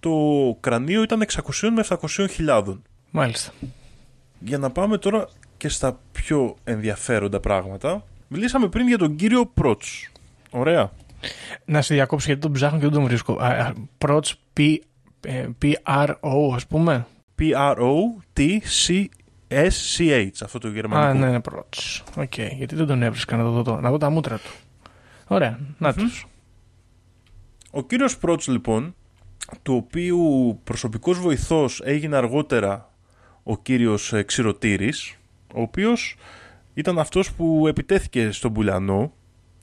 το 0.00 0.12
κρανίο 0.60 1.02
ήταν 1.02 1.24
600 1.26 1.70
με 1.74 1.84
700 1.88 2.26
χιλιάδων. 2.30 2.82
Μάλιστα. 3.10 3.52
Για 4.38 4.58
να 4.58 4.70
πάμε 4.70 4.98
τώρα 4.98 5.28
και 5.56 5.68
στα 5.68 5.98
πιο 6.12 6.56
ενδιαφέροντα 6.64 7.40
πράγματα. 7.40 8.04
Μιλήσαμε 8.28 8.68
πριν 8.68 8.88
για 8.88 8.98
τον 8.98 9.16
κύριο 9.16 9.46
Πρότς. 9.46 10.10
Ωραία. 10.50 10.90
Να 11.64 11.82
σε 11.82 11.94
διακόψω 11.94 12.26
γιατί 12.26 12.40
τον 12.40 12.52
ψάχνω 12.52 12.78
και 12.78 12.84
δεν 12.84 12.94
τον 12.94 13.04
βρίσκω. 13.04 13.32
Α, 13.32 13.46
α, 13.46 13.72
Prots 13.98 14.32
P, 14.56 14.76
ε, 15.20 15.48
P-R-O, 15.62 16.54
ας 16.54 16.66
πούμε. 16.66 17.06
P-R-O-T-C-S-C-H. 17.38 17.60
Αυτό 20.42 20.58
το 20.58 20.68
γερμανικό. 20.68 21.08
Α, 21.08 21.14
ναι, 21.14 21.30
ναι, 21.30 21.38
Prots. 21.50 22.00
Οκ, 22.16 22.38
γιατί 22.38 22.74
δεν 22.74 22.86
τον 22.86 23.02
έβρισκα 23.02 23.36
να 23.36 23.42
δω, 23.44 23.62
το, 23.62 23.80
να 23.80 23.90
δω 23.90 23.96
τα 23.96 24.10
μούτρα 24.10 24.36
του. 24.36 24.50
Ωραία, 25.26 25.58
να 25.78 25.94
τους. 25.94 26.26
Ο 27.70 27.82
κύριος 27.82 28.18
Πρότς 28.18 28.46
λοιπόν, 28.46 28.94
του 29.62 29.74
οποίου 29.74 30.60
προσωπικός 30.64 31.18
βοηθός 31.18 31.80
έγινε 31.84 32.16
αργότερα 32.16 32.92
ο 33.50 33.58
κύριος 33.58 34.12
ε, 34.12 34.22
Ξηροτήρης, 34.22 35.16
ο 35.54 35.60
οποίος 35.60 36.16
ήταν 36.74 36.98
αυτός 36.98 37.32
που 37.32 37.66
επιτέθηκε 37.68 38.30
στον 38.30 38.52
Πουλιανό 38.52 39.12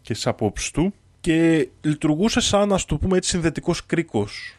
και 0.01 0.13
στις 0.13 0.27
απόψεις 0.27 0.71
του 0.71 0.93
και 1.19 1.69
λειτουργούσε 1.81 2.39
σαν, 2.39 2.73
ας 2.73 2.85
το 2.85 2.97
πούμε 2.97 3.17
έτσι, 3.17 3.29
συνδετικός 3.29 3.85
κρίκος 3.85 4.57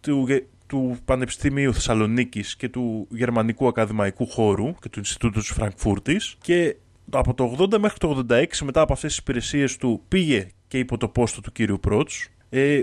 του, 0.00 0.24
γε- 0.26 0.44
του 0.66 0.96
Πανεπιστημίου 1.04 1.74
Θεσσαλονίκης 1.74 2.56
και 2.56 2.68
του 2.68 3.06
Γερμανικού 3.10 3.66
Ακαδημαϊκού 3.66 4.26
Χώρου 4.26 4.74
και 4.74 4.88
του 4.88 4.98
Ινστιτούτου 4.98 5.38
της 5.38 5.48
Φραγκφούρτης 5.48 6.36
και 6.40 6.76
από 7.10 7.34
το 7.34 7.56
80 7.58 7.78
μέχρι 7.78 7.98
το 7.98 8.24
86 8.30 8.44
μετά 8.64 8.80
από 8.80 8.92
αυτές 8.92 9.10
τις 9.10 9.18
υπηρεσίες 9.18 9.76
του 9.76 10.02
πήγε 10.08 10.48
και 10.68 10.78
υπό 10.78 10.96
το 10.96 11.08
πόστο 11.08 11.40
του 11.40 11.52
κύριου 11.52 11.80
Πρότς. 11.80 12.28
Ε, 12.48 12.82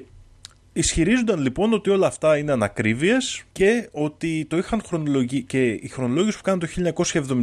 Ισχυρίζονταν 0.74 1.40
λοιπόν 1.42 1.74
ότι 1.74 1.90
όλα 1.90 2.08
αυτά 2.08 2.38
είναι 2.38 2.52
ανακρίβειες 2.52 3.44
και 3.52 3.90
ότι 3.92 4.46
το 4.50 4.58
είχαν 4.58 4.82
χρονολογήσει 4.86 5.44
και 5.44 5.70
η 5.70 5.88
χρονολόγηση 5.88 6.38
που 6.38 6.44
κάνει 6.44 6.60
το 6.60 6.68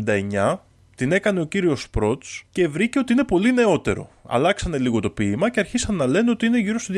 1979 0.07 0.57
την 0.97 1.12
έκανε 1.12 1.41
ο 1.41 1.45
κύριος 1.45 1.91
Πρότς 1.91 2.43
και 2.51 2.68
βρήκε 2.68 2.99
ότι 2.99 3.12
είναι 3.12 3.24
πολύ 3.24 3.53
νεότερο. 3.53 4.11
Αλλάξανε 4.27 4.79
λίγο 4.79 5.01
το 5.01 5.11
ποίημα 5.11 5.51
και 5.51 5.61
αρχίσαν 5.61 5.95
να 5.95 6.07
λένε 6.07 6.31
ότι 6.31 6.47
είναι 6.47 6.59
γύρω 6.59 6.79
στους 6.79 6.97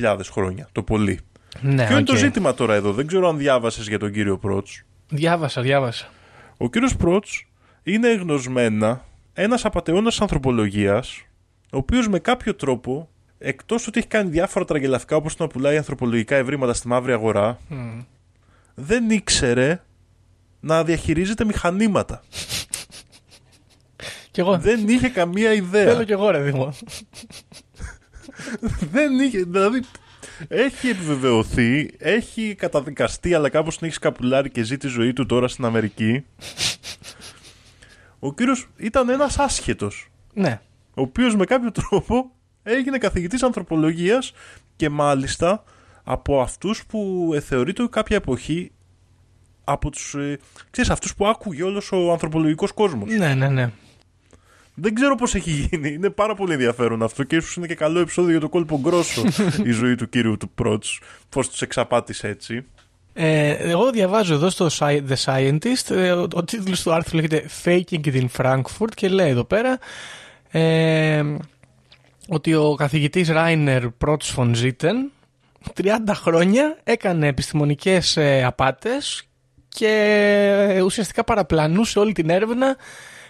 200.000 0.00 0.18
χρόνια 0.30 0.68
το 0.72 0.82
πολύ. 0.82 1.18
Ναι, 1.60 1.86
Ποιο 1.86 1.96
είναι 1.96 2.04
το 2.06 2.12
οκ. 2.12 2.18
ζήτημα 2.18 2.54
τώρα 2.54 2.74
εδώ, 2.74 2.92
δεν 2.92 3.06
ξέρω 3.06 3.28
αν 3.28 3.38
διάβασες 3.38 3.88
για 3.88 3.98
τον 3.98 4.12
κύριο 4.12 4.38
Πρότς. 4.38 4.82
Διάβασα, 5.08 5.62
διάβασα. 5.62 6.08
Ο 6.56 6.70
κύριος 6.70 6.96
Πρότς 6.96 7.46
είναι 7.82 8.14
εγνωσμένα 8.14 9.04
ένας 9.32 9.64
απατεώνας 9.64 10.20
ανθρωπολόγος, 10.20 11.22
ο 11.72 11.76
οποίος 11.76 12.08
με 12.08 12.18
κάποιο 12.18 12.54
τρόπο, 12.54 13.08
εκτός 13.38 13.86
ότι 13.86 13.98
έχει 13.98 14.08
κάνει 14.08 14.30
διάφορα 14.30 14.64
τραγελαφικά 14.64 15.16
όπως 15.16 15.36
το 15.36 15.42
να 15.42 15.48
πουλάει 15.48 15.76
ανθρωπολογικά 15.76 16.36
ευρήματα 16.36 16.74
στη 16.74 16.88
μαύρη 16.88 17.12
αγορά, 17.12 17.58
δεν 18.74 19.10
ήξερε 19.10 19.82
να 20.60 20.84
διαχειρίζεται 20.84 21.44
μηχανήματα. 21.44 22.22
Κι 24.30 24.40
εγώ. 24.40 24.58
δεν 24.58 24.88
είχε 24.88 25.08
καμία 25.08 25.52
ιδέα. 25.52 25.84
Θέλω 25.92 26.04
κι 26.04 26.12
εγώ, 26.12 26.30
ρε 26.30 26.40
Δήμο. 26.40 26.72
δεν 28.90 29.18
είχε, 29.20 29.38
δηλαδή 29.42 29.82
έχει 30.48 30.88
επιβεβαιωθεί, 30.88 31.90
έχει 31.98 32.54
καταδικαστεί 32.54 33.34
αλλά 33.34 33.48
κάπως 33.48 33.76
την 33.78 33.86
έχει 33.86 33.96
σκαπουλάρει 33.96 34.50
και 34.50 34.62
ζει 34.62 34.76
τη 34.76 34.88
ζωή 34.88 35.12
του 35.12 35.26
τώρα 35.26 35.48
στην 35.48 35.64
Αμερική. 35.64 36.24
Ο 38.18 38.34
κύριος 38.34 38.68
ήταν 38.76 39.08
ένας 39.08 39.38
άσχετος, 39.38 40.08
Ναι. 40.34 40.60
ο 40.94 41.02
οποίος 41.02 41.36
με 41.36 41.44
κάποιο 41.44 41.72
τρόπο 41.72 42.30
έγινε 42.62 42.98
καθηγητής 42.98 43.42
ανθρωπολογίας 43.42 44.32
και 44.76 44.88
μάλιστα 44.88 45.64
από 46.04 46.40
αυτούς 46.40 46.86
που 46.86 47.30
ε, 47.34 47.40
θεωρείται 47.40 47.86
κάποια 47.90 48.16
εποχή 48.16 48.72
από 49.64 49.90
τους, 49.90 50.14
ε, 50.14 50.38
ξέρεις, 50.70 50.90
αυτούς 50.90 51.14
που 51.14 51.26
άκουγε 51.26 51.62
όλος 51.62 51.92
ο 51.92 52.12
ανθρωπολογικός 52.12 52.72
κόσμος. 52.72 53.14
Ναι, 53.14 53.34
ναι, 53.34 53.48
ναι. 53.48 53.70
Δεν 54.74 54.94
ξέρω 54.94 55.14
πώς 55.14 55.34
έχει 55.34 55.50
γίνει. 55.50 55.92
Είναι 55.92 56.10
πάρα 56.10 56.34
πολύ 56.34 56.52
ενδιαφέρον 56.52 57.02
αυτό 57.02 57.24
και 57.24 57.36
ίσως 57.36 57.56
είναι 57.56 57.66
και 57.66 57.74
καλό 57.74 58.00
επεισόδιο 58.00 58.30
για 58.30 58.40
το 58.40 58.48
κόλπο 58.48 58.80
γκρόσο 58.80 59.24
η 59.64 59.70
ζωή 59.70 59.94
του 59.94 60.08
κύριου 60.08 60.36
του 60.36 60.50
Πρότς. 60.50 61.00
Πώς 61.28 61.48
τους 61.48 61.62
εξαπάτησε 61.62 62.28
έτσι. 62.28 62.64
Ε, 63.12 63.50
εγώ 63.50 63.90
διαβάζω 63.90 64.34
εδώ 64.34 64.50
στο 64.50 64.66
Sci- 64.70 65.02
The 65.08 65.16
Scientist, 65.24 65.90
ε, 65.90 66.12
ο, 66.12 66.28
ο 66.34 66.44
τίτλος 66.44 66.82
του 66.82 66.92
άρθρου 66.92 67.16
λέγεται 67.16 67.48
Faking 67.64 68.04
it 68.04 68.14
in 68.22 68.26
Frankfurt 68.36 68.92
και 68.94 69.08
λέει 69.08 69.28
εδώ 69.28 69.44
πέρα 69.44 69.78
ε, 70.50 71.36
ότι 72.28 72.54
ο 72.54 72.74
καθηγητής 72.74 73.28
Rainer 73.32 73.88
Protz 74.04 74.34
von 74.36 74.54
Zitten 74.56 75.10
30 75.82 75.98
χρόνια 76.14 76.78
έκανε 76.84 77.26
επιστημονικές 77.26 78.16
ε, 78.16 78.44
απάτες 78.44 79.22
και 79.68 79.88
ε, 80.70 80.80
ουσιαστικά 80.80 81.24
παραπλανούσε 81.24 81.98
όλη 81.98 82.12
την 82.12 82.30
έρευνα 82.30 82.76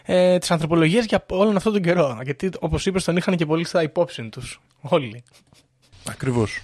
ε, 0.04 0.38
της 0.38 0.50
ανθρωπολογίας 0.50 1.04
για 1.04 1.24
όλον 1.30 1.56
αυτόν 1.56 1.72
τον 1.72 1.82
καιρό. 1.82 2.18
Γιατί 2.22 2.50
όπως 2.60 2.86
είπες 2.86 3.04
τον 3.04 3.16
είχαν 3.16 3.36
και 3.36 3.46
πολύ 3.46 3.64
στα 3.64 3.82
υπόψη 3.82 4.28
τους. 4.28 4.60
Όλοι. 4.80 5.22
Ακριβώς. 6.08 6.60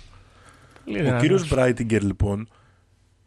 Πολύ 0.84 0.98
Ο 0.98 1.02
δυνατός. 1.02 1.20
κύριος 1.20 1.48
Μπράιτιγκερ 1.48 2.02
λοιπόν 2.02 2.48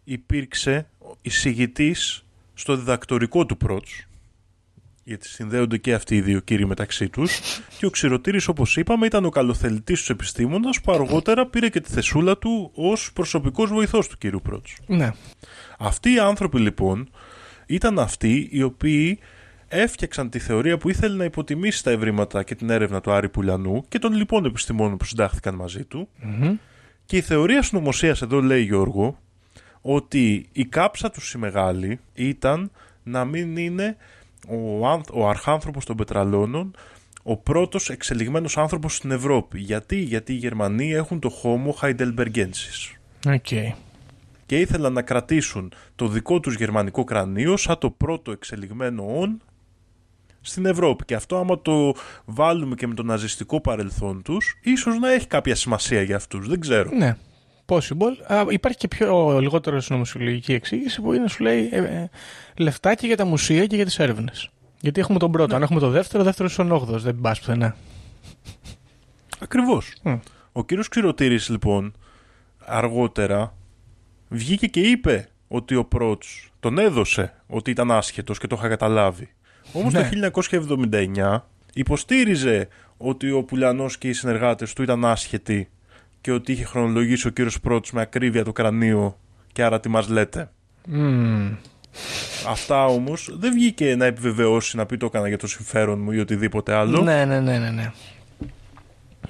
υπήρξε 0.03 0.87
εισηγητής 1.21 2.23
στο 2.53 2.75
διδακτορικό 2.75 3.45
του 3.45 3.57
Πρότς 3.57 4.05
γιατί 5.07 5.27
συνδέονται 5.27 5.77
και 5.77 5.93
αυτοί 5.93 6.15
οι 6.15 6.21
δύο 6.21 6.39
κύριοι 6.39 6.65
μεταξύ 6.65 7.09
τους 7.09 7.39
και 7.77 7.85
ο 7.85 7.89
Ξηροτήρης 7.89 8.47
όπως 8.47 8.77
είπαμε 8.77 9.05
ήταν 9.05 9.25
ο 9.25 9.29
καλοθελητής 9.29 10.03
του 10.03 10.11
επιστήμονας 10.11 10.81
που 10.81 10.91
αργότερα 10.91 11.47
πήρε 11.47 11.69
και 11.69 11.81
τη 11.81 11.91
θεσούλα 11.91 12.37
του 12.37 12.71
ως 12.73 13.11
προσωπικός 13.13 13.69
βοηθός 13.69 14.07
του 14.07 14.17
κύριου 14.17 14.41
Πρότς. 14.43 14.77
Ναι. 14.85 15.11
Αυτοί 15.77 16.13
οι 16.13 16.19
άνθρωποι 16.19 16.59
λοιπόν 16.59 17.09
ήταν 17.65 17.99
αυτοί 17.99 18.47
οι 18.51 18.61
οποίοι 18.61 19.19
έφτιαξαν 19.67 20.29
τη 20.29 20.39
θεωρία 20.39 20.77
που 20.77 20.89
ήθελε 20.89 21.15
να 21.15 21.23
υποτιμήσει 21.23 21.83
τα 21.83 21.91
ευρήματα 21.91 22.43
και 22.43 22.55
την 22.55 22.69
έρευνα 22.69 23.01
του 23.01 23.11
Άρη 23.11 23.29
Πουλιανού 23.29 23.85
και 23.87 23.99
των 23.99 24.13
λοιπόν 24.13 24.45
επιστημόνων 24.45 24.97
που 24.97 25.05
συντάχθηκαν 25.05 25.55
μαζί 25.55 25.83
του. 25.83 26.09
Και 27.05 27.17
η 27.17 27.21
θεωρία 27.21 27.61
συνωμοσίας 27.61 28.21
εδώ 28.21 28.41
λέει 28.41 28.63
Γιώργο 28.63 29.19
ότι 29.81 30.49
η 30.51 30.65
κάψα 30.65 31.09
τους 31.09 31.33
η 31.33 31.37
μεγάλη 31.37 31.99
ήταν 32.13 32.71
να 33.03 33.25
μην 33.25 33.57
είναι 33.57 33.97
ο, 34.47 34.87
άνθ- 34.87 35.11
ο 35.13 35.29
αρχάνθρωπος 35.29 35.85
των 35.85 35.95
Πετραλώνων 35.95 36.75
ο 37.23 37.37
πρώτος 37.37 37.89
εξελιγμένος 37.89 38.57
άνθρωπος 38.57 38.95
στην 38.95 39.11
Ευρώπη. 39.11 39.59
Γιατί, 39.59 39.95
Γιατί 39.95 40.33
οι 40.33 40.37
Γερμανοί 40.37 40.91
έχουν 40.93 41.19
το 41.19 41.31
Homo 41.43 41.81
heidelbergensis. 41.81 42.95
Οκ. 43.27 43.75
Και 44.45 44.59
ήθελαν 44.59 44.93
να 44.93 45.01
κρατήσουν 45.01 45.73
το 45.95 46.07
δικό 46.07 46.39
τους 46.39 46.55
γερμανικό 46.55 47.03
κρανίο 47.03 47.57
σαν 47.57 47.77
το 47.77 47.89
πρώτο 47.89 48.31
εξελιγμένο 48.31 49.05
όν 49.19 49.41
στην 50.41 50.65
Ευρώπη. 50.65 51.05
Και 51.05 51.15
αυτό 51.15 51.37
άμα 51.37 51.61
το 51.61 51.93
βάλουμε 52.25 52.75
και 52.75 52.87
με 52.87 52.93
το 52.93 53.03
ναζιστικό 53.03 53.61
παρελθόν 53.61 54.21
τους, 54.21 54.59
ίσως 54.61 54.99
να 54.99 55.11
έχει 55.11 55.27
κάποια 55.27 55.55
σημασία 55.55 56.01
για 56.01 56.15
αυτούς. 56.15 56.47
Δεν 56.47 56.59
ξέρω. 56.59 56.89
Ναι. 56.93 57.17
Possible. 57.67 58.33
Α, 58.33 58.45
υπάρχει 58.49 58.77
και 58.77 58.87
πιο 58.87 59.39
λιγότερο 59.39 59.79
συνωμοσιολογική 59.79 60.53
εξήγηση 60.53 61.01
που 61.01 61.13
είναι 61.13 61.27
σου 61.27 61.43
λέει 61.43 61.69
ε, 61.71 61.77
ε, 61.77 62.09
λεφτάκι 62.57 63.07
για 63.07 63.17
τα 63.17 63.25
μουσεία 63.25 63.65
και 63.65 63.75
για 63.75 63.85
τις 63.85 63.99
έρευνες. 63.99 64.49
Γιατί 64.81 64.99
έχουμε 64.99 65.19
τον 65.19 65.31
πρώτο. 65.31 65.55
Αν 65.55 65.61
έχουμε 65.61 65.79
το 65.79 65.89
δεύτερο, 65.89 66.21
ο 66.23 66.25
δεύτερος 66.25 66.55
είναι 66.57 66.73
ο 66.73 66.87
8 66.91 66.97
Δεν 66.97 67.21
πας 67.21 67.39
πουθενά. 67.39 67.75
Ακριβώς. 69.39 69.93
Μμ. 70.03 70.17
Ο 70.51 70.65
κύριος 70.65 70.87
Ξηροτήρης 70.87 71.49
λοιπόν 71.49 71.93
αργότερα 72.65 73.53
βγήκε 74.29 74.67
και 74.67 74.79
είπε 74.79 75.29
ότι 75.47 75.75
ο 75.75 75.85
Πρότς 75.85 76.49
τον 76.59 76.77
έδωσε 76.77 77.33
ότι 77.47 77.71
ήταν 77.71 77.91
άσχετος 77.91 78.39
και 78.39 78.47
το 78.47 78.55
είχα 78.59 78.67
καταλάβει. 78.67 79.29
Όμως 79.71 79.93
Ναι. 79.93 79.99
το 79.99 80.07
1979 80.07 81.37
υποστήριζε 81.73 82.67
ότι 82.97 83.31
ο 83.31 83.43
Πουλιανός 83.43 83.97
και 83.97 84.07
οι 84.09 84.13
συνεργάτες 84.13 84.73
του 84.73 84.81
ήταν 84.81 85.05
άσχετοι 85.05 85.69
και 86.21 86.31
ότι 86.31 86.51
είχε 86.51 86.63
χρονολογήσει 86.63 87.27
ο 87.27 87.29
κύριος 87.29 87.59
Πρότς 87.59 87.91
με 87.91 88.01
ακρίβεια 88.01 88.43
το 88.43 88.51
κρανίο 88.51 89.19
και 89.53 89.63
άρα 89.63 89.79
τι 89.79 89.89
μας 89.89 90.07
λέτε. 90.07 90.51
Μμμ. 90.87 91.55
Αυτά 92.47 92.85
όμως 92.85 93.29
δεν 93.39 93.53
βγήκε 93.53 93.95
να 93.95 94.05
επιβεβαιώσει 94.05 94.77
να 94.77 94.85
πει 94.85 94.97
το 94.97 95.05
έκανα 95.05 95.27
για 95.27 95.37
το 95.37 95.47
συμφέρον 95.47 95.99
μου 96.01 96.11
ή 96.11 96.19
οτιδήποτε 96.19 96.73
άλλο. 96.73 97.01
Ναι, 97.01 97.25
ναι, 97.25 97.39
ναι, 97.39 97.57
ναι, 97.57 97.69
ναι. 97.69 97.91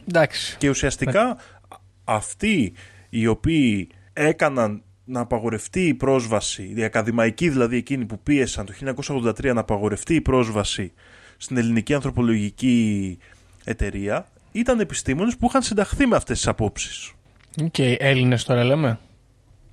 Εντάξει. 0.08 0.58
Και 0.58 0.70
ουσιαστικά 0.70 1.38
αυτοί 2.04 2.74
οι 3.10 3.28
οποίοι 3.28 3.90
έκαναν 4.14 4.82
να 5.04 5.20
απαγορευτεί 5.20 5.88
η 5.88 5.94
πρόσβαση, 5.94 6.74
οι 6.76 6.84
ακαδημαϊκοί 6.84 7.50
δηλαδή 7.50 7.78
εκείνοι 7.78 8.06
που 8.06 8.20
πίεσαν 8.20 8.66
το 8.66 8.96
1983 9.24 9.54
να 9.54 9.60
απαγορευτεί 9.60 10.16
η 10.16 10.22
πρόσβαση 10.22 10.94
στην 11.38 11.58
ελληνική 11.58 11.94
ανθρωπολογική 11.94 13.18
εταιρεία, 13.64 14.28
ήταν 14.60 14.80
επιστήμονες 14.80 15.38
που 15.38 15.46
είχαν 15.48 15.62
συνταχθεί 15.62 16.06
με 16.08 16.16
αυτές 16.16 16.38
τις 16.38 16.48
απόψεις. 16.48 17.12
Οκ. 17.64 17.80
Έλληνες 17.80 18.44
τώρα 18.44 18.64
λέμε. 18.64 19.00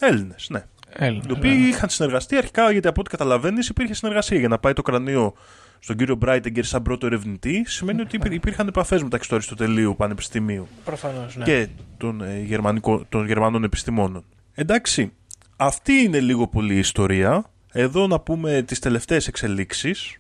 Έλληνες, 0.01 0.47
ναι. 0.51 0.65
Έλληνες. 0.97 1.25
Οι 1.29 1.33
οποίοι 1.33 1.51
βέβαια. 1.51 1.69
είχαν 1.69 1.89
συνεργαστεί 1.89 2.37
αρχικά, 2.37 2.71
γιατί 2.71 2.89
από 2.89 3.01
ό,τι 3.01 3.11
καταλαβαίνεις, 3.11 3.69
υπήρχε 3.69 3.95
συνεργασία 3.95 4.39
για 4.39 4.49
να 4.49 4.59
πάει 4.59 4.73
το 4.73 4.83
κρανίο 4.83 5.35
στον 5.79 5.97
κύριο 5.97 6.15
Μπράιτινγκερ 6.15 6.65
σαν 6.65 6.83
πρώτο 6.83 7.07
ερευνητή. 7.07 7.65
Σημαίνει 7.67 8.01
ότι 8.01 8.17
υπήρ- 8.17 8.33
υπήρχαν 8.33 8.69
επαφές 8.69 9.03
μεταξύ 9.03 9.29
του 9.29 9.35
Αριστοτελείου 9.35 9.95
Πανεπιστημίου 9.97 10.69
Προφανώς, 10.85 11.37
ναι. 11.37 11.45
και 11.45 11.69
των, 11.97 12.21
ε, 12.21 12.39
γερμανικό, 12.41 13.05
των 13.09 13.27
Γερμανών 13.27 13.65
επιστημόνων. 13.65 14.25
Εντάξει, 14.55 15.13
αυτή 15.57 15.93
είναι 15.93 16.21
λίγο 16.21 16.49
πολύ 16.49 16.75
η 16.75 16.79
ιστορία. 16.79 17.45
Εδώ 17.73 18.07
να 18.07 18.21
πούμε 18.21 18.63
τις 18.63 18.79
τελευταίες 18.79 19.27
εξελίξεις. 19.27 20.19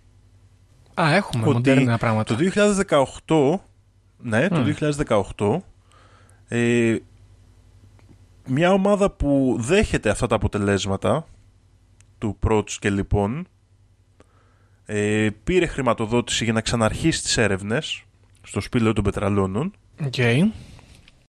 Α, 1.00 1.14
έχουμε 1.14 1.44
ότι 1.44 1.52
μοντέρνα 1.54 1.98
πράγματα. 1.98 2.34
Το 2.34 2.40
2018, 2.40 3.60
ναι, 4.24 4.48
το 4.48 4.64
2018, 5.36 5.58
ε, 6.48 6.96
μια 8.46 8.72
ομάδα 8.72 9.10
που 9.10 9.56
δέχεται 9.60 10.10
αυτά 10.10 10.26
τα 10.26 10.34
αποτελέσματα 10.34 11.26
του 12.18 12.36
Πρότς 12.38 12.78
και 12.78 12.90
λοιπόν 12.90 13.46
ε, 14.84 15.28
πήρε 15.44 15.66
χρηματοδότηση 15.66 16.44
για 16.44 16.52
να 16.52 16.60
ξαναρχίσει 16.60 17.22
τις 17.22 17.36
έρευνες 17.36 18.04
στο 18.42 18.60
σπήλαιο 18.60 18.92
των 18.92 19.04
πετραλώνων 19.04 19.72
Οκ. 20.04 20.14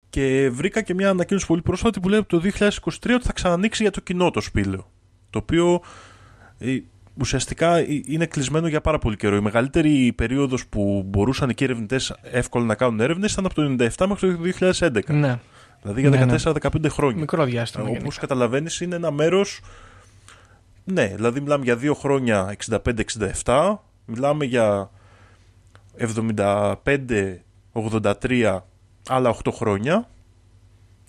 και 0.10 0.50
βρήκα 0.50 0.82
και 0.82 0.94
μια 0.94 1.10
ανακοίνωση 1.10 1.46
πολύ 1.46 1.62
πρόσφατη 1.62 2.00
που 2.00 2.10
λέει 2.10 2.20
από 2.20 2.30
το 2.30 2.42
2023 2.60 2.70
ότι 3.14 3.26
θα 3.26 3.34
ξανανοίξει 3.34 3.82
για 3.82 3.92
το 3.92 4.02
κοινό 4.02 4.32
το 4.32 4.42
σπήλαιο. 4.42 4.92
Το 5.30 5.40
οποίο 5.40 5.82
ε, 6.58 6.78
ουσιαστικά 7.20 7.76
ε, 7.76 7.86
είναι 8.06 8.26
κλεισμένο 8.26 8.68
για 8.68 8.82
πάρα 8.82 8.98
πολύ 8.98 9.16
καιρό. 9.16 9.36
Η 9.36 9.42
μεγαλύτερη 9.42 10.14
περίοδος 10.16 10.68
που 10.68 11.04
μπορούσαν 11.06 11.50
εκεί 11.50 11.64
οι 11.64 11.66
ερευνητές 11.66 12.16
εύκολα 12.22 12.66
να 12.66 12.76
κάνουν 12.76 13.00
έρευνες 13.00 13.32
ήταν 13.32 13.46
από 13.46 13.54
το 13.54 13.76
97 13.80 14.06
μέχρι 14.08 14.36
το 14.36 14.42
2011. 14.70 15.02
Ναι. 15.08 15.40
Δηλαδή 15.82 16.02
για 16.02 16.10
Ναι, 16.10 16.26
ναι. 16.26 16.36
14-15 16.44 16.86
χρόνια. 16.90 17.20
Μικρό 17.20 17.44
διάστημα. 17.46 17.84
Όπως 17.84 17.98
γενικά. 17.98 18.20
καταλαβαίνεις, 18.20 18.82
είναι 18.82 18.96
ένα 18.96 19.12
μέρος. 19.12 19.62
Ναι, 20.84 21.06
δηλαδή 21.16 21.42
μιλάμε 21.42 21.64
για 21.64 21.76
δύο 21.76 21.94
χρόνια 21.94 22.56
65-67, 23.44 23.76
μιλάμε 24.06 24.46
για 24.46 24.90
75-83 25.98 28.60
άλλα 29.08 29.36
8 29.44 29.52
χρόνια 29.54 30.10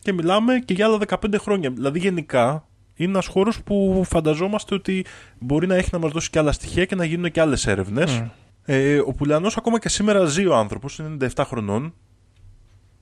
και 0.00 0.12
μιλάμε 0.12 0.59
και 0.64 0.74
για 0.74 0.86
άλλα 0.86 0.98
15 1.07 1.34
χρόνια. 1.38 1.70
Δηλαδή 1.70 1.98
γενικά 1.98 2.66
είναι 2.97 3.11
ένας 3.11 3.26
χώρος 3.26 3.62
που 3.62 4.05
φανταζόμαστε 4.09 4.74
ότι 4.74 5.05
μπορεί 5.38 5.66
να 5.66 5.74
έχει 5.74 5.88
να 5.92 5.99
μας 5.99 6.12
δώσει 6.12 6.30
και 6.30 6.38
άλλα 6.38 6.53
στοιχεία 6.53 6.84
και 6.84 6.94
να 6.94 7.05
γίνουν 7.05 7.30
και 7.30 7.40
άλλες 7.40 7.66
έρευνες. 7.66 8.18
Μμ. 8.18 8.28
Ε, 8.64 8.99
ο 8.99 9.12
Πουλιανός 9.12 9.57
ακόμα 9.57 9.78
και 9.78 9.88
σήμερα 9.88 10.24
ζει 10.24 10.47
ο 10.47 10.55
άνθρωπος, 10.55 10.99
είναι 10.99 11.28
97 11.34 11.42
χρονών, 11.47 11.94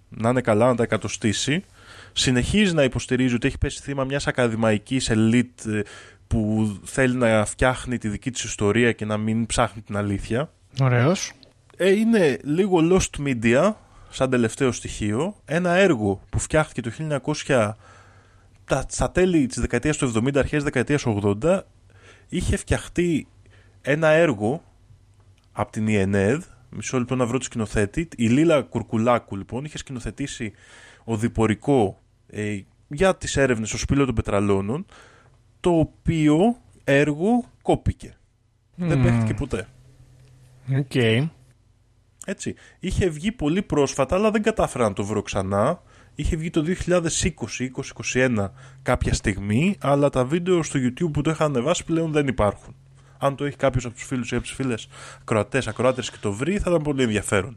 να 0.09 0.29
είναι 0.29 0.41
καλά, 0.41 0.67
να 0.67 0.75
τα 0.75 0.83
εκατοστήσει. 0.83 1.65
Συνεχίζει 2.13 2.75
να 2.75 2.83
υποστηρίζει 2.83 3.35
ότι 3.35 3.47
έχει 3.47 3.59
πέσει 3.59 3.81
θύμα 3.83 4.05
μιας 4.05 4.27
ακαδημαϊκής 4.27 5.11
ελίτ 5.11 5.67
ε, 5.67 5.83
που 6.27 6.73
θέλει 6.85 7.17
να 7.17 7.45
φτιάχνει 7.45 7.99
τη 7.99 8.09
δική 8.09 8.31
της 8.31 8.45
ιστορία 8.45 8.93
και 8.93 9.05
να 9.05 9.17
μην 9.17 9.47
ψάχνει 9.47 9.83
την 9.83 9.97
αλήθεια. 9.97 10.53
Ωραίος. 10.81 11.33
Ε, 11.77 11.91
είναι 11.91 12.39
λίγο 12.45 12.79
lost 12.91 13.27
media, 13.27 13.73
σαν 14.11 14.31
τελευταίο 14.31 14.73
στοιχείο. 14.73 15.37
Ένα 15.45 15.71
έργο 15.71 16.21
που 16.31 16.39
φτιάχτηκε 16.39 16.81
το 16.81 16.91
1900 17.47 17.71
τα, 18.65 18.85
στα 18.89 19.11
τέλη 19.11 19.47
της 19.47 19.61
δεκαετίας 19.61 19.97
του 19.97 20.13
70, 20.13 20.37
αρχές 20.37 20.51
της 20.51 20.63
δεκαετίας 20.63 21.03
του 21.03 21.39
80 21.43 21.61
είχε 22.29 22.57
φτιαχτεί 22.57 23.27
ένα 23.81 24.09
έργο 24.09 24.63
από 25.53 25.73
την 25.73 25.89
ΙΕΝΕΔ 25.89 26.45
μισό 26.71 26.99
λεπτό 26.99 27.17
να 27.17 27.27
βρω 27.27 27.39
το 27.39 27.45
σκηνοθέτη 27.45 28.09
η 28.17 28.29
Λίλα 28.29 28.63
Κουρκουλάκου 28.63 29.37
λοιπόν 29.37 29.65
είχε 29.65 29.79
σκηνοθετήσει 29.79 30.53
οδηπορικό 31.05 32.01
ε, 32.27 32.59
για 32.89 33.17
τις 33.17 33.37
έρευνες 33.37 33.69
στο 33.69 33.79
σπήλαιο 33.79 34.05
των 34.07 34.15
Πετραλώνων 34.15 34.87
το 35.61 35.71
οποίο 35.79 36.57
έργο 36.85 37.45
κόπηκε 37.63 38.17
δεν 38.75 38.99
Μμμ. 38.99 39.05
παίχτηκε 39.05 39.35
ποτέ 39.35 39.69
Οκ. 40.79 40.95
έτσι. 42.27 42.55
Είχε 42.81 43.09
βγει 43.09 43.33
πολύ 43.33 43.63
πρόσφατα, 43.63 44.15
αλλά 44.17 44.31
δεν 44.31 44.43
κατάφερα 44.43 44.89
να 44.89 44.93
το 44.93 45.05
βρω 45.05 45.23
ξανά. 45.23 45.83
Είχε 46.15 46.37
βγει 46.37 46.51
το 46.51 46.65
2020-2021 48.15 48.49
κάποια 48.83 49.15
στιγμή, 49.15 49.77
αλλά 49.81 50.11
τα 50.11 50.25
βίντεο 50.25 50.63
στο 50.63 50.79
YouTube 50.83 51.11
που 51.13 51.21
το 51.21 51.31
είχαν 51.31 51.45
ανεβάσει 51.45 51.85
πλέον 51.85 52.13
δεν 52.13 52.27
υπάρχουν. 52.27 52.75
Αν 53.19 53.37
το 53.37 53.45
έχει 53.45 53.57
κάποιος 53.57 53.85
από 53.85 53.95
τους 53.95 54.05
φίλους 54.05 54.31
ή 54.33 54.35
από 54.35 54.45
τις 54.45 54.53
φίλες 54.53 54.89
ακροατές, 55.21 55.69
ακροάτριες 55.69 56.01
και 56.03 56.17
το 56.21 56.33
βρει, 56.33 56.59
θα 56.59 56.71
ήταν 56.71 56.83
πολύ 56.83 57.03
ενδιαφέρον. 57.03 57.57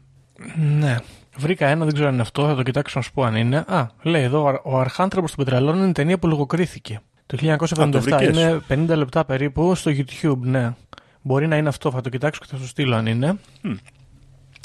Ναι. 0.78 0.96
Βρήκα 1.38 1.66
ένα, 1.68 1.84
δεν 1.84 1.92
ξέρω 1.92 2.08
αν 2.08 2.14
είναι 2.14 2.22
αυτό, 2.22 2.46
θα 2.46 2.54
το 2.54 2.62
κοιτάξω 2.62 2.98
να 2.98 3.04
σου 3.04 3.12
πω 3.12 3.22
αν 3.22 3.34
είναι. 3.36 3.64
Α, 3.66 3.86
λέει 4.02 4.22
εδώ, 4.22 4.42
ο 4.42 4.46
Αρ- 4.48 4.66
ο 4.66 4.78
Αρχάνθρωπος 4.78 5.34
των 5.34 5.44
Πετραλών 5.44 5.76
είναι 5.78 5.92
ταινία 5.92 6.18
που 6.18 6.26
λογοκρίθηκε. 6.28 7.00
Το 7.26 7.36
1977 7.36 8.00
βρήκες; 8.00 8.28
είναι 8.28 8.60
50 8.68 8.96
λεπτά 8.96 9.24
περίπου 9.24 9.74
στο 9.74 9.90
YouTube, 9.94 10.38
ναι. 10.38 10.74
Μπορεί 11.22 11.46
να 11.46 11.56
είναι 11.56 11.68
αυτό, 11.68 11.90
θα 11.90 12.00
το 12.00 12.08
κοιτάξω 12.08 12.40
και 12.40 12.46
θα 12.50 12.56
σου 12.56 12.66
στείλω 12.66 12.96
αν 12.96 13.06
είναι. 13.06 13.38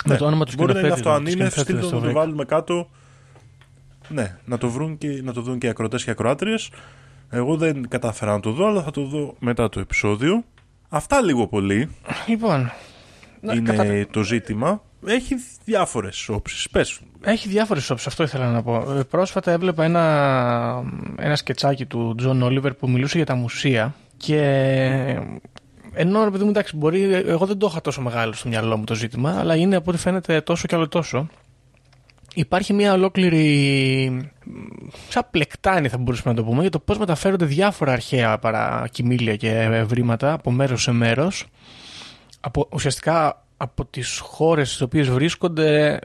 Με 0.06 0.18
το 0.18 0.26
όνομα 0.26 0.46
του 0.46 0.52
Μπορεί 0.58 0.74
να 0.74 0.80
είναι 0.80 0.88
σκηνοθέτη. 0.90 0.94
αυτό. 0.94 1.10
Αν 1.12 1.24
του 1.24 1.32
είναι, 1.32 1.50
σκηνοθέτη 1.50 1.62
στείλτε 1.62 1.82
δεν 1.82 1.90
το 1.90 1.96
να 1.96 2.02
το 2.02 2.06
βρήκα. 2.06 2.20
βάλουμε 2.20 2.46
κάτω. 2.46 2.90
Ναι, 4.10 4.38
να 4.46 4.58
το, 4.58 4.70
βρουν 4.70 4.98
και, 4.98 5.22
να 5.24 5.34
το 5.34 5.42
δουν 5.42 5.58
και 5.58 5.66
οι 5.68 5.70
ακροατές 5.70 6.04
και 6.04 6.10
οι 6.10 6.14
ακροάτριες. 6.14 6.70
Εγώ 7.30 7.58
δεν 7.58 7.88
κατάφερα 7.88 8.32
να 8.32 8.40
το 8.40 8.52
δω, 8.52 8.68
αλλά 8.68 8.84
θα 8.84 8.92
το 8.92 9.02
δω 9.06 9.36
μετά 9.40 9.70
το 9.70 9.80
επεισόδιο. 9.80 10.44
Αυτά 10.90 11.22
λίγο 11.22 11.48
πολύ 11.48 11.90
Λοιπόν, 12.28 12.72
να, 13.42 13.54
είναι 13.54 13.76
κατα- 13.76 14.08
το 14.12 14.24
ζήτημα. 14.24 14.82
Έχει 15.06 15.36
διάφορες 15.66 16.30
όψεις. 16.30 16.70
Πες. 16.70 17.00
Έχει 17.22 17.48
διάφορες 17.50 17.90
όψεις, 17.90 18.08
αυτό 18.08 18.24
ήθελα 18.24 18.52
να 18.52 18.64
πω. 18.64 18.76
Ε, 18.98 19.04
Πρόσφατα 19.04 19.52
έβλεπα 19.52 19.84
ένα, 19.84 20.84
ένα 21.18 21.36
σκετσάκι 21.36 21.86
του 21.86 22.16
Τζον 22.18 22.42
Όλιβερ 22.42 22.74
που 22.74 22.90
μιλούσε 22.90 23.18
για 23.18 23.26
τα 23.26 23.36
μουσεία 23.36 23.96
και 24.18 24.38
ενώ 25.94 26.24
ρε 26.24 26.30
παιδί 26.30 26.44
μου 26.44 26.50
εντάξει, 26.50 26.76
μπορεί, 26.78 27.14
εγώ 27.14 27.46
δεν 27.46 27.58
το 27.58 27.68
είχα 27.72 27.82
τόσο 27.82 28.02
μεγάλο 28.02 28.34
στο 28.34 28.50
μυαλό 28.50 28.78
μου 28.78 28.84
το 28.84 28.96
ζήτημα, 28.96 29.40
αλλά 29.40 29.56
είναι 29.56 29.76
από 29.76 29.92
ό,τι 29.92 30.00
φαίνεται 30.00 30.42
τόσο 30.42 30.68
κι 30.68 30.76
άλλο 30.76 30.88
τόσο. 30.88 31.28
Υπάρχει 32.34 32.74
μια 32.74 32.94
ολόκληρη. 32.94 34.32
σαν 35.10 35.28
πλεκτάνη 35.32 35.88
θα 35.88 35.98
μπορούσαμε 35.98 36.36
να 36.36 36.42
το 36.42 36.50
πούμε 36.50 36.62
για 36.62 36.70
το 36.70 36.80
πώς 36.80 36.98
μεταφέρονται 36.98 37.46
διάφορα 37.46 37.92
αρχαία 37.92 38.38
παρα- 38.38 38.75
κειμήλια 38.75 39.36
και 39.36 39.50
ευρήματα 39.52 40.34
από 40.34 40.52
μέρος 40.52 40.82
σε 40.82 40.92
μέρος. 40.92 41.46
Από, 42.40 42.68
ουσιαστικά 42.72 43.46
από 43.58 43.86
τις 43.86 44.20
χώρες 44.20 44.68
στις 44.68 44.82
οποίες 44.82 45.10
βρίσκονται 45.10 46.00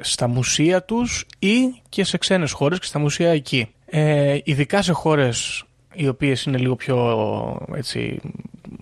στα 0.00 0.28
μουσεία 0.28 0.82
τους 0.82 1.26
ή 1.38 1.80
και 1.88 2.04
σε 2.04 2.18
ξένες 2.18 2.52
χώρες 2.52 2.78
και 2.78 2.86
στα 2.86 2.98
μουσεία 2.98 3.30
εκεί. 3.30 3.68
Ε, 3.86 4.38
ειδικά 4.44 4.82
σε 4.82 4.92
χώρες 4.92 5.64
οι 5.94 6.08
οποίες 6.08 6.42
είναι 6.42 6.58
λίγο 6.58 6.76
πιο 6.76 7.66
έτσι, 7.74 8.20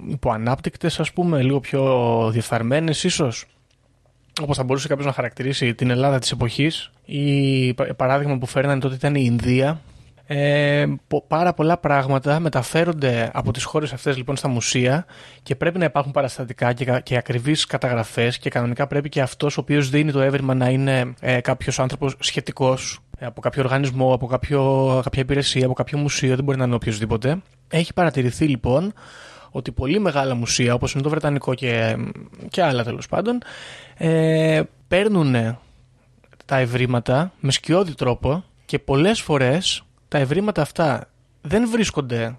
υποανάπτυκτες 0.09 1.01
ας 1.01 1.12
πούμε, 1.12 1.43
λίγο 1.43 1.61
πιο 1.61 2.30
διεφθαρμένες 2.32 3.05
ίσως. 3.05 3.47
Όπως 4.43 4.57
θα 4.57 4.64
μπορούσε 4.64 4.89
κάποιος 4.89 5.07
να 5.07 5.12
χαρακτηρίσει 5.12 5.74
την 5.74 5.91
Ελλάδα 5.91 6.18
της 6.18 6.31
εποχής 6.31 6.91
ή 7.05 7.74
πα- 7.74 7.95
παράδειγμα 7.95 8.39
που 8.39 8.47
φέρνανε 8.47 8.81
τότε 8.81 8.95
ήταν 8.95 9.14
η 9.14 9.22
Ινδία 9.24 9.81
ε, 10.33 10.87
πο- 11.09 11.24
πάρα 11.28 11.53
πολλά 11.55 11.78
πράγματα 11.78 12.41
μεταφέρονται 12.41 13.31
από 13.33 13.53
τις 13.53 13.64
χώρες 13.64 13.93
αυτές 13.93 14.16
λοιπόν 14.16 14.37
στα 14.37 14.49
μουσεία 14.49 15.07
και 15.43 15.55
πρέπει 15.55 15.78
να 15.78 15.85
υπάρχουν 15.85 16.12
παραστατικά 16.12 16.72
και, 16.72 16.85
κα- 16.85 17.01
και 17.01 17.16
ακριβείς 17.16 17.66
καταγραφές 17.66 18.39
και 18.39 18.51
κανονικά 18.51 18.87
πρέπει 18.87 19.09
και 19.09 19.20
αυτός 19.20 19.57
ο 19.57 19.61
οποίος 19.61 19.91
δίνει 19.91 20.12
το 20.12 20.20
έβριμα 20.20 20.55
να 20.55 20.68
είναι 20.68 21.14
ε, 21.20 21.41
κάποιος 21.41 21.78
άνθρωπος 21.78 22.14
σχετικός 22.20 22.99
ε, 23.18 23.26
από 23.26 23.41
κάποιο 23.41 23.62
οργανισμό, 23.62 24.14
από 24.14 24.26
κάποιο, 24.26 25.01
κάποια 25.05 25.22
υπηρεσία, 25.22 25.64
από 25.64 25.74
κάποιο 25.74 25.99
μουσείο, 25.99 26.35
δεν 26.37 26.45
μπορεί 26.45 26.59
να 26.59 26.64
είναι 26.64 26.74
οποιοδήποτε. 26.74 27.43
Έχει 27.68 27.93
παρατηρηθεί 27.93 28.45
λοιπόν 28.47 28.93
ότι 29.51 29.72
πολύ 29.72 29.99
μεγάλα 29.99 30.35
μουσεία 30.35 30.74
όπως 30.74 30.93
είναι 30.93 31.03
το 31.03 31.09
Βρετανικό 31.09 31.55
και, 31.55 31.97
και 32.49 32.62
άλλα 32.62 32.85
τέλος 32.85 33.09
πάντων 33.09 33.39
ε, 34.03 34.62
παίρνουν 34.88 35.59
τα 36.44 36.57
ευρήματα 36.57 37.32
με 37.40 37.51
σκιώδη 37.53 37.94
τρόπο 37.94 38.44
και 38.64 38.78
πολλές 38.78 39.20
φορές 39.20 39.82
τα 40.09 40.18
ευρήματα 40.18 40.62
αυτά 40.62 41.11
δεν 41.40 41.68
βρίσκονται 41.70 42.36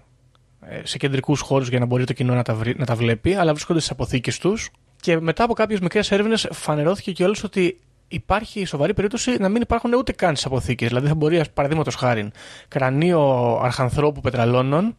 ε, 0.60 0.80
σε 0.84 0.98
κεντρικούς 0.98 1.40
χώρους 1.40 1.68
για 1.68 1.78
να 1.78 1.84
μπορεί 1.84 2.04
το 2.04 2.12
κοινό 2.12 2.34
να 2.34 2.42
τα, 2.42 2.54
βρει- 2.54 2.78
να 2.78 2.86
τα 2.86 2.94
βλέπει, 2.94 3.34
αλλά 3.34 3.52
βρίσκονται 3.52 3.78
στις 3.78 3.90
αποθήκες 3.90 4.38
τους 4.38 4.70
και 5.00 5.20
μετά 5.20 5.44
από 5.44 5.52
κάποιες 5.54 5.80
μικρές 5.80 6.10
έρευνες 6.10 6.48
φανερώθηκε 6.52 7.12
κιόλας 7.12 7.44
ότι 7.44 7.80
υπάρχει 8.08 8.64
σοβαρή 8.64 8.94
περίπτωση 8.94 9.36
να 9.38 9.48
μην 9.48 9.62
υπάρχουν 9.62 9.92
ούτε 9.94 10.12
καν 10.12 10.30
στις 10.30 10.46
αποθήκες. 10.46 10.88
Δηλαδή 10.88 11.06
θα 11.06 11.14
μπορεί, 11.14 11.42
παραδείγματος 11.54 11.94
χάρη, 11.94 12.30
κρανίο 12.68 13.56
αρχανθρώπου 13.62 14.20
πετραλώνων 14.20 14.96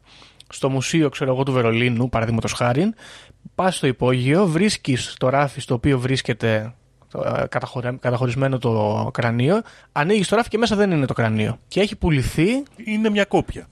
στο 0.49 0.69
μουσείο 0.69 1.09
ξέρω 1.09 1.33
εγώ, 1.33 1.43
του 1.43 1.51
Βερολίνου, 1.51 2.09
παραδείγματος 2.09 2.51
χάρη, 2.53 2.93
πας 3.55 3.75
στο 3.75 3.87
υπόγειο, 3.87 4.47
βρίσκεις 4.47 5.15
το 5.19 5.29
ράφι 5.29 5.61
στο 5.61 5.73
οποίο 5.73 5.99
βρίσκεται 5.99 6.73
το, 7.11 7.19
ε, 7.37 7.47
καταχωρε- 7.49 7.99
καταχωρισμένο 7.99 8.57
το 8.57 9.09
κρανίο, 9.13 9.61
ανοίγεις 9.91 10.27
το 10.27 10.35
ράφι 10.35 10.49
και 10.49 10.57
μέσα 10.57 10.75
δεν 10.75 10.91
είναι 10.91 11.05
το 11.05 11.13
κρανίο. 11.13 11.59
Και 11.67 11.79
έχει 11.79 11.95
πουληθεί, 11.95 12.63
Είναι 12.85 13.09
μια 13.09 13.25
κόπια. 13.25 13.67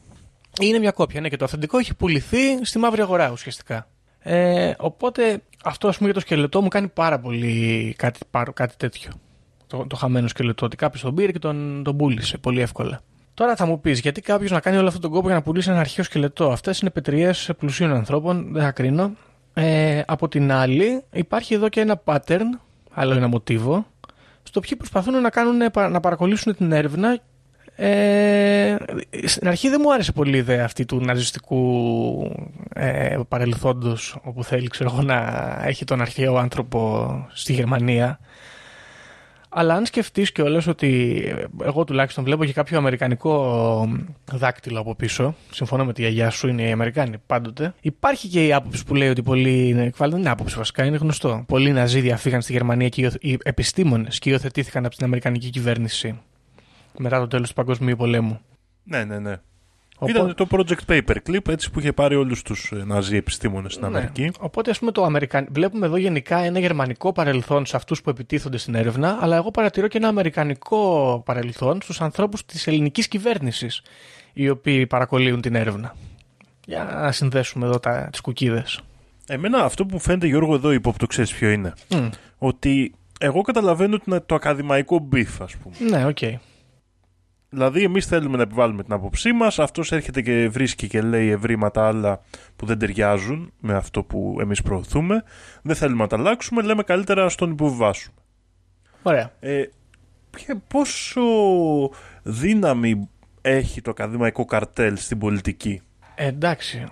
είναι 0.62 0.80
μια 0.80 0.92
κόπια, 0.92 1.22
ναι, 1.22 1.30
και 1.30 1.38
το 1.38 1.46
αυθεντικό 1.46 1.78
έχει 1.78 1.96
πουληθεί 1.96 2.66
στη 2.66 2.80
μαύρη 2.80 3.02
αγορά 3.02 3.32
ουσιαστικά. 3.32 3.88
Ε, 4.20 4.72
οπότε 4.78 5.42
αυτό 5.64 5.88
ας 5.88 5.96
πούμε 5.98 6.10
για 6.10 6.20
το 6.20 6.26
σκελετό 6.26 6.62
μου 6.62 6.68
κάνει 6.68 6.88
πάρα 6.88 7.20
πολύ 7.20 7.94
κάτι, 7.98 8.20
πάρω- 8.32 8.54
κάτι 8.54 8.74
τέτοιο. 8.78 9.12
Το, 9.68 9.86
το 9.88 9.96
χαμένο 9.96 10.28
σκελετό, 10.28 10.66
ότι 10.66 10.76
κάποιος 10.76 11.02
τον 11.02 11.16
πήρε 11.16 11.32
και 11.32 11.40
τον, 11.40 11.82
τον 11.84 11.98
πούλησε 11.98 12.38
πολύ 12.38 12.62
εύκολα. 12.62 13.02
Τώρα 13.34 13.56
θα 13.56 13.66
μου 13.66 13.80
πεις, 13.80 14.00
γιατί 14.00 14.22
κάποιος 14.22 14.52
να 14.52 14.60
κάνει 14.60 14.78
όλο 14.78 14.88
αυτόν 14.88 15.02
τον 15.02 15.12
κόπο 15.12 15.26
για 15.26 15.36
να 15.36 15.42
πουλήσει 15.42 15.70
ένα 15.70 15.80
αρχαίο 15.80 16.04
σκελετό; 16.04 16.52
Αυτές 16.52 16.80
είναι 16.80 16.90
πετριές 16.90 17.50
πλουσίων 17.58 17.92
ανθρώπων, 17.94 18.54
δεν 18.54 18.64
θα 18.64 18.72
κρίνω. 18.72 19.12
Ε, 19.54 20.02
από 20.06 20.28
την 20.28 20.52
άλλη, 20.52 21.04
υπάρχει 21.12 21.54
εδώ 21.54 21.70
και 21.70 21.82
ένα 21.82 22.02
pattern, 22.06 22.60
άλλο 22.92 23.14
ένα 23.14 23.28
μοτίβο, 23.28 23.86
στο 24.44 24.60
ποιοι 24.60 24.76
προσπαθούν 24.78 25.22
να, 25.22 25.30
κάνουν, 25.30 25.58
να 25.92 26.00
παρακολουθήσουν 26.00 26.56
την 26.56 26.72
έρευνα. 26.72 27.20
Ε, 27.76 28.76
στην 29.26 29.48
αρχή 29.48 29.70
δεν 29.70 29.80
μου 29.84 29.94
άρεσε 29.94 30.12
πολύ 30.12 30.36
η 30.36 30.38
ιδέα 30.38 30.66
αυτή 30.66 30.86
του 30.86 31.00
ναζιστικού 31.00 31.62
ε, 32.74 33.18
παρελθόντος 33.28 34.18
όπου 34.24 34.44
θέλει 34.44 34.68
ξέρω 34.68 34.92
εγώ, 34.94 35.02
να 35.02 35.18
έχει 35.66 35.86
τον 35.86 36.02
αρχαίο 36.02 36.36
άνθρωπο 36.36 37.10
στη 37.34 37.54
Γερμανία 37.54 38.20
αλλά 39.54 39.74
αν 39.74 39.86
σκεφτείς 39.86 40.32
κιόλας 40.32 40.68
ότι 40.68 41.22
εγώ 41.64 41.84
τουλάχιστον 41.84 42.24
βλέπω 42.24 42.46
και 42.46 42.54
κάποιο 42.54 42.78
αμερικανικό 42.78 43.90
δάκτυλο 44.32 44.80
από 44.80 44.96
πίσω, 44.96 45.36
συμφωνώ 45.52 45.86
με 45.86 45.94
τη 45.94 46.02
γιαγιά 46.02 46.30
σου, 46.30 46.48
είναι 46.48 46.62
οι 46.68 46.72
Αμερικάνοι 46.72 47.18
πάντοτε. 47.28 47.74
Υπάρχει 47.82 48.28
και 48.28 48.46
η 48.46 48.54
άποψη 48.54 48.84
που 48.86 48.96
λέει 48.96 49.10
ότι 49.10 49.24
πολλοί 49.24 49.68
είναι 49.68 49.84
εκβάλλον, 49.84 50.14
δεν 50.14 50.22
είναι 50.22 50.30
άποψη 50.30 50.58
βασικά, 50.58 50.86
είναι 50.86 50.98
γνωστό. 50.98 51.44
Πολλοί 51.48 51.72
Ναζί 51.72 52.00
διαφύγαν 52.00 52.42
στη 52.42 52.52
Γερμανία 52.52 52.90
και 52.90 53.02
υιοθε- 53.02 53.24
οι 53.24 53.38
επιστήμονες 53.44 54.20
και 54.20 54.30
υιοθετήθηκαν 54.30 54.86
από 54.86 54.96
την 54.96 55.06
Αμερικανική 55.06 55.50
κυβέρνηση 55.50 56.20
μετά 56.98 57.20
το 57.20 57.28
τέλος 57.28 57.48
του 57.50 57.54
Παγκοσμίου 57.56 57.96
Πολέμου. 57.96 58.40
Ναι, 58.84 59.04
ναι, 59.04 59.20
ναι. 59.20 59.36
Οπότε- 60.04 60.20
Ήταν 60.20 60.36
το 60.36 60.48
Project 60.52 60.92
Paperclip, 60.92 61.48
έτσι 61.50 61.72
που 61.72 61.80
είχε 61.80 61.92
πάρει 61.92 62.16
όλους 62.16 62.42
τους 62.42 62.72
ναζί 62.86 63.16
επιστήμονες 63.16 63.74
στην 63.74 63.88
Ναι. 63.90 63.98
Αμερική. 63.98 64.32
Οπότε, 64.40 64.70
ας 64.70 64.80
πούμε, 64.80 64.92
το 64.92 65.04
Αμερικα... 65.04 65.48
βλέπουμε 65.52 65.86
εδώ 65.86 65.98
γενικά 65.98 66.38
ένα 66.38 66.60
γερμανικό 66.60 67.12
παρελθόν 67.12 67.66
σε 67.66 67.76
αυτούς 67.76 68.02
που 68.02 68.10
επιτίθονται 68.10 68.58
στην 68.58 68.76
έρευνα, 68.76 69.18
αλλά 69.22 69.36
εγώ 69.36 69.52
παρατηρώ 69.52 69.88
και 69.88 69.98
ένα 69.98 70.08
αμερικανικό 70.08 71.22
παρελθόν 71.26 71.82
στους 71.82 72.02
ανθρώπους 72.02 72.46
της 72.46 72.68
ελληνικής 72.68 73.08
κυβέρνησης, 73.08 73.82
οι 74.34 74.50
οποίοι 74.50 74.88
παρακολύουν 74.88 75.42
την 75.42 75.56
έρευνα. 75.56 75.96
Για 76.66 76.84
να 76.84 77.12
συνδέσουμε 77.12 77.66
εδώ 77.66 77.80
τα... 77.80 78.08
τις 78.12 78.22
κουκίδες. 78.22 78.80
Εμένα 79.28 79.64
αυτό 79.64 79.86
που 79.86 79.94
μου 79.94 80.00
φαίνεται, 80.00 80.28
Γιώργο, 80.28 80.56
εδώ 80.56 80.72
υπόπτω, 80.72 81.08
ξέρεις 81.08 81.34
ποιο 81.34 81.50
είναι. 81.50 81.74
Ότι 82.38 82.94
εγώ 83.20 83.42
καταλαβαίνω 83.42 83.96
ότι 83.96 84.04
είναι 84.08 84.20
το 84.20 84.36
ακαδημαϊκό 84.36 85.00
beef, 85.00 85.42
ας 85.42 85.56
πούμε. 85.56 85.76
Ναι, 85.90 86.06
οκ. 86.06 86.18
Δηλαδή, 87.54 87.84
εμείς 87.84 88.06
θέλουμε 88.06 88.38
να 88.38 88.44
επιβάλλουμε 88.44 88.84
την 88.84 88.94
άποψή 88.94 89.32
μας. 89.32 89.60
Αυτός 89.60 89.92
έρχεται 89.92 90.22
και 90.22 90.50
βρίσκει 90.50 90.88
και 90.88 91.02
λέει 91.02 91.30
ευρήματα 91.30 91.88
άλλα 91.88 92.22
που 92.56 92.66
δεν 92.66 92.80
ταιριάζουν 92.80 93.54
με 93.60 93.74
αυτό 93.74 94.04
που 94.04 94.38
εμείς 94.42 94.62
προωθούμε. 94.62 95.24
Δεν 95.62 95.76
θέλουμε 95.76 96.02
να 96.02 96.08
τα 96.08 96.18
αλλάξουμε. 96.18 96.62
Λέμε 96.62 96.84
καλύτερα 96.84 97.30
να 97.30 97.38
τον 97.38 97.52
υποβιβάσουμε. 97.52 98.16
Ωραία. 99.04 99.32
Ε, 99.40 99.64
ποια- 100.30 100.62
πόσο 100.68 101.22
δύναμη 102.24 103.10
έχει 103.42 103.82
το 103.82 103.90
ακαδημαϊκό 103.90 104.46
καρτέλ 104.46 104.98
στην 104.98 105.18
πολιτική; 105.18 105.82
Ε, 106.16 106.28
εντάξει. 106.28 106.84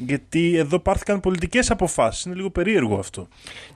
Α, 0.00 0.04
Γιατί 0.06 0.56
εδώ 0.56 0.78
πάρθηκαν 0.78 1.20
πολιτικές 1.20 1.70
αποφάσεις. 1.70 2.24
Είναι 2.24 2.34
λίγο 2.34 2.50
περίεργο 2.50 2.98
αυτό. 2.98 3.28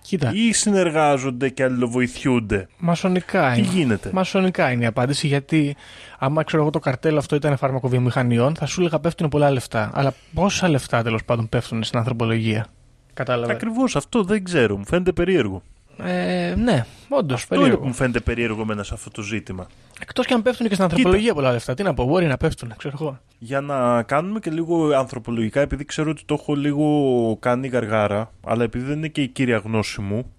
Κοίτα, 0.02 0.32
Ή 0.34 0.52
συνεργάζονται 0.52 1.48
και 1.48 1.62
αλληλοβοηθιούνται. 1.64 2.68
μασονικά 2.78 3.52
Τι 3.52 3.58
είναι. 3.60 3.68
γίνεται; 3.72 4.10
Μασονικά 4.12 4.70
είναι 4.72 4.82
η 4.84 4.86
απάντηση, 4.86 5.26
γιατί 5.26 5.76
άμα 6.18 6.42
ξέρω 6.42 6.62
εγώ 6.62 6.70
το 6.70 6.78
καρτέλ 6.78 7.16
αυτό 7.18 7.36
ήταν 7.36 7.56
φαρμακοβιομηχανιών, 7.56 8.54
θα 8.54 8.66
σου 8.66 8.80
έλεγα 8.80 8.98
πέφτουν 8.98 9.28
πολλά 9.28 9.50
λεφτά. 9.50 9.90
Αλλά 9.94 10.14
πόσα 10.34 10.68
λεφτά 10.68 11.02
τέλος 11.02 11.24
πάντων 11.24 11.48
πέφτουν 11.48 11.82
στην 11.82 11.98
ανθρωπολογία; 11.98 12.66
Κατάλαβες; 13.14 13.54
Ακριβώς 13.54 13.96
αυτό 13.96 14.22
δεν 14.22 14.44
ξέρω. 14.44 14.76
Μου 14.76 14.86
φαίνεται 14.86 15.12
περίεργο. 15.12 15.62
Ε, 15.96 16.54
ναι, 16.58 16.84
όντως. 17.08 17.42
Αυτό 17.42 17.66
είναι 17.66 17.76
που 17.76 17.86
μου 17.86 17.92
φαίνεται 17.92 18.20
περίεργο 18.20 18.64
μένα 18.64 18.82
σε 18.82 18.94
αυτό 18.94 19.10
το 19.10 19.22
ζήτημα. 19.22 19.66
Εκτός 20.00 20.26
και 20.26 20.34
αν 20.34 20.42
πέφτουν 20.42 20.68
και 20.68 20.74
στην 20.74 20.84
ανθρωπολογία 20.84 21.34
πολλά 21.34 21.52
λεφτά. 21.52 21.74
Τι 21.74 21.82
να 21.82 21.94
πω, 21.94 22.04
μπορεί 22.04 22.26
να 22.26 22.36
πέφτουν, 22.36 22.74
ξέρω 22.76 22.96
εγώ. 23.00 23.20
Για 23.38 23.60
να 23.60 24.02
κάνουμε 24.02 24.38
και 24.38 24.50
λίγο 24.50 24.94
ανθρωπολογικά, 24.94 25.60
επειδή 25.60 25.84
ξέρω 25.84 26.10
ότι 26.10 26.24
το 26.24 26.36
έχω 26.40 26.54
λίγο 26.54 27.36
κάνει 27.40 27.68
γαργάρα, 27.68 28.32
αλλά 28.44 28.64
επειδή 28.64 28.84
δεν 28.84 28.96
είναι 28.96 29.08
και 29.08 29.22
η 29.22 29.28
κύρια 29.28 29.56
γνώση 29.56 30.00
μου, 30.00 30.32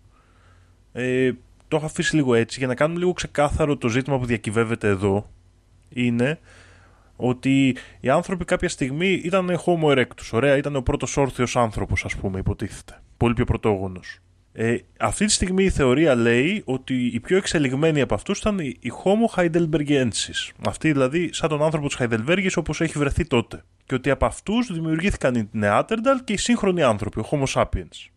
ε, 0.93 1.31
το 1.67 1.75
έχω 1.75 1.85
αφήσει 1.85 2.15
λίγο 2.15 2.33
έτσι. 2.33 2.59
Για 2.59 2.67
να 2.67 2.75
κάνουμε 2.75 2.99
λίγο 2.99 3.13
ξεκάθαρο 3.13 3.77
το 3.77 3.87
ζήτημα 3.87 4.19
που 4.19 4.25
διακυβεύεται 4.25 4.87
εδώ, 4.87 5.29
είναι 5.89 6.39
ότι 7.15 7.75
οι 7.99 8.09
άνθρωποι 8.09 8.45
κάποια 8.45 8.69
στιγμή 8.69 9.21
ήταν 9.23 9.59
homo 9.65 9.97
erectus. 9.97 10.29
Ωραία, 10.31 10.57
ήταν 10.57 10.75
ο 10.75 10.81
πρώτος 10.81 11.17
όρθιος 11.17 11.55
άνθρωπος, 11.55 12.05
ας 12.05 12.15
πούμε, 12.15 12.39
υποτίθεται. 12.39 13.01
Πολύ 13.17 13.33
πιο 13.33 13.45
πρωτόγονος. 13.45 14.19
Ε, 14.55 14.75
αυτή 14.99 15.25
τη 15.25 15.31
στιγμή 15.31 15.63
η 15.63 15.69
θεωρία 15.69 16.15
λέει 16.15 16.61
ότι 16.65 17.05
οι 17.05 17.19
πιο 17.19 17.37
εξελιγμένοι 17.37 18.01
από 18.01 18.13
αυτούς 18.13 18.39
ήταν 18.39 18.59
οι 18.59 18.77
οι 18.79 18.91
Homo 19.03 19.39
heidelbergensis. 19.39 20.51
Αυτοί 20.67 20.91
δηλαδή 20.91 21.29
σαν 21.33 21.49
τον 21.49 21.63
άνθρωπο 21.63 21.87
της 21.87 21.97
Heidelbergis 21.99 22.51
όπως 22.55 22.81
έχει 22.81 22.97
βρεθεί 22.97 23.25
τότε. 23.25 23.63
Και 23.85 23.95
ότι 23.95 24.09
από 24.09 24.25
αυτούς 24.25 24.73
δημιουργήθηκαν 24.73 25.35
οι 25.35 25.49
Neanderthal 25.61 26.17
και 26.23 26.33
οι 26.33 26.37
σύγχρονοι 26.37 26.83
άνθρωποι, 26.83 27.19
ο 27.19 27.27
Homo 27.31 27.45
sapiens. 27.53 28.09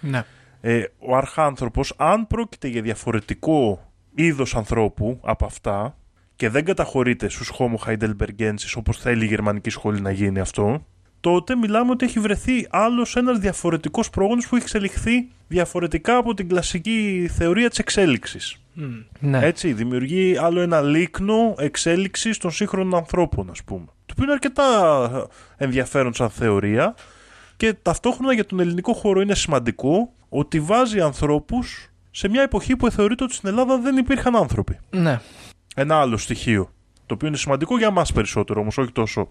Ναι. 0.00 0.24
Ε, 0.60 0.84
ο 0.98 1.16
αρχάνθρωπος, 1.16 1.94
αν 1.96 2.26
πρόκειται 2.26 2.68
για 2.68 2.82
διαφορετικό 2.82 3.92
είδος 4.14 4.56
ανθρώπου 4.56 5.20
από 5.22 5.44
αυτά 5.44 5.96
και 6.36 6.48
δεν 6.48 6.64
καταχωρείται 6.64 7.28
στους 7.28 7.52
Homo 7.58 7.86
heidelbergensis 7.86 8.72
όπως 8.76 8.98
θέλει 8.98 9.24
η 9.24 9.26
γερμανική 9.26 9.70
σχολή 9.70 10.00
να 10.00 10.10
γίνει 10.10 10.40
αυτό, 10.40 10.86
τότε 11.20 11.56
μιλάμε 11.56 11.90
ότι 11.90 12.04
έχει 12.04 12.20
βρεθεί 12.20 12.66
άλλος 12.70 13.16
ένας 13.16 13.38
διαφορετικός 13.38 14.10
πρόγονος 14.10 14.48
που 14.48 14.56
έχει 14.56 14.64
εξελιχθεί 14.64 15.28
διαφορετικά 15.50 16.16
από 16.16 16.34
την 16.34 16.48
κλασική 16.48 17.28
θεωρία 17.34 17.68
της 17.68 17.78
εξέλιξης. 17.78 18.56
ναι. 19.20 19.38
Έτσι, 19.46 19.72
δημιουργεί 19.72 20.36
άλλο 20.36 20.60
ένα 20.60 20.80
λίκνο 20.80 21.54
εξέλιξης 21.58 22.38
των 22.38 22.50
σύγχρονων 22.50 22.94
ανθρώπων, 22.94 23.50
ας 23.50 23.62
πούμε. 23.64 23.84
Το 23.86 24.12
οποίο 24.12 24.24
είναι 24.24 24.32
αρκετά 24.32 25.28
ενδιαφέρον 25.56 26.14
σαν 26.14 26.30
θεωρία 26.30 26.94
και 27.56 27.72
ταυτόχρονα 27.82 28.32
για 28.32 28.44
τον 28.46 28.60
ελληνικό 28.60 28.92
χώρο 28.92 29.20
είναι 29.20 29.34
σημαντικό 29.34 30.12
ότι 30.28 30.60
βάζει 30.60 31.00
ανθρώπους 31.00 31.88
σε 32.10 32.28
μια 32.28 32.42
εποχή 32.42 32.76
που 32.76 32.90
θεωρείται 32.90 33.24
ότι 33.24 33.34
στην 33.34 33.48
Ελλάδα 33.48 33.78
δεν 33.78 33.96
υπήρχαν 33.96 34.36
άνθρωποι. 34.36 34.78
ναι. 34.90 35.20
Ένα 35.76 36.00
άλλο 36.00 36.16
στοιχείο. 36.16 36.70
Το 37.06 37.14
οποίο 37.14 37.28
είναι 37.28 37.36
σημαντικό 37.36 37.78
για 37.78 37.90
μας 37.90 38.12
περισσότερο, 38.12 38.60
όμως 38.60 38.78
όχι 38.78 38.92
τόσο 38.92 39.28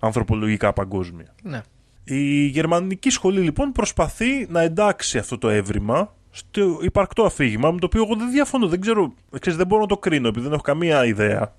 ανθρωπολογικά 0.00 0.72
παγκόσμια. 0.72 1.34
ναι. 1.42 1.60
Η 2.08 2.46
γερμανική 2.46 3.10
σχολή 3.10 3.40
λοιπόν 3.40 3.72
προσπαθεί 3.72 4.46
να 4.48 4.60
εντάξει 4.60 5.18
αυτό 5.18 5.38
το 5.38 5.48
έβριμα 5.48 6.14
στο 6.30 6.78
υπαρκτό 6.82 7.22
αφήγημα 7.24 7.70
με 7.70 7.78
το 7.78 7.86
οποίο 7.86 8.02
εγώ 8.02 8.14
δεν 8.16 8.30
διαφωνώ, 8.30 8.68
δεν 8.68 8.80
ξέρω, 8.80 9.14
ξέρεις, 9.40 9.58
δεν 9.58 9.66
μπορώ 9.66 9.80
να 9.80 9.86
το 9.88 9.96
κρίνω 9.98 10.28
επειδή 10.28 10.44
δεν 10.44 10.52
έχω 10.52 10.62
καμία 10.62 11.04
ιδέα. 11.04 11.54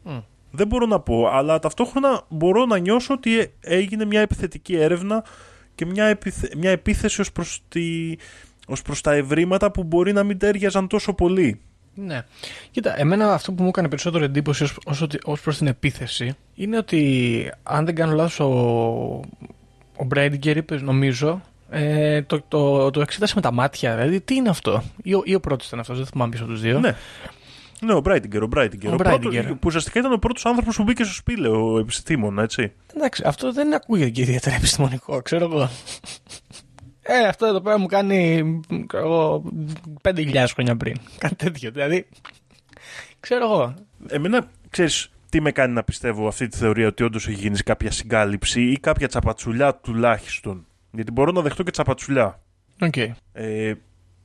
Δεν 0.52 0.68
μπορώ 0.68 0.86
να 0.86 1.00
πω, 1.00 1.28
αλλά 1.28 1.60
ταυτόχρονα 1.60 2.22
μπορώ 2.30 2.66
να 2.66 2.78
νιώσω 2.78 3.14
ότι 3.14 3.40
ε- 3.40 3.46
έγινε 3.60 4.06
μια 4.06 4.22
επιθετική 4.22 4.76
έρευνα 4.76 5.24
και 5.76 5.86
μια, 5.86 6.06
επιθε- 6.06 6.56
μια 6.56 6.72
επίθεση 6.72 7.22
ως 7.22 7.32
προς 7.32 7.62
τη 7.70 8.16
ως 8.68 8.82
προς 8.82 9.02
τα 9.02 9.14
ευρήματα 9.14 9.72
που 9.72 9.84
μπορεί 9.84 10.14
να 10.14 10.24
μην 10.24 10.38
τέριαζαν 10.38 10.88
τόσο 10.88 11.14
πολύ. 11.14 11.60
Ναι. 11.96 12.22
Κοίτα, 12.72 13.00
εμένα 13.00 13.34
αυτό 13.34 13.52
που 13.52 13.64
μου 13.64 13.70
έκανε 13.70 13.88
περισσότερο 13.90 14.24
εντύπωση 14.24 14.64
ως, 14.64 14.78
ως, 14.86 15.02
ότι- 15.02 15.20
ως 15.24 15.42
προς 15.42 15.58
την 15.58 15.68
επίθεση 15.68 16.36
είναι 16.56 16.78
ότι 16.78 17.52
αν 17.64 17.86
δεν 17.86 17.96
κάνω 17.96 18.14
λάθος 18.14 18.40
ο, 18.40 19.22
ο 20.00 20.04
Μπρέντιγκερ 20.04 20.58
είπε 20.58 20.76
νομίζω 20.82 21.42
ε, 21.70 22.22
το, 22.22 22.42
το, 22.48 22.90
το 22.92 23.02
εξέτασε 23.02 23.34
με 23.36 23.42
τα 23.42 23.52
μάτια. 23.52 23.96
Δηλαδή 23.96 24.22
τι 24.22 24.36
είναι 24.36 24.50
αυτό; 24.50 24.84
Ή 25.04 25.14
ο, 25.14 25.22
ή 25.26 25.34
ο 25.36 25.40
πρώτος 25.40 25.68
ήταν 25.68 25.80
αυτός, 25.80 25.98
δεν 25.98 26.06
θυμάμαι 26.06 26.30
ποιος 26.30 26.42
από 26.44 26.52
τους 26.52 26.62
δύο. 26.62 26.80
Ναι. 26.80 26.96
Ναι, 27.82 27.94
ο 27.94 28.00
Μπράιτιγκερ. 28.00 28.44
Ο 28.44 28.48
Μπράιτιγκερ. 28.48 28.92
Ο 28.92 28.94
Ο 28.94 28.98
πρώτος- 28.98 29.20
Μπράιτιγκερ. 29.20 29.52
που 29.54 29.60
ουσιαστικά 29.66 30.00
ήταν 30.00 30.12
ο 30.14 30.18
πρώτος 30.18 30.46
άνθρωπος 30.46 30.76
που 30.76 30.84
μπήκε 30.84 31.04
στο 31.04 31.14
σπήλαιο, 31.14 31.72
ο 31.74 31.80
επιστήμονα, 31.80 32.44
έτσι. 32.44 32.72
Εντάξει, 32.96 33.24
αυτό 33.26 33.52
δεν 33.52 33.74
ακούγεται 33.74 34.10
και 34.10 34.22
ιδιαίτερα 34.22 34.56
επιστημονικό, 34.56 35.22
ξέρω 35.22 35.46
εγώ. 35.46 35.70
Ε, 37.02 37.28
αυτό 37.28 37.46
εδώ 37.46 37.62
πέρα 37.62 37.80
μου 37.80 37.86
κάνει 37.86 38.44
ξέρω 38.88 39.06
εγώ, 39.06 39.44
5.000 40.02 40.46
χρόνια 40.54 40.78
πριν. 40.78 40.96
Κάτι 41.18 41.36
τέτοιο. 41.36 41.72
Δηλαδή, 41.72 42.08
ξέρω 43.20 43.44
εγώ. 43.46 43.74
Εμένα, 44.08 44.48
ξέρεις, 44.70 45.10
τι 45.30 45.42
με 45.42 45.52
κάνει 45.52 45.74
να 45.74 45.84
πιστεύω 45.84 46.28
αυτή 46.28 46.48
τη 46.48 46.58
θεωρία 46.58 46.88
ότι 46.88 47.04
όντως 47.04 47.28
έχει 47.28 47.40
γίνει 47.40 47.58
κάποια 47.58 47.92
συγκάλυψη 47.92 48.62
ή 48.62 48.80
κάποια 48.80 49.08
τσαπατσουλιά 49.08 49.76
τουλάχιστον; 49.76 50.66
Γιατί 50.92 51.12
μπορώ 51.12 51.32
να 51.32 51.42
δεχτώ 51.42 51.64
και 51.64 51.72
τσαπατσουλιά. 51.72 52.42
Οκ. 52.82 52.98
Ε, 53.34 53.74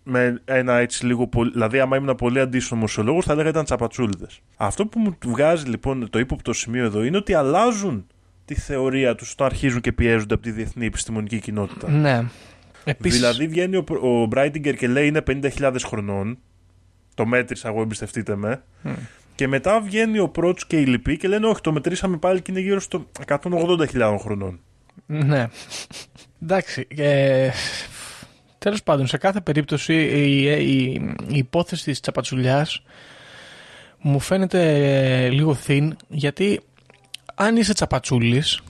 με 0.04 0.40
ένα 0.44 0.74
έτσι 0.74 1.06
λίγο 1.06 1.26
πολύ. 1.26 1.50
Δηλαδή, 1.50 1.80
άμα 1.80 1.96
ήμουν 1.96 2.14
πολύ 2.14 2.40
αντίστοιχο 2.40 3.02
λόγο, 3.02 3.22
θα 3.22 3.32
έλεγα 3.32 3.48
ήταν 3.48 3.64
τσαπατσούλιδες. 3.64 4.40
Αυτό 4.56 4.86
που 4.86 4.98
μου 4.98 5.16
βγάζει 5.24 5.66
λοιπόν 5.66 6.10
το 6.10 6.18
ύποπτο 6.18 6.52
σημείο 6.52 6.84
εδώ 6.84 7.04
είναι 7.04 7.16
ότι 7.16 7.34
αλλάζουν 7.34 8.06
τη 8.44 8.54
θεωρία 8.54 9.14
τους 9.14 9.32
όταν 9.32 9.46
αρχίζουν 9.46 9.80
και 9.80 9.92
πιέζονται 9.92 10.34
από 10.34 10.42
τη 10.42 10.50
διεθνή 10.50 10.86
επιστημονική 10.86 11.40
κοινότητα. 11.40 11.90
Ναι. 11.90 12.22
Επίσης, 12.84 13.18
Δηλαδή, 13.18 13.46
βγαίνει 13.46 13.76
ο, 13.76 13.84
ο 14.02 14.26
Μπράιτιγκερ 14.26 14.74
και 14.74 14.88
λέει 14.88 15.06
είναι 15.06 15.22
50.000 15.26 15.76
χρονών. 15.84 16.38
Το 17.14 17.26
μέτρησα 17.26 17.68
εγώ, 17.68 17.82
εμπιστευτείτε 17.82 18.36
με. 18.36 18.62
Και 19.34 19.48
μετά 19.48 19.80
βγαίνει 19.80 20.18
ο 20.18 20.28
Πρότς 20.28 20.66
και 20.66 20.76
οι 20.80 20.84
λοιποί 20.84 21.16
και 21.16 21.28
λένε 21.28 21.46
Όχι, 21.46 21.60
το 21.60 21.72
μετρήσαμε 21.72 22.16
πάλι 22.16 22.42
και 22.42 22.50
είναι 22.50 22.60
γύρω 22.60 22.80
στο 22.80 23.06
180.000 23.26 24.16
χρονών. 24.20 24.60
Ναι. 25.06 25.46
Εντάξει. 26.42 26.86
Ε, 26.96 27.50
Τέλος 28.58 28.82
πάντων, 28.82 29.06
σε 29.06 29.16
κάθε 29.16 29.40
περίπτωση 29.40 29.94
η, 29.94 30.42
η, 30.42 30.92
η 31.28 31.36
υπόθεση 31.36 31.84
της 31.84 32.00
τσαπατσουλιάς 32.00 32.82
μου 33.98 34.20
φαίνεται 34.20 34.60
ε, 35.24 35.28
λίγο 35.28 35.56
thin 35.66 35.88
γιατί 36.08 36.60
αν 37.34 37.56
είσαι 37.56 37.72
τσαπατσούλης 37.72 38.60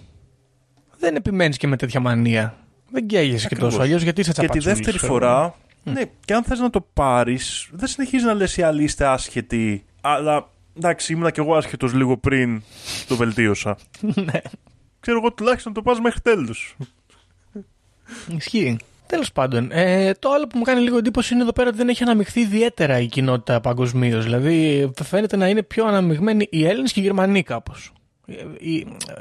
δεν 0.99 1.15
επιμένεις 1.17 1.57
και 1.57 1.67
με 1.67 1.77
τέτοια 1.77 2.01
μανία. 2.01 2.57
Δεν 2.91 3.07
καίγεσαι 3.07 3.39
και 3.49 3.55
Ακριβώς. 3.55 3.71
τόσο 3.73 3.83
αλλιώς 3.85 4.03
γιατί 4.03 4.21
είσαι 4.21 4.33
Και 4.33 4.41
τη 4.41 4.47
τσαπατσούλης. 4.47 4.77
δεύτερη 4.77 4.97
ξέρω 4.97 5.13
φορά, 5.13 5.55
ναι, 5.85 6.03
και 6.25 6.35
αν 6.35 6.43
θες 6.45 6.59
να 6.59 6.71
το 6.71 6.87
πάρεις, 6.95 7.69
δεν 7.73 7.89
συνεχίζεις 7.89 8.27
να 8.27 8.35
λες 8.35 8.57
οι 8.57 8.63
άλλοι 8.63 8.83
είστε 8.83 9.07
άσχετοι. 9.07 9.85
Αλλά 10.01 10.49
εντάξει, 10.77 11.13
ήμουνα 11.13 11.31
κι 11.31 11.41
εγώ 11.41 11.55
άσχετος 11.55 11.93
λίγο 11.93 12.17
πριν 12.17 12.63
το 13.09 13.17
βελτίωσα. 13.17 13.79
Ναι. 14.25 14.41
Ξέρω 15.01 15.19
εγώ 15.19 15.33
τουλάχιστον 15.33 15.73
το 15.73 15.83
πας 15.83 16.01
μέχρι 16.01 16.21
τέλους. 16.21 16.77
Ισχύει. 18.37 18.77
Τέλος 19.07 19.33
πάντων, 19.33 19.69
ε, 19.73 20.13
το 20.15 20.31
άλλο 20.31 20.47
που 20.47 20.59
μου 20.59 20.65
κάνει 20.65 20.81
λίγο 20.81 20.97
εντύπωση 20.97 21.35
είναι 21.35 21.43
εδώ 21.43 21.53
πέρα 21.53 21.69
ότι 21.69 21.77
δεν 21.77 21.89
έχει 21.89 22.03
αναμειχθεί 22.03 22.41
ιδιαίτερα 22.41 23.01
η 23.01 23.07
κοινότητα 23.07 23.61
παγκοσμίως. 23.61 24.25
Δηλαδή, 24.25 24.91
φαίνεται 25.03 25.37
να 25.37 25.49
είναι 25.49 25.63
πιο 25.63 25.87
αναμειγμένοι 25.87 26.47
οι 26.51 26.67
Έλληνες 26.67 26.93
και 26.93 27.01
οι 27.01 27.03
Γερμανοί 27.03 27.43
κάπως. 27.43 27.93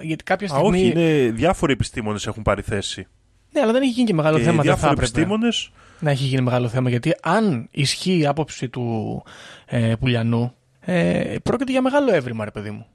Γιατί 0.02 0.24
κάποια 0.24 0.47
Α, 0.47 0.49
στιγμή. 0.49 0.78
όχι, 0.78 0.88
είναι 0.88 1.32
διάφοροι 1.32 1.74
επιστήμονες 1.74 2.28
έχουν 2.28 2.43
πάρει 2.43 2.62
θέση. 2.62 3.08
Ναι, 3.52 3.62
αλλά 3.62 3.72
δεν 3.72 3.82
έχει 3.82 3.91
γίνει 3.91 4.08
και 4.08 4.14
μεγάλο 4.14 4.38
και 4.38 4.43
θέμα. 4.43 4.56
Δεν 4.64 4.66
θα 4.66 4.72
διάφοροι 4.72 4.91
έπρεπε 4.91 5.12
επιστήμονες 5.12 5.72
να 5.99 6.12
έχει 6.12 6.24
γίνει 6.24 6.41
μεγάλο 6.41 6.68
θέμα. 6.68 6.89
Γιατί 6.89 7.16
αν 7.22 7.68
ισχύει 7.72 8.18
η 8.18 8.26
άποψη 8.26 8.70
του 8.70 9.24
ε, 9.66 9.93
Πουλιανού, 9.99 10.54
ε, 10.86 11.36
πρόκειται 11.43 11.71
για 11.71 11.82
μεγάλο 11.82 12.13
έβριμα, 12.13 12.45
ρε 12.45 12.51
παιδί 12.51 12.69
μου. 12.71 12.86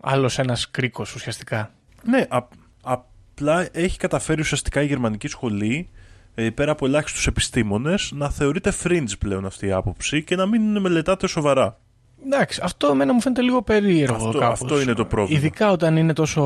Άλλος 0.00 0.38
ένας 0.38 0.70
κρίκος 0.70 1.14
ουσιαστικά. 1.14 1.70
Ναι, 2.04 2.26
α- 2.28 2.48
απλά 2.82 3.68
έχει 3.72 3.98
καταφέρει 3.98 4.40
ουσιαστικά 4.40 4.82
η 4.82 4.86
γερμανική 4.86 5.28
σχολή 5.28 5.88
ε, 6.34 6.50
πέρα 6.50 6.72
από 6.72 6.86
ελάχιστους 6.86 7.26
επιστήμονες 7.26 8.10
να 8.14 8.30
θεωρείται 8.30 8.72
fringe 8.84 9.18
πλέον 9.18 9.46
αυτή 9.46 9.66
η 9.66 9.72
άποψη 9.72 10.24
και 10.24 10.36
να 10.36 10.46
μην 10.46 10.78
μελετάται 10.80 11.26
σοβαρά. 11.26 11.78
Εντάξει, 12.26 12.60
αυτό 12.64 12.86
εμένα 12.88 13.12
μου 13.12 13.20
φαίνεται 13.20 13.42
λίγο 13.42 13.62
περίεργο 13.62 14.14
Αυτό- 14.26 14.38
κάπως. 14.38 14.60
αυτό 14.60 14.80
είναι 14.80 14.92
το 14.92 15.04
πρόβλημα. 15.04 15.38
Ειδικά 15.38 15.70
όταν 15.70 15.96
είναι 15.96 16.12
τόσο 16.12 16.42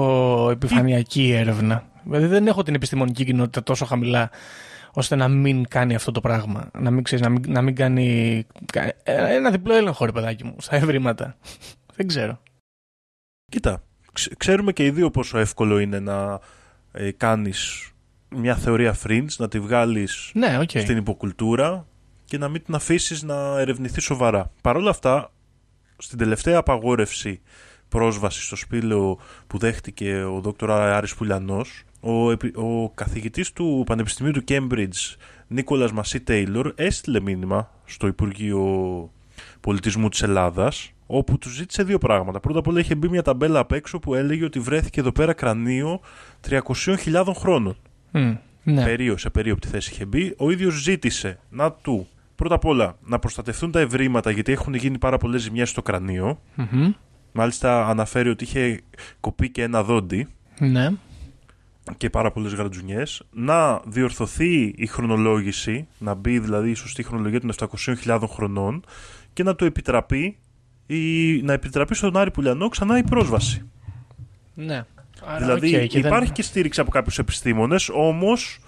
επιφανειακή 0.51 1.23
η 1.23 1.33
έρευνα. 1.33 1.85
Δηλαδή 2.05 2.27
δεν 2.27 2.47
έχω 2.47 2.63
την 2.63 2.75
επιστημονική 2.75 3.25
κοινότητα 3.25 3.63
τόσο 3.63 3.85
χαμηλά 3.85 4.31
ώστε 4.93 5.17
να 5.17 5.29
μην 5.29 5.69
κάνει 5.69 5.95
αυτό 5.95 6.13
το 6.13 6.21
πράγμα. 6.21 6.71
Να 6.79 6.91
μην, 6.91 7.03
ξέρεις, 7.03 7.25
να 7.25 7.31
μην, 7.31 7.45
να 7.53 7.63
μην 7.63 7.75
κάνει 7.75 8.45
κα- 8.73 8.95
ένα 9.05 9.51
διπλό 9.51 9.75
έλεγχο, 9.75 10.05
ρε 10.05 10.13
παιδάκι 10.13 10.45
μου, 10.45 10.55
στα 10.59 10.77
ευρήματα. 10.77 11.37
δεν 11.97 12.07
ξέρω. 12.07 12.41
Κοίτα, 13.51 13.83
ξ- 14.13 14.37
ξέρουμε 14.37 14.73
και 14.73 14.85
οι 14.85 14.91
δύο 14.91 15.11
πόσο 15.11 15.39
εύκολο 15.39 15.79
είναι 15.79 15.99
να 15.99 16.41
ε, 16.93 17.11
κάνεις 17.11 17.91
μια 18.37 18.55
θεωρία 18.57 18.97
fringe, 19.07 19.33
να 19.39 19.49
τη 19.49 19.61
βγάλεις 19.61 20.31
Ναι, 20.35 20.59
οκ. 20.59 20.71
στην 20.71 20.97
υποκουλτούρα 20.97 21.87
και 22.25 22.39
να 22.39 22.49
μην 22.49 22.65
την 22.65 22.75
αφήσεις 22.75 23.23
να 23.23 23.61
ερευνηθεί 23.61 24.01
σοβαρά. 24.01 24.51
Παρ' 24.63 24.77
όλα 24.77 24.91
αυτά, 24.91 25.33
στην 25.99 26.19
τελευταία 26.19 26.59
απαγόρευση 26.59 27.41
πρόσβαση 27.89 28.43
στο 28.43 28.57
σπήλαιο 28.57 29.19
που 29.47 29.59
δέχτηκε 29.59 30.23
ο 30.23 30.41
Δ. 30.41 30.71
Άρης 30.71 31.15
Πουλιανός, 31.15 31.83
ο, 32.01 32.31
επι- 32.31 32.57
ο 32.57 32.91
καθηγητής 32.95 33.53
του 33.53 33.83
Πανεπιστημίου 33.87 34.33
του 34.33 34.45
Cambridge, 34.49 35.17
Νίκολας 35.47 35.93
Μασί 35.93 36.21
Τέιλορ, 36.21 36.73
έστειλε 36.77 37.21
μήνυμα 37.21 37.71
στο 37.85 38.07
Υπουργείο 38.07 38.63
Πολιτισμού 39.61 40.09
της 40.09 40.23
Ελλάδας, 40.23 40.93
όπου 41.07 41.39
του 41.39 41.49
ζήτησε 41.49 41.83
δύο 41.83 41.99
πράγματα. 41.99 42.41
Πρώτα 42.41 42.59
απ' 42.59 42.67
όλα 42.67 42.81
είχε 42.81 42.95
μπει 42.95 43.09
μια 43.09 43.23
ταμπέλα 43.23 43.59
απ' 43.59 43.73
έξω 43.73 43.99
που 43.99 44.15
έλεγε 44.15 44.45
ότι 44.45 44.59
βρέθηκε 44.59 45.01
εδώ 45.01 45.13
πέρα 45.13 45.33
κρανίο 45.33 46.01
300.000 46.49 47.33
χρόνων. 47.37 47.77
Μμ, 48.13 48.35
ναι. 48.63 48.85
Περίο, 48.85 49.17
σε 49.17 49.31
περίοπτη 49.31 49.69
θέση 49.69 49.91
είχε 49.93 50.05
μπει. 50.05 50.35
Ο 50.39 50.51
ίδιος 50.51 50.75
ζήτησε 50.75 51.39
να 51.51 51.73
του 51.73 52.07
πρώτα 52.37 52.55
απ' 52.55 52.65
όλα 52.65 52.97
να 53.05 53.19
προστατευτούν 53.19 53.71
τα 53.71 53.81
ευρήματα 53.81 54.31
γιατί 54.31 54.53
έχουν 54.53 54.75
γίνει 54.75 54.99
πάρα 54.99 55.17
πολλές 55.19 55.43
ζημιές 55.43 55.69
στο 55.71 55.83
κρανίο. 55.83 56.41
Μμμ. 56.55 56.93
Μάλιστα 57.39 57.87
αναφέρει 57.89 58.29
ότι 58.29 58.45
είχε 58.45 58.81
κοπεί 59.21 59.51
και 59.51 59.63
ένα 59.63 59.83
δόντι 59.83 60.27
ναι. 60.59 60.91
και 61.97 62.11
πάρα 62.11 62.31
πολλές 62.31 62.53
γρατζουνιές. 62.53 63.23
Να 63.31 63.81
διορθωθεί 63.87 64.75
η 64.77 64.87
χρονολόγηση, 64.87 65.87
να 65.99 66.15
μπει 66.15 66.39
δηλαδή 66.39 66.71
η 66.71 66.75
σωστή 66.75 67.03
χρονολογία 67.03 67.41
των 67.41 67.53
700.000 68.05 68.21
χρονών 68.29 68.85
και 69.33 69.43
να 69.43 69.55
του 69.55 69.65
επιτραπεί 69.65 70.39
η, 70.87 71.43
να 71.43 71.53
επιτραπεί 71.53 71.95
στον 71.95 72.17
Άρη 72.17 72.31
Πουλιανό 72.31 72.69
ξανά 72.69 72.99
η 72.99 73.03
πρόσβαση. 73.03 73.69
ναι. 74.55 74.85
Άρα, 75.25 75.39
δηλαδή 75.39 75.75
οκ, 75.77 75.83
και 75.83 76.01
δεν- 76.01 76.11
υπάρχει 76.11 76.33
και 76.33 76.43
στήριξη 76.43 76.81
από 76.81 76.91
κάποιους 76.91 77.19
επιστήμονες, 77.19 77.89
όμως 77.93 78.59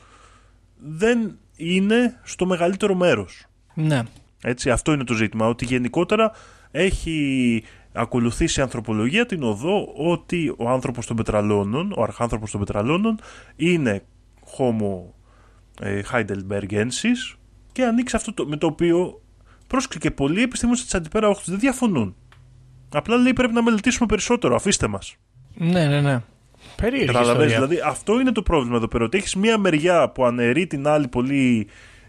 δεν 0.78 1.38
είναι 1.56 2.20
στο 2.22 2.46
μεγαλύτερο 2.46 2.94
μέρος. 2.94 3.46
Ναι. 3.74 4.02
Έτσι, 4.42 4.70
αυτό 4.70 4.92
είναι 4.92 5.04
το 5.04 5.14
ζήτημα. 5.14 5.46
Ότι 5.46 5.64
γενικότερα 5.64 6.32
έχει 6.70 7.62
ακολουθήσει 7.92 8.60
η 8.60 8.62
ανθρωπολογία 8.62 9.26
την 9.26 9.42
οδό 9.42 9.92
ότι 9.96 10.54
ο 10.58 10.68
άνθρωπος 10.68 11.06
των 11.06 11.16
πετραλώνων, 11.16 11.92
ο 11.96 12.02
αρχάνθρωπος 12.02 12.50
των 12.50 12.60
πετραλώνων, 12.60 13.18
είναι 13.56 14.02
Homo 14.58 15.02
ε, 15.80 16.00
heidelbergensis 16.12 17.36
και 17.72 17.84
ανοίξει 17.84 18.16
αυτό 18.16 18.32
το, 18.34 18.46
με 18.46 18.56
το 18.56 18.66
οποίο 18.66 19.20
πρόσκειται 19.66 19.98
και 19.98 20.10
πολλοί 20.10 20.42
επιστήμονες 20.42 20.82
της 20.84 20.94
αντιπέρα 20.94 21.28
όχθης 21.28 21.48
δεν 21.50 21.58
διαφωνούν. 21.58 22.14
Απλά 22.92 23.16
λέει 23.16 23.32
πρέπει 23.32 23.52
να 23.54 23.62
μελετήσουμε 23.62 24.06
περισσότερο, 24.06 24.54
αφήστε 24.54 24.86
μας. 24.86 25.16
ναι, 25.54 25.86
ναι, 25.86 26.00
ναι. 26.00 26.22
Περίεργη 26.76 27.06
Καταλαβαίνεις, 27.06 27.52
ιστορία. 27.52 27.66
δηλαδή 27.68 27.88
αυτό 27.90 28.20
είναι 28.20 28.32
το 28.32 28.42
πρόβλημα 28.42 28.76
εδώ 28.76 28.88
πέρα. 28.88 29.04
Ότι 29.04 29.18
έχεις 29.18 29.34
μία 29.34 29.58
μεριά 29.58 30.08
που 30.08 30.24
αναιρεί 30.24 30.66
την 30.66 30.86
άλλη 30.86 31.08
πολύ 31.08 31.66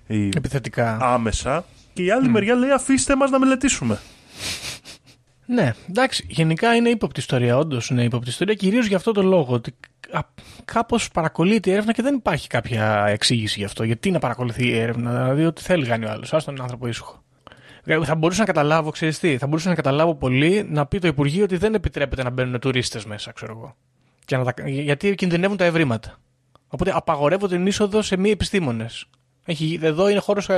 ε, 0.07 0.29
Επιθετικά. 0.36 0.97
άμεσα 1.01 1.65
και 1.93 2.03
η 2.03 2.11
άλλη 2.11 2.29
μεριά 2.29 2.55
λέει 2.55 2.69
αφήστε 2.71 3.15
μας 3.15 3.29
να 3.32 3.39
μελετήσουμε. 3.39 3.99
Ναι, 5.53 5.73
εντάξει, 5.89 6.25
γενικά 6.29 6.75
είναι 6.75 6.89
ύποπτη 6.89 7.19
ιστορία. 7.19 7.57
Όντως 7.57 7.89
είναι 7.89 8.03
ύποπτη 8.03 8.29
ιστορία, 8.29 8.53
κυρίως 8.53 8.85
για 8.85 8.97
αυτό 8.97 9.11
το 9.11 9.21
λόγο. 9.23 9.53
Ότι 9.53 9.75
κάπως 10.65 11.09
παρακολείται 11.11 11.69
η 11.69 11.73
έρευνα 11.73 11.93
και 11.93 12.01
δεν 12.01 12.15
υπάρχει 12.15 12.47
κάποια 12.47 13.05
εξήγηση 13.07 13.59
γι' 13.59 13.65
αυτό. 13.65 13.83
Γιατί 13.83 14.11
να 14.11 14.19
παρακολουθεί 14.19 14.67
η 14.67 14.77
έρευνα, 14.77 15.11
δηλαδή 15.11 15.45
ότι 15.45 15.61
θέλει 15.61 15.85
κάνει 15.85 16.05
ο 16.05 16.09
άλλος. 16.09 16.33
Α 16.33 16.41
τον 16.45 16.61
άνθρωπο 16.61 16.87
ήσυχο. 16.87 17.23
Ε, 17.83 18.03
Θα 18.05 18.15
μπορούσα 18.15 18.39
να 18.39 18.45
καταλάβω, 18.45 18.89
ξέρεις 18.89 19.19
τι, 19.19 19.37
θα 19.37 19.47
μπορούσα 19.47 19.69
να 19.69 19.75
καταλάβω 19.75 20.15
πολύ 20.15 20.65
να 20.69 20.85
πει 20.85 20.99
το 20.99 21.07
Υπουργείο 21.07 21.43
ότι 21.43 21.57
δεν 21.57 21.73
επιτρέπεται 21.73 22.23
να 22.23 22.29
μπαίνουν 22.29 22.59
τουρίστες 22.59 23.05
μέσα, 23.05 23.31
ξέρω 23.31 23.53
εγώ. 23.57 23.75
Και 24.25 24.37
να 24.37 24.43
τα, 24.43 24.53
γιατί 24.67 25.15
κινδυνεύουν 25.15 25.57
τα 25.57 25.65
ευρήματα. 25.65 26.17
Οπότε 26.67 26.91
απαγορεύω 26.95 27.47
την 27.47 27.65
είσοδο 27.67 28.01
σε 28.01 28.17
μη 28.17 28.29
επιστήμονες. 28.29 29.05
Εδώ 29.81 30.09
είναι 30.09 30.19
χώρος 30.19 30.49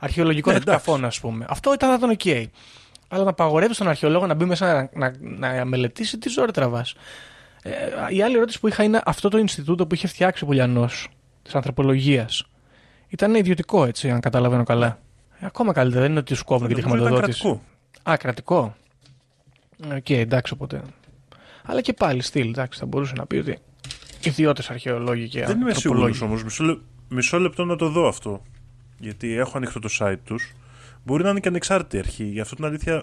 αρχαιολογικών 0.00 0.52
Ναι, 0.52 0.58
εντάξει. 0.58 0.78
εκταφών, 0.78 1.04
ας 1.04 1.20
πούμε. 1.20 1.46
Αυτό 1.48 1.72
ήταν, 1.72 1.88
θα 1.88 1.94
ήταν 1.94 2.10
οκ. 2.10 2.50
Αλλά 3.08 3.24
να 3.24 3.30
απαγορεύει 3.30 3.74
τον 3.76 3.88
αρχαιολόγο 3.88 4.26
να 4.26 4.34
μπει 4.34 4.44
μέσα 4.44 4.88
να, 4.92 5.12
να, 5.20 5.54
να 5.56 5.64
μελετήσει, 5.64 6.18
τι 6.18 6.28
ζόρι 6.28 6.52
τραβάς. 6.52 6.94
Ε, 7.62 7.72
η 8.08 8.22
άλλη 8.22 8.36
ερώτηση 8.36 8.60
που 8.60 8.68
είχα 8.68 8.82
είναι 8.82 9.00
αυτό 9.04 9.28
το 9.28 9.38
Ινστιτούτο 9.38 9.86
που 9.86 9.94
είχε 9.94 10.06
φτιάξει 10.06 10.44
ο 10.44 10.46
Πουλιανός 10.46 11.08
της 11.42 11.54
ανθρωπολογίας. 11.54 12.44
Ήταν 13.08 13.34
ιδιωτικό 13.34 13.84
έτσι, 13.84 14.10
αν 14.10 14.20
καταλαβαίνω 14.20 14.62
καλά. 14.64 14.98
Ε, 15.40 15.46
ακόμα 15.46 15.72
καλύτερα, 15.72 16.02
δεν 16.02 16.10
είναι 16.10 16.20
ότι 16.20 16.34
σου 16.34 16.44
κόβουν 16.44 16.68
και 16.68 16.74
τη 16.74 16.80
Νομίζω 16.80 16.96
ήταν 16.96 17.06
χρηματοδότηση. 17.08 17.42
κρατικό. 17.42 18.10
Α, 18.10 18.16
κρατικό. 18.16 18.76
Οκ, 19.96 20.10
εντάξει, 20.10 20.52
οπότε. 20.52 20.82
Αλλά 21.64 21.80
και 21.80 21.92
πάλι 21.92 22.22
στυλ, 22.22 22.48
εντάξει, 22.48 22.78
θα 22.78 22.86
μπορούσε 22.86 23.12
να 23.16 23.26
πει 23.26 23.36
ότι 23.36 23.58
ιδιώτες 24.22 24.70
αρχαιολόγοι 24.70 25.28
και 25.28 25.44
Δεν 25.44 25.60
είμαι 25.60 25.74
σίγουρος 25.74 26.02
ανθρωπολόγοι. 26.04 26.22
όμως. 26.24 26.44
Μισό, 26.44 26.64
λε- 26.64 26.78
μισό 27.08 27.38
λεπτό 27.38 27.64
να 27.64 27.76
το 27.76 27.88
δω 27.88 28.08
αυτό. 28.08 28.42
Γιατί 28.98 29.32
έχω 29.36 29.56
ανοιχτό 29.56 29.78
το 29.80 29.88
site 30.00 30.16
τους. 30.24 30.52
Μπορεί 31.04 31.22
να 31.22 31.30
είναι 31.30 31.40
και 31.40 31.48
ανεξάρτητη 31.48 31.98
αρχή. 31.98 32.24
Γι' 32.24 32.40
αυτό 32.40 32.54
την 32.54 32.64
αλήθεια 32.64 33.02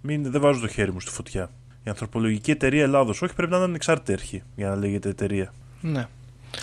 μην, 0.00 0.30
δεν 0.30 0.40
βάζω 0.40 0.60
το 0.60 0.68
χέρι 0.68 0.92
μου 0.92 1.00
στη 1.00 1.10
φωτιά. 1.10 1.50
Η 1.84 1.90
Ανθρωπολογική 1.90 2.50
Εταιρεία 2.50 2.82
Ελλάδος. 2.82 3.22
Όχι, 3.22 3.34
πρέπει 3.34 3.50
να 3.50 3.56
είναι 3.56 3.66
ανεξάρτητη 3.66 4.12
αρχή 4.12 4.42
για 4.56 4.68
να 4.68 4.76
λέγεται 4.76 5.08
εταιρεία. 5.08 5.52
Ναι, 5.80 6.08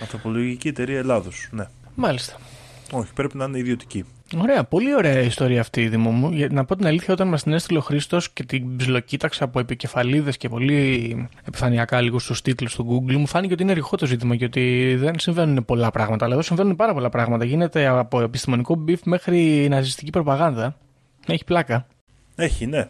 Ανθρωπολογική 0.01 0.67
Εταιρεία 0.67 0.97
Ελλάδος. 0.97 1.47
Ναι. 1.51 1.67
μάλιστα. 1.95 2.37
Όχι, 2.91 3.13
πρέπει 3.13 3.37
να 3.37 3.45
είναι 3.45 3.57
ιδιωτική. 3.57 4.05
Ωραία, 4.36 4.63
πολύ 4.63 4.95
ωραία 4.95 5.19
ιστορία 5.19 5.59
αυτή 5.61 5.82
η 5.82 5.88
Δήμο 5.88 6.11
μου. 6.11 6.32
Για- 6.32 6.47
Να 6.51 6.65
πω 6.65 6.75
την 6.75 6.86
αλήθεια, 6.88 7.13
όταν 7.13 7.28
μας 7.28 7.43
την 7.43 7.53
έστειλε 7.53 7.78
ο 7.78 7.82
Χρήστος 7.82 8.30
και 8.30 8.43
την 8.43 8.75
ψιλοκοίταξα 8.78 9.43
από 9.43 9.59
επικεφαλίδες 9.59 10.38
και 10.38 10.49
πολύ 10.49 11.28
επιφανειακά 11.47 12.01
λίγο 12.01 12.19
στους 12.19 12.41
τίτλους 12.41 12.75
του 12.75 12.86
Google, 13.07 13.15
μου 13.15 13.28
φάνηκε 13.28 13.53
ότι 13.53 13.63
είναι 13.63 13.73
ρηχό 13.73 13.95
το 13.97 14.05
ζήτημα 14.05 14.36
και 14.36 14.45
ότι 14.45 14.95
δεν 14.99 15.19
συμβαίνουν 15.19 15.65
πολλά 15.65 15.91
πράγματα. 15.91 16.25
Αλλά 16.25 16.34
εδώ 16.34 16.43
συμβαίνουν 16.43 16.75
πάρα 16.75 16.93
πολλά 16.93 17.09
πράγματα. 17.09 17.45
Γίνεται 17.45 17.88
από 17.88 18.21
επιστημονικό 18.21 18.75
beef 18.75 19.01
μέχρι 19.05 19.67
ναζιστική 19.69 20.09
προπαγάνδα. 20.09 20.78
Έχει 21.28 21.43
πλάκα. 21.43 21.88
Έχει, 22.36 22.65
ναι. 22.65 22.88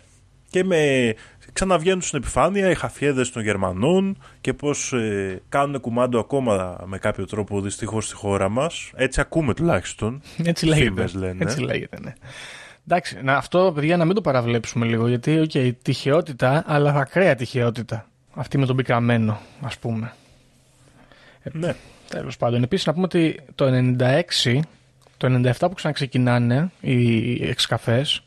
Και 0.58 0.64
με 0.64 1.14
ξαναβγαίνουν 1.54 2.02
στην 2.02 2.18
επιφάνεια 2.18 2.70
οι 2.70 2.76
χαφιέδες 2.76 3.32
των 3.32 3.44
Γερμανών 3.44 4.18
και 4.42 4.54
πώς 4.54 4.94
ε, 4.94 5.42
κάνουν 5.50 5.80
κουμάντο 5.80 6.20
ακόμα 6.20 6.78
με 6.86 6.98
κάποιο 6.98 7.26
τρόπο 7.26 7.62
δυστυχώς 7.62 8.06
στη 8.06 8.16
χώρα 8.16 8.50
μας. 8.50 8.92
Έτσι 8.96 9.22
ακούμε 9.22 9.54
τουλάχιστον. 9.54 10.22
Έτσι 10.44 10.66
λέγεται. 10.66 10.90
Φήμες 10.90 11.14
λένε. 11.14 11.44
Έτσι 11.44 11.60
λέγεται, 11.60 12.00
ναι. 12.00 12.14
Εντάξει, 12.88 13.20
να, 13.24 13.36
αυτό 13.36 13.72
παιδιά 13.76 13.98
να 13.98 14.06
μην 14.06 14.16
το 14.16 14.22
παραβλέψουμε 14.22 14.86
λίγο 14.86 15.08
γιατί, 15.08 15.40
οκ, 15.40 15.76
τυχαιότητα, 15.82 16.64
αλλά 16.68 16.94
ακραία 16.94 17.36
τυχαιότητα. 17.36 18.08
Αυτή 18.34 18.58
με 18.58 18.66
τον 18.66 18.76
πικραμένο, 18.76 19.40
ας 19.62 19.78
πούμε. 19.78 20.14
Ναι. 21.52 21.76
Τέλος 22.10 22.38
πάντων, 22.38 22.64
επίσης 22.64 22.86
να 22.86 22.94
πούμε 22.94 23.06
ότι 23.06 23.40
το 23.56 23.66
96, 24.00 24.60
το 25.18 25.28
97 25.28 25.52
που 25.60 25.74
ξαναξεκινάνε 25.74 26.72
οι 26.82 27.48
εξκαφές, 27.48 28.24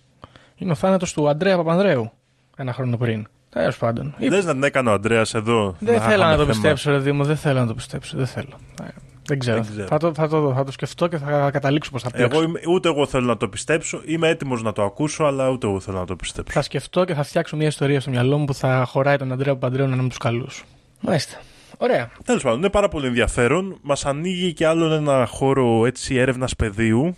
είναι 0.56 0.70
ο 0.70 0.74
θάνατος 0.74 1.12
του 1.12 1.28
Αντρέα 1.28 1.56
Παπανδρέου. 1.56 2.12
Ένα 2.60 2.72
χρόνο 2.72 2.96
πριν. 2.96 3.26
Τέλος 3.48 3.76
πάντων. 3.76 4.14
Ή- 4.18 4.28
Δες 4.28 4.44
να 4.44 4.52
την 4.52 4.62
έκανε 4.62 4.90
ο 4.90 4.92
Αντρέας 4.92 5.34
εδώ. 5.34 5.76
Δεν 5.78 6.00
θέλω 6.00 6.06
είχαμε 6.06 6.24
να 6.24 6.30
το 6.30 6.36
θέμα. 6.36 6.46
πιστέψω, 6.52 6.90
ρε 6.90 6.98
Δήμο, 6.98 7.24
δεν 7.24 7.36
θέλω 7.36 7.60
να 7.60 7.66
το 7.66 7.74
πιστέψω. 7.74 8.16
Δεν 8.16 8.26
θέλω. 8.26 8.58
Ε, 8.82 8.86
Δεν 9.26 9.38
ξέρω. 9.38 9.62
Δεν 9.62 9.70
ξέρω. 9.72 9.86
Θα, 9.86 9.96
το, 9.98 10.14
θα, 10.14 10.28
το, 10.28 10.52
θα 10.56 10.64
το 10.64 10.72
σκεφτώ 10.72 11.06
και 11.06 11.18
θα 11.18 11.50
καταλήξω 11.50 11.90
πώ 11.90 11.98
θα 11.98 12.10
πιάξω. 12.10 12.38
Εγώ 12.38 12.48
είμαι, 12.48 12.60
ούτε 12.68 12.88
εγώ 12.88 13.06
θέλω 13.06 13.26
να 13.26 13.36
το 13.36 13.48
πιστέψω. 13.48 14.02
Είμαι 14.04 14.28
έτοιμος 14.28 14.62
να 14.62 14.72
το 14.72 14.82
ακούσω, 14.82 15.24
αλλά 15.24 15.48
ούτε 15.48 15.66
εγώ 15.66 15.80
θέλω 15.80 15.98
να 15.98 16.04
το 16.06 16.16
πιστέψω. 16.16 16.52
Θα 16.52 16.62
σκεφτώ 16.62 17.04
και 17.04 17.14
θα 17.14 17.22
φτιάξω 17.22 17.56
μια 17.56 17.66
ιστορία 17.66 18.00
στο 18.00 18.10
μυαλό 18.10 18.38
μου 18.38 18.44
που 18.44 18.54
θα 18.54 18.84
χωράει 18.86 19.16
τον 19.16 19.32
Αντρέα 19.32 19.52
Παπανδρέου 19.52 19.86
να 19.86 19.92
είναι 19.94 20.02
με 20.02 20.08
τους 20.08 20.18
καλούς. 20.18 20.64
Μάλιστα. 21.00 21.40
Ωραία. 21.78 22.10
Τέλος 22.24 22.42
πάντων, 22.42 22.58
είναι 22.58 22.70
πάρα 22.70 22.88
πολύ 22.88 23.06
ενδιαφέρον. 23.06 23.78
Μας 23.82 24.06
ανοίγει 24.06 24.52
και 24.52 24.66
άλλον 24.66 24.92
ένα 24.92 25.26
χώρο 25.26 25.86
έτσι 25.86 26.14
έρευνας 26.14 26.56
πεδίου 26.56 27.16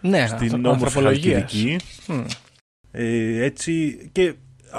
Ναι, 0.00 0.26
στην 0.26 0.42
ανθρω- 0.54 0.64
όμορφη 0.64 0.84
ανθρωπολογίας. 0.84 1.40
Χαλκιδική. 1.40 1.76
Μμ. 2.06 2.20
Ε, 2.90 3.44
έτσι 3.44 3.98
και 4.12 4.34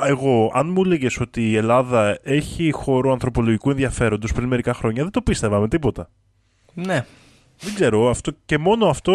εγώ, 0.07 0.51
αν 0.53 0.69
μου 0.69 0.81
έλεγες 0.85 1.19
ότι 1.19 1.49
η 1.49 1.55
Ελλάδα 1.55 2.19
έχει 2.23 2.71
χώρο 2.71 3.11
ανθρωπολογικού 3.11 3.69
ενδιαφέροντος 3.69 4.33
πριν 4.33 4.47
μερικά 4.47 4.73
χρόνια, 4.73 5.03
δεν 5.03 5.11
το 5.11 5.21
πίστευα 5.21 5.59
με 5.59 5.67
τίποτα. 5.67 6.09
Ναι. 6.73 7.05
Δεν 7.59 7.73
ξέρω, 7.73 8.09
αυτό, 8.09 8.31
και 8.45 8.57
μόνο 8.57 8.85
αυτό 8.85 9.11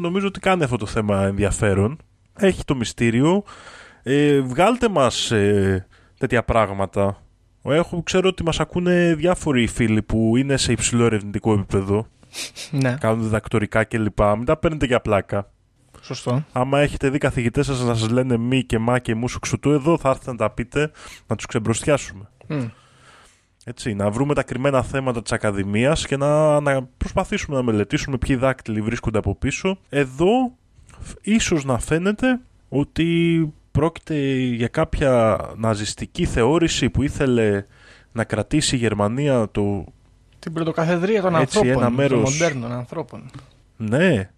νομίζω 0.00 0.26
ότι 0.26 0.40
κάνει 0.40 0.62
αυτό 0.64 0.76
το 0.76 0.86
θέμα 0.86 1.22
ενδιαφέρον. 1.22 1.98
Έχει 2.38 2.64
το 2.64 2.74
μυστήριο. 2.74 3.42
Ε, 4.02 4.40
βγάλτε 4.40 4.88
μας 4.88 5.30
ε, 5.30 5.86
τέτοια 6.18 6.44
πράγματα. 6.44 7.22
Έχω, 7.62 8.02
ξέρω 8.02 8.28
ότι 8.28 8.42
μας 8.42 8.60
ακούνε 8.60 9.14
διάφοροι 9.14 9.66
φίλοι 9.66 10.02
που 10.02 10.36
είναι 10.36 10.56
σε 10.56 10.72
υψηλό 10.72 11.04
ερευνητικό 11.04 11.52
επίπεδο. 11.52 12.06
ναι. 12.70 12.96
Κάνουν 13.00 13.22
διδακτορικά 13.22 13.84
κλπ. 13.84 14.20
Μην 14.20 14.44
τα 14.44 14.56
παίρνετε 14.56 14.86
για 14.86 15.00
πλάκα. 15.00 15.50
Σωστό. 16.14 16.44
Άμα 16.52 16.80
έχετε 16.80 17.08
δει 17.10 17.18
καθηγητές 17.18 17.66
σας 17.66 17.80
να 17.82 17.94
σας 17.94 18.08
λένε 18.10 18.36
μη 18.36 18.62
και 18.64 18.78
μα 18.78 18.98
και 18.98 19.14
μου 19.14 19.28
σου 19.28 19.38
ξουτού, 19.38 19.70
εδώ 19.70 19.98
θα 19.98 20.08
έρθετε 20.08 20.30
να 20.30 20.36
τα 20.36 20.50
πείτε, 20.50 20.90
να 21.26 21.36
τους 21.36 21.46
ξεμπροστιάσουμε. 21.46 22.28
Μμ. 22.48 22.64
Έτσι, 23.64 23.94
να 23.94 24.10
βρούμε 24.10 24.34
τα 24.34 24.42
κρυμμένα 24.42 24.82
θέματα 24.82 25.22
της 25.22 25.32
Ακαδημίας 25.32 26.06
και 26.06 26.16
να, 26.16 26.60
να 26.60 26.82
προσπαθήσουμε 26.96 27.56
να 27.56 27.62
μελετήσουμε 27.62 28.18
ποιοι 28.18 28.36
δάκτυλοι 28.36 28.80
βρίσκονται 28.80 29.18
από 29.18 29.34
πίσω. 29.34 29.78
Εδώ 29.88 30.52
φ- 31.00 31.16
ίσως 31.22 31.64
να 31.64 31.78
φαίνεται 31.78 32.40
ότι 32.68 33.52
πρόκειται 33.72 34.14
για 34.34 34.68
κάποια 34.68 35.40
ναζιστική 35.56 36.24
θεώρηση 36.24 36.90
που 36.90 37.02
ήθελε 37.02 37.64
να 38.12 38.24
κρατήσει 38.24 38.74
η 38.74 38.78
Γερμανία 38.78 39.48
το... 39.50 39.84
Την 40.38 40.52
πρωτοκαθεδρία 40.52 41.22
των 41.22 41.34
Έτσι, 41.34 41.58
ανθρώπων. 41.58 41.82
ένα 41.82 41.90
μέρος- 41.90 42.22
Των 42.22 42.32
μοντέρνων 42.32 42.72
ανθρώπων. 42.72 43.30
Ναι, 43.76 44.30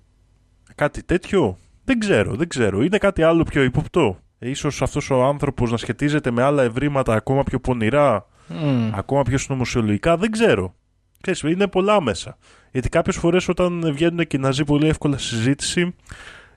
κάτι 0.74 1.02
τέτοιο; 1.02 1.58
Δεν 1.84 1.98
ξέρω, 1.98 2.34
δεν 2.34 2.48
ξέρω. 2.48 2.82
Είναι 2.82 2.98
κάτι 2.98 3.22
άλλο 3.22 3.42
πιο 3.42 3.62
υποπτό. 3.62 4.18
Ε, 4.38 4.48
Ίσως 4.50 4.82
αυτός 4.82 5.10
ο 5.10 5.22
άνθρωπος 5.24 5.70
να 5.70 5.76
σχετίζεται 5.76 6.30
με 6.30 6.42
άλλα 6.42 6.62
ευρήματα 6.62 7.14
ακόμα 7.14 7.42
πιο 7.42 7.60
πονηρά, 7.60 8.26
Μμ. 8.48 8.90
ακόμα 8.94 9.22
πιο 9.22 9.38
συνωμοσιολογικά, 9.38 10.16
δεν 10.16 10.30
ξέρω. 10.30 10.74
Ξέρεις, 11.20 11.40
είναι 11.42 11.66
πολλά 11.66 12.02
μέσα. 12.02 12.38
Γιατί 12.72 12.88
κάποιες 12.88 13.16
φορές 13.16 13.48
όταν 13.48 13.92
βγαίνουν 13.92 14.26
και 14.26 14.36
οι 14.36 14.40
Ναζί 14.40 14.64
πολύ 14.64 14.88
εύκολα 14.88 15.18
στη 15.18 15.26
συζήτηση, 15.28 15.94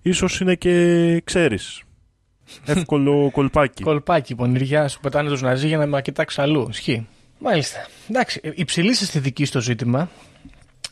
ίσως 0.01 0.39
είναι 0.39 0.55
και, 0.55 1.21
ξέρεις, 1.23 1.83
εύκολο 2.65 3.29
κολπάκι. 3.31 3.83
Κολπάκι, 3.83 4.35
πονηριά 4.35 4.87
σου 4.87 4.99
πετάνε 4.99 5.29
του 5.29 5.37
Ναζί 5.45 5.67
για 5.67 5.77
να 5.77 5.85
με 5.85 6.01
κοιτάξει 6.01 6.41
αλλού. 6.41 6.67
Ισχύει. 6.69 7.07
Μάλιστα. 7.39 7.87
Εντάξει, 8.09 8.39
υψηλή 8.55 8.89
αισθητική 8.89 9.45
στο 9.45 9.61
ζήτημα. 9.61 10.09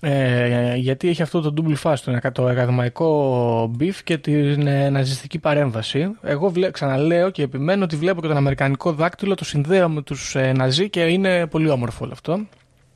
Ε, 0.03 0.75
γιατί 0.75 1.09
έχει 1.09 1.21
αυτό 1.21 1.41
το 1.41 1.53
double 1.57 1.75
fast, 1.83 1.95
το, 2.05 2.11
ακα- 2.11 2.31
το 2.31 2.45
ακαδημαϊκό 2.45 3.71
beef 3.79 3.95
και 4.03 4.17
την 4.17 4.67
ε, 4.67 4.89
ναζιστική 4.89 5.39
παρέμβαση. 5.39 6.11
Εγώ 6.21 6.49
βλέ, 6.49 6.71
ξαναλέω 6.71 7.29
και 7.29 7.43
επιμένω 7.43 7.83
ότι 7.83 7.95
βλέπω 7.95 8.21
και 8.21 8.27
τον 8.27 8.37
αμερικανικό 8.37 8.91
δάκτυλο, 8.93 9.35
το 9.35 9.45
συνδέω 9.45 9.89
με 9.89 10.01
τους 10.01 10.35
ε, 10.35 10.51
Ναζί 10.51 10.89
και 10.89 11.01
είναι 11.01 11.47
πολύ 11.47 11.69
όμορφο 11.69 12.03
όλο 12.03 12.13
αυτό. 12.13 12.45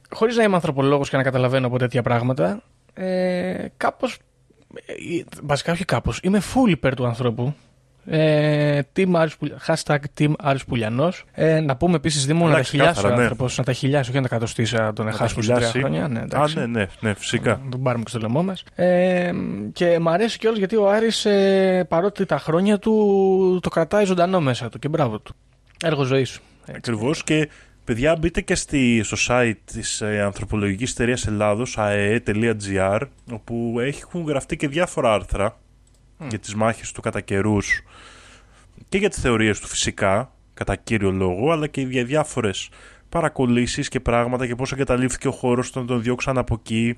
Χωρίς 0.09 0.35
να 0.35 0.43
είμαι 0.43 0.55
ανθρωπολόγος 0.55 1.09
και 1.09 1.17
να 1.17 1.23
καταλαβαίνω 1.23 1.67
από 1.67 1.77
τέτοια 1.77 2.01
πράγματα, 2.01 2.61
ε, 2.93 3.65
κάπως. 3.77 4.17
Βασικά, 5.43 5.71
όχι 5.71 5.85
κάπως. 5.85 6.19
Είμαι 6.23 6.39
full 6.53 6.69
υπέρ 6.69 6.95
του 6.95 7.05
ανθρώπου. 7.05 7.53
Ε, 8.07 8.79
team 8.95 9.11
Άρης 9.13 9.37
Πουλια- 9.37 9.57
hashtag 9.67 9.97
Team 10.19 10.31
Άρης 10.37 10.65
Πουλιανός. 10.65 11.23
Ε, 11.31 11.59
να 11.59 11.75
πούμε 11.75 11.95
επίσης 11.95 12.25
Δήμο 12.25 12.39
να 12.43 12.45
τα 12.45 12.51
Εντάξει, 12.53 12.71
χιλιάσει 12.71 12.91
ο 12.91 12.95
κάθαρα, 12.95 13.15
ναι. 13.15 13.21
άνθρωπος. 13.21 13.57
Να 13.57 13.63
τα 13.63 13.73
χιλιάσει, 13.73 14.09
όχι 14.09 14.19
να 14.19 14.27
τα 14.27 14.33
κατοστήσει, 14.35 14.75
να 14.75 14.93
τον 14.93 15.05
Να 15.05 15.11
τα 15.11 15.17
εχάσουμε 15.17 15.43
σε 15.43 15.53
τρία 15.53 15.67
χιλιάσει. 15.67 15.79
χρόνια. 15.79 16.07
Ναι, 16.07 16.19
Α, 16.19 16.23
εντάξει. 16.23 16.59
ναι, 16.59 16.65
ναι, 16.65 16.85
ναι, 16.99 17.13
φυσικά. 17.13 17.59
Να 17.63 17.69
τον 17.69 17.83
πάρουμε 17.83 18.03
και 18.03 18.09
στο 18.09 18.19
λαιμό 18.19 18.43
μας. 18.43 18.63
Ε, 18.75 19.31
και 19.73 19.99
μ' 19.99 20.09
αρέσει 20.09 20.37
κιόλας 20.37 20.57
γιατί 20.59 20.75
ο 20.75 20.89
Άρης 20.89 21.25
ε, 21.25 21.85
παρότι 21.89 22.25
τα 22.25 22.37
χρόνια 22.39 22.79
του 22.79 23.59
το 23.61 23.69
κρατάει 23.69 24.05
ζωντανό 24.05 24.39
μέσα 24.41 24.69
του 24.69 24.79
και 24.79 24.87
μπράβο 24.87 25.19
του. 25.19 25.35
Έργο 25.83 26.03
ζωής 26.03 26.29
σου. 26.29 26.41
Έτσι. 26.65 26.73
Ακριβώς 26.77 27.23
και 27.23 27.49
παιδιά 27.83 28.15
μπείτε 28.19 28.41
και 28.41 28.55
στη, 28.55 29.01
στο 29.03 29.17
site 29.27 29.53
της 29.65 30.01
ε, 30.01 30.21
Ανθρωπολογικής 30.21 30.91
Εταιρείας 30.91 31.27
Ελλάδος 31.27 31.77
ae.gr 31.79 32.99
όπου 33.31 33.75
έχουν 33.79 34.25
γραφτεί 34.27 34.55
και 34.57 34.67
διάφορα 34.67 35.13
άρθρα 35.13 35.57
για 36.27 36.39
τις 36.39 36.55
μάχες 36.55 36.91
του 36.91 37.01
κατά 37.01 37.21
καιρούς 37.21 37.81
και 38.89 38.97
για 38.97 39.09
τις 39.09 39.19
θεωρίες 39.19 39.59
του 39.59 39.67
φυσικά 39.67 40.31
κατά 40.53 40.75
κύριο 40.75 41.11
λόγο 41.11 41.51
αλλά 41.51 41.67
και 41.67 41.81
για 41.81 42.05
διάφορες 42.05 42.69
παρακολήσεις 43.09 43.89
και 43.89 43.99
πράγματα 43.99 44.47
και 44.47 44.55
πώς 44.55 44.71
εγκαταλείφθηκε 44.71 45.27
ο 45.27 45.31
χώρος 45.31 45.67
όταν 45.69 45.85
τον 45.85 46.01
διώξαν 46.01 46.37
από 46.37 46.55
εκεί 46.59 46.97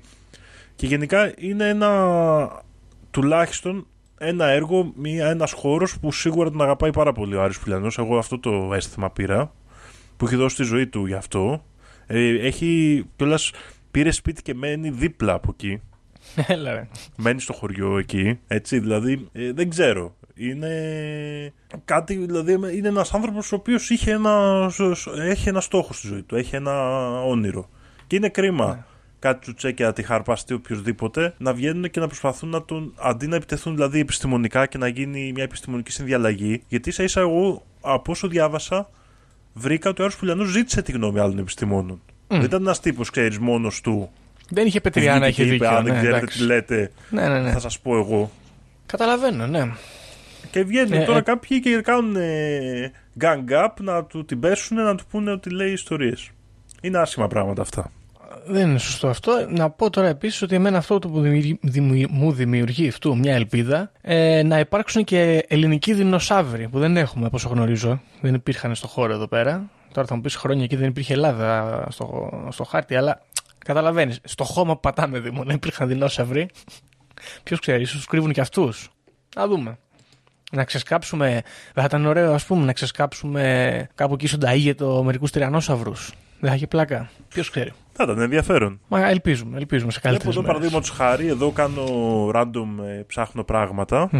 και 0.74 0.86
γενικά 0.86 1.32
είναι 1.38 1.68
ένα 1.68 2.62
τουλάχιστον 3.10 3.86
ένα 4.18 4.46
έργο, 4.46 4.92
μια, 4.96 5.28
ένας 5.28 5.52
χώρος 5.52 5.98
που 5.98 6.12
σίγουρα 6.12 6.50
τον 6.50 6.62
αγαπάει 6.62 6.90
πάρα 6.90 7.12
πολύ 7.12 7.34
ο 7.34 7.42
Άρης 7.42 7.58
Πουλιανός. 7.58 7.98
Εγώ 7.98 8.18
αυτό 8.18 8.38
το 8.38 8.74
αίσθημα 8.74 9.10
πήρα, 9.10 9.52
που 10.16 10.26
έχει 10.26 10.36
δώσει 10.36 10.56
τη 10.56 10.62
ζωή 10.62 10.86
του 10.86 11.06
γι' 11.06 11.14
αυτό. 11.14 11.64
Ε, 12.06 12.46
έχει 12.46 13.04
κιόλας 13.16 13.52
πήρε 13.90 14.10
σπίτι 14.10 14.42
και 14.42 14.54
μένει 14.54 14.90
δίπλα 14.90 15.32
από 15.32 15.50
εκεί. 15.52 15.80
Έλα, 16.46 16.72
ρε. 16.72 16.88
Μένεις 17.16 17.42
στο 17.42 17.52
χωριό 17.52 17.98
εκεί, 17.98 18.38
έτσι, 18.46 18.78
δηλαδή 18.78 19.28
ε, 19.32 19.52
δεν 19.52 19.70
ξέρω. 19.70 20.16
Είναι 20.34 21.52
κάτι, 21.84 22.16
δηλαδή 22.16 22.52
είναι 22.52 22.88
ένας 22.88 23.14
άνθρωπος 23.14 23.52
ο 23.52 23.54
οποίος 23.54 23.90
είχε 23.90 24.12
ένα, 24.12 24.66
έχει 25.28 25.48
ένα 25.48 25.60
στόχο 25.60 25.92
στη 25.92 26.06
ζωή 26.06 26.22
του, 26.22 26.36
έχει 26.36 26.56
ένα 26.56 26.72
όνειρο. 27.22 27.68
Και 28.06 28.16
είναι 28.16 28.28
κρίμα 28.28 28.86
κάτι 29.18 29.40
τσουτσέκια 29.40 29.92
τη 29.92 30.02
χαρπαστεί 30.02 30.54
οποιοδήποτε 30.54 31.34
να 31.38 31.52
βγαίνουν 31.52 31.90
και 31.90 32.00
να 32.00 32.06
προσπαθούν 32.06 32.48
να 32.48 32.64
τον. 32.64 32.92
αντί 32.96 33.26
να 33.26 33.36
επιτεθούν 33.36 33.74
δηλαδή 33.74 34.00
επιστημονικά 34.00 34.66
και 34.66 34.78
να 34.78 34.88
γίνει 34.88 35.32
μια 35.34 35.42
επιστημονική 35.42 35.92
συνδιαλλαγή. 35.92 36.62
Γιατί 36.68 36.88
ίσα 36.88 37.02
ίσα 37.02 37.20
εγώ 37.20 37.62
από 37.80 38.12
όσο 38.12 38.28
διάβασα 38.28 38.90
βρήκα 39.54 39.90
ότι 39.90 40.02
ο 40.02 40.04
Άρης 40.04 40.16
Πουλιανός 40.16 40.48
ζήτησε 40.48 40.82
τη 40.82 40.92
γνώμη 40.92 41.18
άλλων 41.18 41.38
επιστημόνων. 41.38 42.00
Δεν 42.28 42.42
ήταν 42.42 42.62
ένας 42.62 42.80
τύπος, 42.80 43.10
ξέρεις, 43.10 43.38
μόνος 43.38 43.80
του 43.80 44.10
Δεν 44.50 44.66
είχε 44.66 44.80
Πετριάνα, 44.80 45.26
Βγήκε 45.26 45.42
είχε 45.42 45.50
και 45.50 45.54
είπε, 45.56 45.64
δίκιο. 45.64 45.78
Αν 45.78 45.84
δεν 45.84 45.92
ναι, 45.92 45.98
ξέρετε 45.98 46.18
εντάξει. 46.18 46.38
τι 46.38 46.44
λέτε, 46.44 46.90
Ναι, 47.10 47.28
ναι, 47.28 47.40
ναι. 47.40 47.50
θα 47.50 47.58
σας 47.58 47.78
πω 47.80 47.96
εγώ. 47.96 48.30
Καταλαβαίνω, 48.86 49.46
ναι. 49.46 49.62
Και 50.50 50.64
βγαίνουν 50.64 50.92
Ε, 50.92 51.04
τώρα 51.04 51.18
ε. 51.18 51.22
κάποιοι 51.22 51.60
και 51.60 51.80
κάνουν 51.84 52.16
ε, 52.16 52.92
gang 53.20 53.64
up 53.64 53.72
να 53.80 54.04
του 54.04 54.24
την 54.24 54.40
πέσουν, 54.40 54.76
να 54.82 54.94
του 54.94 55.04
πούνε 55.10 55.30
ότι 55.30 55.50
λέει 55.50 55.72
ιστορίες. 55.72 56.30
Είναι 56.80 56.98
άσχημα 56.98 57.26
πράγματα 57.28 57.62
αυτά. 57.62 57.90
Δεν 58.46 58.68
είναι 58.68 58.78
σωστό 58.78 59.08
αυτό. 59.08 59.46
Να 59.50 59.70
πω 59.70 59.90
τώρα 59.90 60.08
επίσης 60.08 60.42
ότι 60.42 60.54
εμένα 60.54 60.78
αυτό 60.78 60.98
το 60.98 61.08
που 61.08 61.20
δημιουργεί- 61.20 61.58
δημιουργεί- 61.62 62.08
μου 62.10 62.32
δημιουργεί 62.32 62.88
αυτού 62.88 63.16
μια 63.18 63.34
ελπίδα 63.34 63.90
ε, 64.00 64.42
να 64.42 64.58
υπάρξουν 64.58 65.04
και 65.04 65.44
ελληνικοί 65.48 65.92
δεινοσαύροι 65.94 66.68
που 66.68 66.78
δεν 66.78 66.96
έχουμε, 66.96 67.26
όπως 67.26 67.42
γνωρίζω. 67.44 68.00
Δεν 68.20 68.34
υπήρχαν 68.34 68.74
στο 68.74 68.86
χώρο 68.86 69.12
εδώ 69.12 69.26
πέρα. 69.26 69.70
Τώρα 69.92 70.06
θα 70.06 70.14
μου 70.14 70.20
πεις 70.20 70.36
χρόνια 70.36 70.64
εκεί 70.64 70.76
δεν 70.76 70.88
υπήρχε 70.88 71.12
Ελλάδα 71.12 71.84
στο, 71.90 72.30
στο 72.50 72.64
χάρτη, 72.64 72.94
αλλά 72.96 73.22
καταλαβαίνεις. 73.58 74.20
Στο 74.24 74.44
χώμα 74.44 74.74
που 74.74 74.80
πατάμε 74.80 75.18
Δήμο 75.18 75.44
να 75.44 75.52
υπήρχαν 75.52 75.88
δεινόσαυροι. 75.88 76.48
Ποιος 77.42 77.60
ξέρει, 77.60 77.82
ίσως 77.82 78.06
κρύβουν 78.06 78.32
και 78.32 78.40
αυτούς. 78.40 78.88
Να 79.36 79.46
δούμε. 79.46 79.78
Να 80.52 80.64
ξεσκάψουμε. 80.64 81.28
Δεν 81.30 81.42
θα 81.74 81.84
ήταν 81.84 82.06
ωραίο, 82.06 82.34
ας 82.34 82.44
πούμε, 82.44 82.64
να 82.64 82.72
ξεσκάψουμε 82.72 83.88
κάπου 83.94 84.14
εκεί 84.14 84.26
στον 84.26 84.40
Ταΐγετο 84.44 85.02
μερικούς 85.04 85.30
τυρανόσαυρους. 85.30 86.12
Δεν 86.40 86.50
θα 86.50 86.56
είχε 86.56 86.66
πλάκα. 86.66 87.10
Ποιος 87.28 87.50
ξέρει. 87.50 87.72
Θα 87.92 88.04
ήταν 88.04 88.20
ενδιαφέρον. 88.20 88.80
Μα 88.88 89.08
ελπίζουμε, 89.08 89.56
ελπίζουμε 89.56 89.92
σε 89.92 89.98
Βλέπω 90.02 90.18
καλύτερε 90.18 90.38
εδώ 90.38 90.52
παραδείγματος 90.52 90.90
χάρη, 90.90 91.26
εδώ 91.26 91.50
κάνω 91.50 91.84
random 92.34 92.84
ε, 92.86 93.02
ψάχνω 93.06 93.44
πράγματα. 93.44 94.10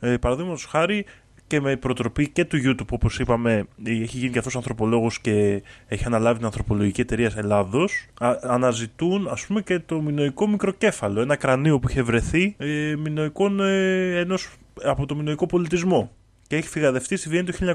Ε, 0.00 0.16
παραδείγματος 0.16 0.64
χάρη 0.64 1.06
και 1.46 1.60
με 1.60 1.76
προτροπή 1.76 2.28
και 2.28 2.44
του 2.44 2.56
YouTube, 2.64 2.86
όπως 2.90 3.18
είπαμε, 3.18 3.52
ε, 3.84 3.90
έχει 3.90 4.16
γίνει 4.18 4.30
και 4.32 4.38
αυτός 4.38 4.56
ανθρωπολόγος 4.56 5.20
και 5.20 5.62
έχει 5.88 6.04
αναλάβει 6.06 6.36
την 6.36 6.46
ανθρωπολογική 6.46 7.00
εταιρεία 7.00 7.32
Ελλάδος. 7.36 8.06
Αναζητούν, 8.42 9.28
ας 9.28 9.46
πούμε, 9.46 9.60
και 9.60 9.78
το 9.78 10.00
μηνοϊκό 10.00 10.48
μικροκέφαλο. 10.48 11.20
Ένα 11.20 11.36
κρανίο 11.36 11.78
που 11.78 11.88
είχε 11.88 12.02
βρεθεί 12.02 12.54
ε, 12.58 12.94
μηνοϊκών, 12.98 13.60
ε, 13.60 14.18
ενός, 14.18 14.48
από 14.84 15.06
το 15.06 15.14
μηνοϊκό 15.14 15.46
πολιτισμό. 15.46 16.10
Και 16.48 16.56
έχει 16.56 16.68
φυγαδευτεί 16.68 17.16
στη 17.16 17.28
Βιέννη 17.28 17.50
το 17.50 17.74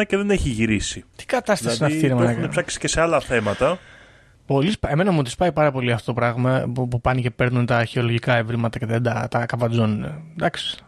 1971 0.00 0.04
και 0.06 0.16
δεν 0.16 0.30
έχει 0.30 0.48
γυρίσει. 0.48 1.04
Τι 1.16 1.24
κατάσταση 1.26 1.76
Δηλαδή 1.76 1.94
είναι 1.94 2.06
αυτή, 2.06 2.08
το 2.08 2.16
ρε 2.18 2.22
έχουν 2.24 2.34
μαλάκα. 2.34 2.48
ψάξει 2.48 2.78
και 2.78 2.88
σε 2.88 3.00
άλλα 3.00 3.20
θέματα. 3.20 3.78
Πολύ 4.46 4.70
σπα- 4.70 4.90
Εμένα 4.90 5.10
μου 5.12 5.22
τη 5.22 5.34
πάει 5.38 5.52
πάρα 5.52 5.70
πολύ 5.72 5.92
αυτό 5.92 6.06
το 6.06 6.12
πράγμα 6.20 6.70
που, 6.74 6.88
που 6.88 7.00
πάνε 7.00 7.20
και 7.20 7.30
παίρνουν 7.30 7.66
τα 7.66 7.76
αρχαιολογικά 7.76 8.36
ευρήματα 8.36 8.78
και 8.78 8.86
δεν 8.86 9.02
τα, 9.02 9.26
τα 9.30 9.46
καβατζώνουν. 9.46 10.04
Εντάξει. 10.36 10.78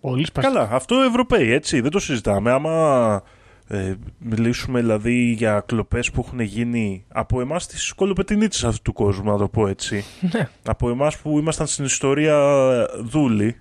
Πολύ 0.00 0.26
σπαστικό. 0.26 0.54
Καλά, 0.58 0.68
αυτό 0.74 0.96
Ευρωπαίοι, 0.96 1.52
έτσι, 1.52 1.80
δεν 1.80 1.90
το 1.90 1.98
συζητάμε. 1.98 2.50
Άμα 2.50 3.22
ε, 3.68 3.94
μιλήσουμε 4.18 4.80
δηλαδή 4.80 5.12
για 5.14 5.62
κλοπές 5.66 6.10
που 6.10 6.22
έχουν 6.26 6.40
γίνει 6.40 7.04
από 7.08 7.40
εμάς 7.40 7.66
τι 7.66 7.76
κολοπετινίτσε 7.96 8.66
αυτού 8.66 8.82
του 8.82 8.92
κόσμου, 8.92 9.30
να 9.30 9.38
το 9.38 9.48
πω 9.48 9.66
έτσι. 9.66 10.04
Ναι. 10.32 10.48
από 10.64 10.90
εμάς 10.90 11.16
που 11.18 11.38
ήμασταν 11.38 11.66
στην 11.66 11.84
ιστορία 11.84 12.38
δούλοι 13.00 13.56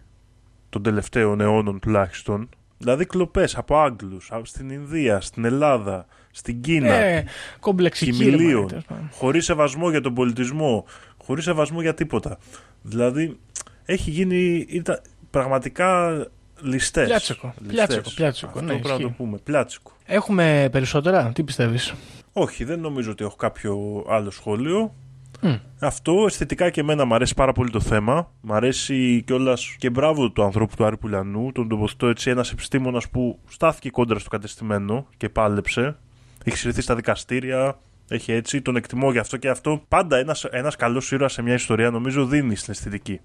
των 0.69 0.83
τελευταίων 0.83 1.41
αιώνων 1.41 1.79
τουλάχιστον. 1.79 2.49
Δηλαδή 2.77 3.05
κλοπές 3.05 3.55
από 3.57 3.77
Άγγλους, 3.77 4.31
στην 4.41 4.69
Ινδία, 4.69 5.21
στην 5.21 5.45
Ελλάδα, 5.45 6.05
στην 6.31 6.61
Κίνα, 6.61 6.93
Ε, 6.93 7.25
κομπλεξική. 7.59 8.11
ρε 8.11 8.15
χιμηλίων, 8.17 8.53
μαλάκα, 8.53 8.67
τέλος 8.67 8.85
πάντων. 8.85 9.09
χωρίς 9.11 9.45
σεβασμό 9.45 9.89
για 9.89 10.01
τον 10.01 10.13
πολιτισμό, 10.13 10.85
χωρίς 11.17 11.43
σεβασμό 11.43 11.81
για 11.81 11.93
τίποτα. 11.93 12.37
Δηλαδή 12.81 13.37
έχει 13.85 14.09
γίνει. 14.09 14.65
Ήταν 14.69 15.01
πραγματικά 15.39 16.17
ληστές. 16.61 17.05
Πλιάτσικο, 17.05 17.53
πλιάτσικο, 17.67 18.09
πλιάτσικο, 18.15 18.51
Αυτό 18.59 18.61
ναι, 18.61 18.67
πρέπει 18.67 18.87
να 18.87 18.93
το 18.93 18.99
ισχύει. 18.99 19.13
πούμε. 19.17 19.37
Πλιάτσικο. 19.37 19.91
Έχουμε 20.05 20.69
περισσότερα, 20.71 21.31
τι 21.33 21.43
πιστεύεις; 21.43 21.93
Όχι, 22.33 22.63
δεν 22.63 22.79
νομίζω 22.79 23.11
ότι 23.11 23.23
έχω 23.23 23.35
κάποιο 23.35 24.03
άλλο 24.09 24.31
σχόλιο. 24.31 24.93
Μμ. 25.41 25.53
Αυτό 25.79 26.25
αισθητικά 26.25 26.69
και 26.69 26.79
εμένα 26.79 27.05
μου 27.05 27.15
αρέσει 27.15 27.33
πάρα 27.33 27.51
πολύ 27.51 27.69
το 27.69 27.79
θέμα. 27.79 28.31
Μ' 28.41 28.53
αρέσει 28.53 29.23
κιόλας 29.25 29.75
και 29.77 29.89
μπράβο 29.89 30.31
του 30.31 30.43
ανθρώπου 30.43 30.75
του 30.75 30.85
Άρη 30.85 30.97
Πουλιανού. 30.97 31.51
Τον 31.51 31.67
τοποθετώ 31.67 32.07
έτσι 32.07 32.29
ένας 32.29 32.51
επιστήμονας 32.51 33.09
που 33.09 33.39
στάθηκε 33.47 33.89
κόντρα 33.89 34.19
στο 34.19 34.29
κατεστημένο 34.29 35.07
και 35.17 35.29
πάλεψε. 35.29 35.95
Έχει 36.43 36.57
συρθεί 36.57 36.81
στα 36.81 36.95
δικαστήρια. 36.95 37.79
Έχει 38.09 38.31
έτσι, 38.31 38.61
τον 38.61 38.75
εκτιμώ 38.75 39.11
γι' 39.11 39.19
αυτό 39.19 39.37
και 39.37 39.49
αυτό. 39.49 39.81
Πάντα 39.87 40.17
ένας 40.17 40.43
ένας 40.43 40.75
καλός 40.75 41.11
ήρωας 41.11 41.33
σε 41.33 41.41
μια 41.41 41.53
ιστορία 41.53 41.89
νομίζω 41.89 42.25
δίνει 42.25 42.55
στην 42.55 42.73
αισθητική. 42.73 43.19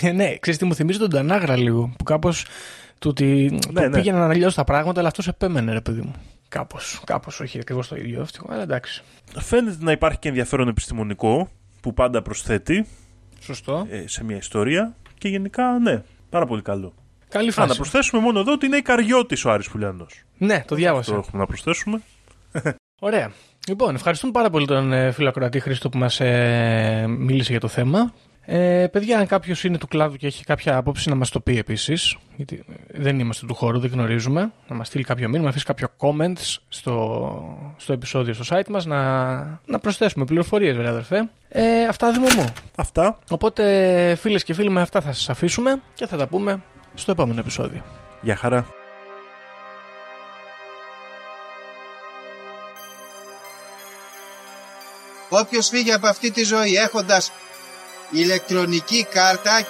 Ε, 0.00 0.12
ναι, 0.12 0.36
ξέρεις 0.40 0.58
τι 0.60 0.64
μου 0.64 0.74
θυμίζει 0.74 0.98
τον 0.98 1.10
Τανάγρα 1.10 1.56
λίγο. 1.56 1.92
Που 1.98 2.04
κάπως 2.04 2.44
του 2.98 3.08
ότι 3.10 3.58
Ναι, 3.72 3.82
το 3.82 3.88
ναι. 3.88 3.96
πήγαιναν 3.96 4.30
αλλιώ 4.30 4.52
τα 4.52 4.64
πράγματα, 4.64 4.98
αλλά 4.98 5.08
αυτός 5.08 5.28
επέμενε, 5.28 5.72
ρε 5.72 5.80
παιδί 5.80 6.00
μου. 6.00 6.12
Κάπως. 6.48 7.00
Κάπως, 7.06 7.40
όχι 7.40 7.58
ακριβώς 7.58 7.88
το 7.88 7.96
ίδιο 7.96 8.22
αυτό, 8.22 8.44
αλλά 8.48 8.62
εντάξει. 8.62 9.02
Φαίνεται 9.38 9.76
να 9.80 9.92
υπάρχει 9.92 10.18
και 10.18 10.28
ενδιαφέρον 10.28 10.68
επιστημονικό 10.68 11.48
που 11.80 11.94
πάντα 11.94 12.22
προσθέτει 12.22 12.86
Σωστό. 13.40 13.86
ε, 13.90 14.04
σε 14.06 14.24
μια 14.24 14.36
ιστορία 14.36 14.96
και 15.18 15.28
γενικά 15.28 15.78
ναι, 15.78 16.02
πάρα 16.30 16.46
πολύ 16.46 16.62
καλό. 16.62 16.94
Καλή 17.28 17.48
Α, 17.48 17.52
να 17.56 17.64
φάση. 17.66 17.76
προσθέσουμε 17.76 18.22
μόνο 18.22 18.40
εδώ 18.40 18.52
ότι 18.52 18.66
είναι 18.66 18.76
η 18.76 18.82
Καριώτης 18.82 19.44
ο 19.44 19.50
Άρης 19.50 19.68
Πουλιανός. 19.68 20.22
Ναι, 20.38 20.58
το 20.58 20.64
Το 20.66 20.74
διάβασα. 20.74 21.14
έχουμε 21.14 21.40
να 21.40 21.46
προσθέσουμε. 21.46 22.00
Ωραία. 23.00 23.30
Λοιπόν, 23.68 23.94
ευχαριστούμε 23.94 24.32
πάρα 24.32 24.50
πολύ 24.50 24.66
τον 24.66 24.92
ε, 24.92 25.10
φίλο 25.10 25.28
Ακροατή 25.28 25.60
Χρήστο 25.60 25.88
που 25.88 25.98
μας 25.98 26.20
ε, 26.20 27.04
μίλησε 27.08 27.50
για 27.50 27.60
το 27.60 27.68
θέμα. 27.68 28.12
Ε, 28.46 28.86
παιδιά, 28.92 29.18
αν 29.18 29.26
κάποιος 29.26 29.64
είναι 29.64 29.78
του 29.78 29.88
κλάδου 29.88 30.16
και 30.16 30.26
έχει 30.26 30.44
κάποια 30.44 30.76
άποψη 30.76 31.08
να 31.08 31.14
μας 31.14 31.30
το 31.30 31.40
πει 31.40 31.58
επίσης, 31.58 32.16
γιατί 32.36 32.64
ε, 32.68 33.00
δεν 33.00 33.18
είμαστε 33.18 33.46
του 33.46 33.54
χώρου, 33.54 33.78
δεν 33.78 33.90
γνωρίζουμε, 33.90 34.52
να 34.68 34.76
μας 34.76 34.86
στείλει 34.86 35.04
κάποιο 35.04 35.26
μήνυμα, 35.26 35.44
να 35.44 35.48
αφήσει 35.48 35.64
κάποιο 35.64 35.88
comments 35.98 36.56
στο, 36.68 37.74
στο 37.76 37.92
επεισόδιο 37.92 38.34
στο 38.34 38.56
site 38.56 38.68
μας, 38.68 38.84
να, 38.84 39.42
να 39.66 39.78
προσθέσουμε 39.80 40.24
πληροφορίες, 40.24 40.76
βέβαια, 40.76 40.90
αδερφέ. 40.90 41.28
Ε, 41.48 41.84
αυτά 41.84 42.12
Δήμο 42.12 42.26
μου. 42.36 42.52
Αυτά. 42.76 43.18
Οπότε, 43.30 44.14
φίλες 44.20 44.44
και 44.44 44.54
φίλοι, 44.54 44.70
με 44.70 44.80
αυτά 44.80 45.00
θα 45.00 45.12
σας 45.12 45.28
αφήσουμε 45.28 45.82
και 45.94 46.06
θα 46.06 46.16
τα 46.16 46.26
πούμε 46.26 46.62
στο 46.94 47.10
επόμενο 47.10 47.40
επεισόδιο. 47.40 47.82
Γεια 48.20 48.36
χαρά. 48.36 48.66
Όποιος 55.28 55.68
φύγει 55.68 55.92
από 55.92 56.06
αυτή 56.06 56.30
τη 56.30 56.44
ζωή 56.44 56.74
έχοντας 56.74 57.32
ηλεκτρονική 58.14 59.06
κάρτα 59.10 59.66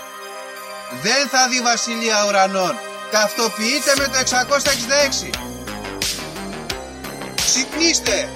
δεν 1.03 1.29
θα 1.29 1.49
δει 1.49 1.61
βασιλεία 1.61 2.27
ουρανών. 2.27 2.75
Ταυτοποιείτε 3.11 3.93
με 3.99 4.05
το 4.05 4.19
666. 4.19 5.31
Ξυπνήστε! 7.35 8.29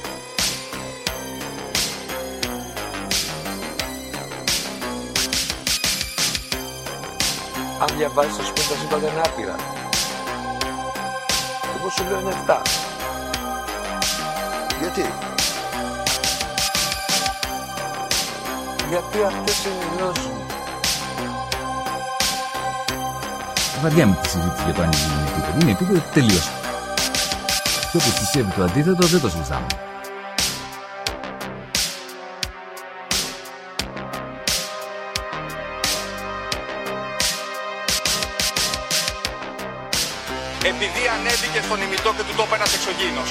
Αν 7.80 7.96
διαβάζεις 7.96 8.36
θα 8.36 8.42
σου 8.42 8.52
πει 8.52 8.60
τα 8.60 8.74
σύμπαντα 8.80 9.12
είναι 9.12 9.20
άπειρα. 9.24 9.56
Εγώ 11.78 11.90
σου 11.90 12.04
λέω 12.04 12.20
είναι 12.20 12.44
7. 12.46 12.60
Γιατί; 14.80 15.27
Γιατί 18.88 19.22
αυτές 19.22 19.64
είναι 19.64 19.84
οι 19.84 19.96
γνώσεις 19.98 20.24
μου. 20.24 20.46
Βαριά 23.82 24.06
με 24.06 24.18
τη 24.22 24.28
συζήτηση 24.28 24.62
για 24.64 24.74
το 24.74 24.82
αν 24.82 24.90
είναι 24.92 25.28
επίπεδο. 25.30 25.58
Είναι 25.60 25.70
επίπεδο 25.70 26.02
τελείωσε. 26.14 26.50
Και 27.90 27.96
όποιος 27.96 28.18
πιστεύει 28.18 28.50
το 28.56 28.62
αντίθετο 28.62 29.06
δεν 29.06 29.20
το 29.20 29.28
συζητάμε. 29.28 29.66
Επειδή 40.62 41.02
ανέβηκε 41.18 41.60
στον 41.64 41.82
ημιτό 41.82 42.10
και 42.16 42.22
του 42.22 42.34
το 42.36 42.42
είπε 42.46 42.54
ένας 42.54 42.74
εξωγήινος. 42.74 43.30